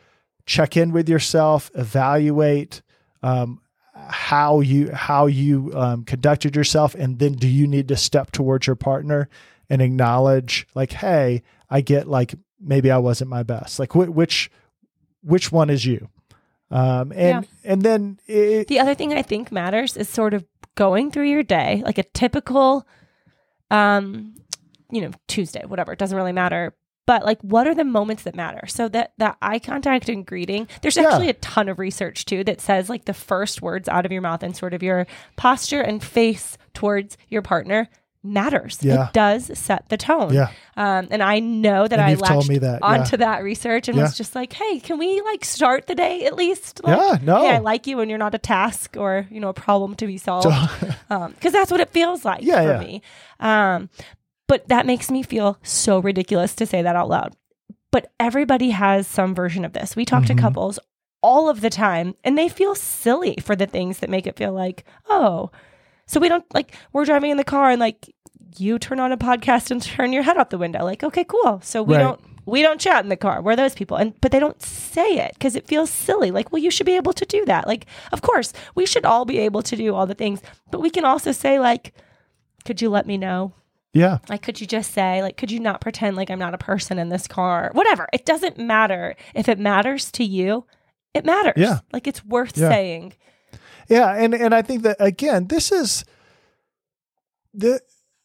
check 0.46 0.78
in 0.78 0.94
with 0.94 1.10
yourself 1.10 1.70
evaluate 1.76 2.82
um, 3.22 3.60
how 3.94 4.62
you 4.62 4.90
how 4.94 5.26
you 5.26 5.74
um, 5.76 6.06
conducted 6.06 6.56
yourself? 6.56 6.96
And 6.96 7.20
then 7.20 7.34
do 7.34 7.48
you 7.50 7.68
need 7.68 7.90
to 7.90 7.98
step 7.98 8.32
towards 8.32 8.68
your 8.68 8.78
partner 8.78 9.28
and 9.70 9.82
acknowledge 9.82 10.66
like 10.76 10.94
hey 10.94 11.42
i 11.70 11.82
get 11.82 12.08
like 12.08 12.36
maybe 12.58 12.90
i 12.90 12.98
wasn't 12.98 13.30
my 13.30 13.44
best. 13.44 13.80
Like 13.80 13.92
wh- 13.92 14.16
which 14.16 14.50
which 15.24 15.52
one 15.52 15.70
is 15.70 15.86
you 15.86 16.08
um 16.72 17.12
and 17.16 17.48
and 17.64 17.82
then 17.82 18.18
it, 18.28 18.68
The 18.68 18.80
other 18.80 18.96
thing 18.96 19.14
I 19.14 19.22
think 19.22 19.52
matters 19.52 19.98
is 19.98 20.08
sort 20.10 20.34
of 20.34 20.46
going 20.76 21.12
through 21.12 21.30
your 21.30 21.44
day, 21.44 21.82
like 21.86 21.98
a 21.98 22.04
typical, 22.04 22.88
um, 23.70 24.36
you 24.90 25.02
know, 25.02 25.12
Tuesday, 25.28 25.64
whatever. 25.66 25.92
It 25.94 26.00
doesn't 26.00 26.18
really 26.18 26.32
matter. 26.32 26.74
But 27.08 27.26
like, 27.26 27.42
what 27.42 27.68
are 27.68 27.76
the 27.76 27.84
moments 27.84 28.24
that 28.24 28.36
matter? 28.36 28.68
So 28.68 28.88
that 28.90 29.14
that 29.18 29.38
eye 29.42 29.60
contact 29.60 30.08
and 30.08 30.26
greeting. 30.26 30.68
There's 30.82 30.96
Yeah. 30.96 31.04
actually 31.08 31.30
a 31.30 31.34
ton 31.34 31.68
of 31.68 31.80
research 31.80 32.26
too 32.26 32.44
that 32.46 32.62
says 32.62 32.90
like 32.90 33.06
the 33.06 33.14
first 33.14 33.62
words 33.62 33.90
out 33.90 34.06
of 34.06 34.12
your 34.12 34.22
mouth 34.22 34.44
and 34.44 34.56
sort 34.56 34.74
of 34.74 34.84
your 34.84 35.08
posture 35.36 35.82
and 35.82 36.02
face 36.02 36.58
towards 36.74 37.18
your 37.28 37.42
partner 37.42 37.90
matters. 38.24 38.78
Yeah. 38.82 39.08
It 39.08 39.14
does 39.14 39.58
set 39.58 39.90
the 39.90 39.98
tone. 39.98 40.34
yeah 40.34 40.50
Um, 40.78 41.08
and 41.10 41.24
I 41.24 41.40
know 41.40 41.88
that 41.88 42.00
And 42.00 42.02
I 42.02 42.14
latched 42.14 42.50
me 42.50 42.60
that, 42.60 42.80
yeah. 42.82 42.88
onto 42.88 43.18
that 43.18 43.44
research 43.44 43.88
and 43.88 43.98
Yeah. 43.98 44.04
was 44.04 44.16
just 44.18 44.36
like, 44.36 44.54
hey, 44.54 44.80
can 44.80 45.00
we 45.00 45.22
like 45.22 45.44
start 45.44 45.88
the 45.88 45.96
day 45.96 46.26
at 46.26 46.36
least? 46.36 46.82
Like, 46.84 46.98
Yeah, 47.00 47.18
no. 47.24 47.42
Hey, 47.42 47.56
I 47.56 47.58
like 47.60 47.88
you 47.88 48.00
and 48.00 48.10
you're 48.10 48.20
not 48.20 48.36
a 48.36 48.38
task 48.40 48.96
or, 48.98 49.28
you 49.32 49.40
know, 49.40 49.50
a 49.50 49.54
problem 49.54 49.96
to 49.96 50.06
be 50.08 50.18
solved. 50.18 50.48
Um, 51.10 51.34
cause 51.42 51.52
that's 51.52 51.72
what 51.72 51.82
it 51.82 51.90
feels 51.90 52.24
like 52.24 52.42
Yeah, 52.44 52.62
for 52.62 52.70
yeah. 52.70 52.80
me. 52.80 53.02
Um, 53.40 53.90
but 54.48 54.68
that 54.70 54.86
makes 54.86 55.10
me 55.12 55.24
feel 55.24 55.58
so 55.64 56.00
ridiculous 56.00 56.54
to 56.56 56.66
say 56.66 56.82
that 56.82 56.96
out 56.96 57.10
loud. 57.10 57.36
But 57.92 58.12
everybody 58.20 58.70
has 58.70 59.08
some 59.08 59.34
version 59.36 59.66
of 59.66 59.74
this. 59.74 59.96
We 59.96 60.06
talk 60.06 60.24
Mhm. 60.24 60.28
to 60.28 60.36
couples 60.36 60.80
all 61.24 61.50
of 61.50 61.62
the 61.62 61.70
time 61.70 62.16
and 62.24 62.38
they 62.38 62.48
feel 62.50 62.74
silly 62.76 63.36
for 63.42 63.56
the 63.56 63.68
things 63.68 64.00
that 64.00 64.10
make 64.10 64.26
it 64.26 64.38
feel 64.38 64.54
like, 64.54 64.86
oh, 65.10 65.52
so 66.12 66.20
we 66.20 66.30
don't 66.30 66.46
like 66.54 66.74
we're 66.94 67.06
driving 67.06 67.32
in 67.32 67.38
the 67.38 67.44
car 67.44 67.70
and 67.72 67.80
like 67.80 68.14
you 68.58 68.78
turn 68.78 69.00
on 69.00 69.12
a 69.12 69.18
podcast 69.18 69.72
and 69.72 69.82
turn 69.96 70.12
your 70.14 70.24
head 70.24 70.38
out 70.38 70.50
the 70.50 70.58
window. 70.58 70.84
Like, 70.84 71.04
okay, 71.04 71.24
cool. 71.24 71.62
So 71.64 71.82
we 71.84 71.96
Right. 71.96 72.02
don't 72.02 72.20
we 72.46 72.62
don't 72.64 72.82
chat 72.82 73.04
in 73.04 73.10
the 73.10 73.16
car. 73.16 73.42
We're 73.42 73.56
those 73.56 73.76
people. 73.76 73.98
And 73.98 74.20
but 74.20 74.32
they 74.32 74.40
don't 74.40 74.62
say 74.62 75.20
it 75.26 75.32
because 75.36 75.56
it 75.56 75.68
feels 75.68 75.90
silly. 75.90 76.32
Like, 76.32 76.52
well, 76.52 76.62
you 76.62 76.72
should 76.72 76.86
be 76.88 76.96
able 76.98 77.14
to 77.14 77.26
do 77.26 77.46
that. 77.46 77.68
Like, 77.68 77.86
of 78.12 78.22
course, 78.22 78.52
we 78.76 78.86
should 78.86 79.06
all 79.06 79.26
be 79.26 79.38
able 79.40 79.62
to 79.62 79.76
do 79.76 79.96
all 79.96 80.06
the 80.08 80.16
things. 80.16 80.42
But 80.72 80.82
we 80.82 80.90
can 80.90 81.06
also 81.06 81.32
say, 81.32 81.60
like, 81.60 81.94
could 82.66 82.82
you 82.82 82.90
let 82.90 83.06
me 83.08 83.18
know? 83.18 83.54
yeah 83.94 84.18
Like, 84.30 84.42
could 84.42 84.60
you 84.62 84.68
just 84.68 84.92
say, 84.92 85.22
like, 85.22 85.38
could 85.38 85.52
you 85.52 85.60
not 85.60 85.82
pretend 85.82 86.16
like 86.18 86.30
I'm 86.30 86.40
not 86.40 86.54
a 86.54 86.58
person 86.72 86.98
in 87.00 87.10
this 87.10 87.28
car? 87.28 87.70
Whatever. 87.74 88.08
It 88.12 88.26
doesn't 88.26 88.58
matter. 88.58 89.16
If 89.36 89.48
it 89.48 89.60
matters 89.60 90.12
to 90.14 90.24
you, 90.24 90.66
it 91.14 91.26
matters. 91.26 91.54
Yeah. 91.58 91.80
Like 91.94 92.08
it's 92.08 92.26
worth 92.26 92.58
Yeah. 92.58 92.70
saying. 92.70 93.14
Yeah 93.92 94.14
and 94.16 94.34
and 94.34 94.56
i 94.56 94.62
think 94.62 94.84
that 94.84 94.98
again 95.00 95.48
this 95.48 95.72
is 95.72 96.04
the 97.54 97.80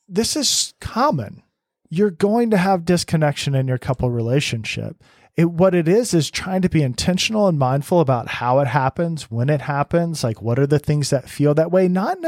this 0.08 0.36
is 0.36 0.72
common 0.80 1.42
you're 1.90 2.10
going 2.10 2.50
to 2.50 2.56
have 2.56 2.84
disconnection 2.84 3.54
in 3.54 3.68
your 3.68 3.78
couple 3.78 4.10
relationship 4.10 5.02
it 5.36 5.50
what 5.50 5.74
it 5.74 5.86
is 5.86 6.14
is 6.14 6.30
trying 6.30 6.62
to 6.62 6.68
be 6.68 6.82
intentional 6.82 7.46
and 7.46 7.58
mindful 7.58 8.00
about 8.00 8.26
how 8.26 8.58
it 8.60 8.68
happens, 8.68 9.30
when 9.30 9.50
it 9.50 9.60
happens, 9.60 10.24
like 10.24 10.40
what 10.40 10.58
are 10.58 10.66
the 10.66 10.78
things 10.78 11.10
that 11.10 11.28
feel 11.28 11.52
that 11.54 11.70
way. 11.70 11.88
Not 11.88 12.18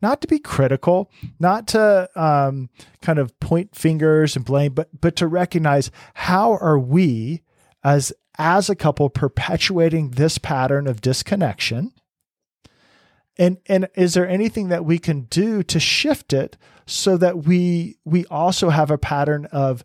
not 0.00 0.20
to 0.20 0.28
be 0.28 0.38
critical, 0.38 1.10
not 1.40 1.66
to 1.68 2.08
um, 2.14 2.70
kind 3.00 3.18
of 3.18 3.38
point 3.40 3.74
fingers 3.74 4.36
and 4.36 4.44
blame, 4.44 4.74
but 4.74 4.88
but 5.00 5.16
to 5.16 5.26
recognize 5.26 5.90
how 6.14 6.52
are 6.52 6.78
we 6.78 7.42
as 7.82 8.12
as 8.38 8.70
a 8.70 8.76
couple 8.76 9.10
perpetuating 9.10 10.10
this 10.10 10.38
pattern 10.38 10.86
of 10.86 11.00
disconnection. 11.00 11.92
And 13.38 13.58
and 13.66 13.88
is 13.94 14.14
there 14.14 14.28
anything 14.28 14.68
that 14.68 14.84
we 14.84 14.98
can 14.98 15.22
do 15.22 15.62
to 15.62 15.80
shift 15.80 16.32
it 16.32 16.56
so 16.86 17.16
that 17.16 17.44
we 17.44 17.96
we 18.04 18.26
also 18.26 18.70
have 18.70 18.90
a 18.90 18.98
pattern 18.98 19.46
of 19.46 19.84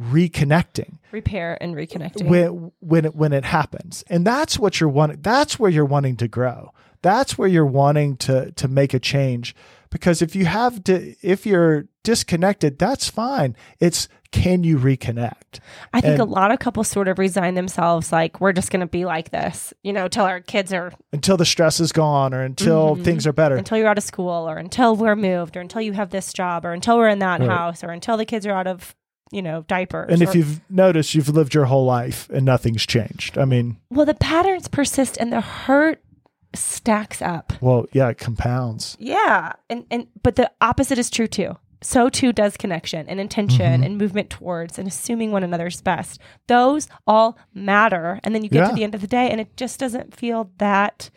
reconnecting? 0.00 0.98
Repair 1.12 1.58
and 1.60 1.74
reconnecting. 1.74 2.26
When 2.26 2.72
when 2.80 3.04
it, 3.04 3.14
when 3.14 3.32
it 3.32 3.44
happens. 3.44 4.04
And 4.08 4.26
that's 4.26 4.58
what 4.58 4.80
you're 4.80 4.88
wanting 4.88 5.20
that's 5.20 5.58
where 5.58 5.70
you're 5.70 5.84
wanting 5.84 6.16
to 6.16 6.28
grow. 6.28 6.72
That's 7.02 7.36
where 7.36 7.48
you're 7.48 7.66
wanting 7.66 8.16
to 8.18 8.52
to 8.52 8.68
make 8.68 8.94
a 8.94 9.00
change. 9.00 9.54
Because 9.90 10.22
if 10.22 10.34
you 10.34 10.46
have 10.46 10.82
to 10.84 11.14
if 11.22 11.44
you're 11.44 11.86
disconnected 12.02 12.78
that's 12.78 13.08
fine. 13.08 13.56
It's 13.78 14.08
can 14.30 14.62
you 14.62 14.78
reconnect 14.78 15.60
i 15.92 16.00
think 16.00 16.12
and, 16.12 16.20
a 16.20 16.24
lot 16.24 16.50
of 16.50 16.58
couples 16.58 16.88
sort 16.88 17.08
of 17.08 17.18
resign 17.18 17.54
themselves 17.54 18.12
like 18.12 18.40
we're 18.40 18.52
just 18.52 18.70
going 18.70 18.80
to 18.80 18.86
be 18.86 19.04
like 19.04 19.30
this 19.30 19.72
you 19.82 19.92
know 19.92 20.06
till 20.06 20.24
our 20.24 20.40
kids 20.40 20.72
are 20.72 20.92
until 21.12 21.36
the 21.36 21.46
stress 21.46 21.80
is 21.80 21.92
gone 21.92 22.34
or 22.34 22.42
until 22.42 22.94
mm-hmm. 22.94 23.04
things 23.04 23.26
are 23.26 23.32
better 23.32 23.56
until 23.56 23.78
you're 23.78 23.88
out 23.88 23.98
of 23.98 24.04
school 24.04 24.48
or 24.48 24.58
until 24.58 24.94
we're 24.94 25.16
moved 25.16 25.56
or 25.56 25.60
until 25.60 25.80
you 25.80 25.92
have 25.92 26.10
this 26.10 26.32
job 26.32 26.64
or 26.64 26.72
until 26.72 26.98
we're 26.98 27.08
in 27.08 27.20
that 27.20 27.40
right. 27.40 27.48
house 27.48 27.82
or 27.82 27.90
until 27.90 28.16
the 28.16 28.26
kids 28.26 28.46
are 28.46 28.52
out 28.52 28.66
of 28.66 28.94
you 29.30 29.42
know, 29.42 29.62
diapers. 29.68 30.10
And 30.10 30.22
if 30.22 30.34
you've 30.34 30.60
noticed, 30.70 31.14
you've 31.14 31.28
lived 31.28 31.54
your 31.54 31.66
whole 31.66 31.84
life 31.84 32.28
and 32.30 32.44
nothing's 32.44 32.86
changed. 32.86 33.36
I 33.36 33.44
mean, 33.44 33.76
well, 33.90 34.06
the 34.06 34.14
patterns 34.14 34.68
persist 34.68 35.16
and 35.18 35.32
the 35.32 35.40
hurt 35.40 36.02
stacks 36.54 37.20
up. 37.20 37.52
Well, 37.60 37.86
yeah, 37.92 38.08
it 38.08 38.18
compounds. 38.18 38.96
Yeah. 38.98 39.52
And, 39.68 39.84
and, 39.90 40.08
but 40.22 40.36
the 40.36 40.50
opposite 40.60 40.98
is 40.98 41.10
true 41.10 41.26
too. 41.26 41.56
So 41.80 42.08
too 42.08 42.32
does 42.32 42.56
connection 42.56 43.08
and 43.08 43.20
intention 43.20 43.60
mm-hmm. 43.60 43.82
and 43.82 43.98
movement 43.98 44.30
towards 44.30 44.78
and 44.78 44.88
assuming 44.88 45.32
one 45.32 45.44
another's 45.44 45.80
best. 45.80 46.20
Those 46.46 46.88
all 47.06 47.38
matter. 47.54 48.20
And 48.24 48.34
then 48.34 48.42
you 48.42 48.50
get 48.50 48.58
yeah. 48.60 48.68
to 48.68 48.74
the 48.74 48.84
end 48.84 48.94
of 48.94 49.00
the 49.00 49.06
day 49.06 49.30
and 49.30 49.40
it 49.40 49.56
just 49.56 49.78
doesn't 49.78 50.14
feel 50.14 50.50
that 50.58 51.10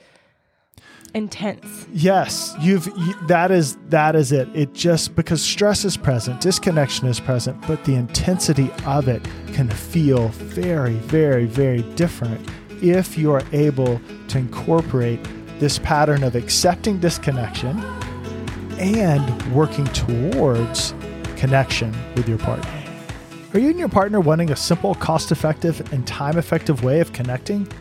intense. 1.13 1.87
Yes, 1.91 2.55
you've 2.59 2.87
you, 2.87 3.13
that 3.27 3.51
is 3.51 3.77
that 3.89 4.15
is 4.15 4.31
it. 4.31 4.47
It 4.53 4.73
just 4.73 5.15
because 5.15 5.41
stress 5.41 5.83
is 5.83 5.97
present, 5.97 6.39
disconnection 6.41 7.07
is 7.07 7.19
present, 7.19 7.61
but 7.67 7.83
the 7.83 7.95
intensity 7.95 8.71
of 8.85 9.07
it 9.07 9.21
can 9.47 9.69
feel 9.69 10.29
very 10.29 10.93
very 10.93 11.45
very 11.45 11.81
different 11.95 12.49
if 12.81 13.17
you 13.17 13.31
are 13.31 13.43
able 13.51 14.01
to 14.29 14.37
incorporate 14.37 15.19
this 15.59 15.79
pattern 15.79 16.23
of 16.23 16.35
accepting 16.35 16.99
disconnection 16.99 17.77
and 18.81 19.53
working 19.53 19.85
towards 19.85 20.95
connection 21.35 21.95
with 22.15 22.27
your 22.27 22.39
partner. 22.39 22.69
Are 23.53 23.59
you 23.59 23.69
and 23.69 23.77
your 23.77 23.89
partner 23.89 24.19
wanting 24.19 24.49
a 24.51 24.55
simple, 24.55 24.95
cost 24.95 25.31
effective, 25.31 25.93
and 25.93 26.05
time 26.07 26.37
effective 26.37 26.83
way 26.83 26.99
of 26.99 27.13
connecting? 27.13 27.71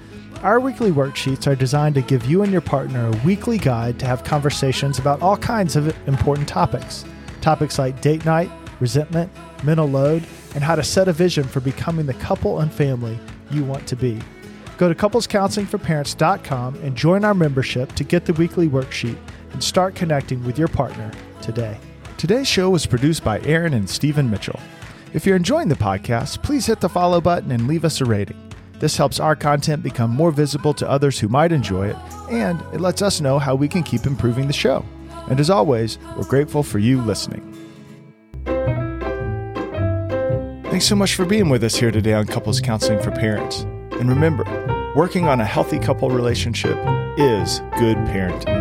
Our 0.43 0.61
weekly 0.61 0.91
worksheets 0.91 1.47
are 1.47 1.55
designed 1.55 1.95
to 1.95 2.03
give 2.03 2.27
you 2.27 2.43
and 2.43 2.53
your 2.53 2.61
partner 2.61 3.07
a 3.07 3.27
weekly 3.27 3.57
guide 3.57 3.99
to 4.01 4.07
have 4.07 4.25
conversations 4.25 4.99
about 4.99 5.23
all 5.23 5.39
kinds 5.39 5.75
of 5.75 5.97
important 6.07 6.47
topics. 6.47 7.05
Topics 7.41 7.79
like 7.79 8.03
date 8.03 8.27
night, 8.27 8.51
resentment, 8.79 9.33
mental 9.65 9.87
load, 9.87 10.25
and 10.55 10.63
how 10.63 10.75
to 10.75 10.83
set 10.83 11.09
a 11.09 11.13
vision 11.15 11.45
for 11.45 11.61
becoming 11.61 12.05
the 12.05 12.15
couple 12.15 12.61
and 12.61 12.71
family 12.71 13.19
you 13.51 13.65
want 13.65 13.87
to 13.87 13.97
be. 13.97 14.21
Go 14.77 14.89
to 14.89 14.95
couplescounselingforparents.com 14.95 16.75
and 16.77 16.97
join 16.97 17.25
our 17.25 17.35
membership 17.35 17.95
to 17.95 18.05
get 18.05 18.27
the 18.27 18.33
weekly 18.35 18.69
worksheet 18.69 19.19
and 19.53 19.63
start 19.63 19.95
connecting 19.95 20.45
with 20.45 20.59
your 20.59 20.69
partner 20.69 21.11
today. 21.43 21.79
Today's 22.17 22.49
show 22.49 22.71
was 22.71 22.87
produced 22.87 23.25
by 23.25 23.41
Erin 23.41 23.75
and 23.75 23.89
Stephen 23.89 24.31
Mitchell. 24.31 24.61
If 25.13 25.27
you're 25.27 25.37
enjoying 25.37 25.69
the 25.69 25.75
podcast, 25.75 26.43
please 26.43 26.67
hit 26.67 26.81
the 26.81 26.89
follow 26.89 27.21
button 27.21 27.51
and 27.51 27.67
leave 27.67 27.85
us 27.85 28.01
a 28.01 28.05
rating. 28.05 28.37
This 28.79 28.97
helps 28.97 29.21
our 29.21 29.37
content 29.37 29.83
become 29.83 30.11
more 30.11 30.31
visible 30.31 30.73
to 30.75 30.89
others 30.89 31.19
who 31.19 31.29
might 31.29 31.53
enjoy 31.53 31.89
it, 31.89 31.97
and 32.31 32.61
it 32.73 32.81
lets 32.81 33.03
us 33.03 33.21
know 33.21 33.39
how 33.39 33.55
we 33.55 33.69
can 33.69 33.83
keep 33.83 34.07
improving 34.07 34.47
the 34.47 34.53
show. 34.53 34.85
And 35.29 35.39
as 35.39 35.51
always, 35.51 35.99
we're 36.17 36.25
grateful 36.25 36.63
for 36.63 36.79
you 36.79 37.01
listening. 37.03 37.47
Thanks 40.65 40.87
so 40.87 40.97
much 40.97 41.15
for 41.15 41.25
being 41.27 41.49
with 41.49 41.65
us 41.65 41.77
here 41.77 41.91
today 41.91 42.15
on 42.15 42.27
Couples 42.27 42.61
Counseling 42.61 43.03
for 43.03 43.11
Parents. 43.11 43.63
And 43.93 44.09
remember, 44.09 44.45
working 44.97 45.29
on 45.29 45.41
a 45.41 45.45
healthy 45.45 45.79
couple 45.79 46.09
relationship 46.11 46.79
is 47.19 47.61
good 47.77 47.99
parenting. 48.09 48.60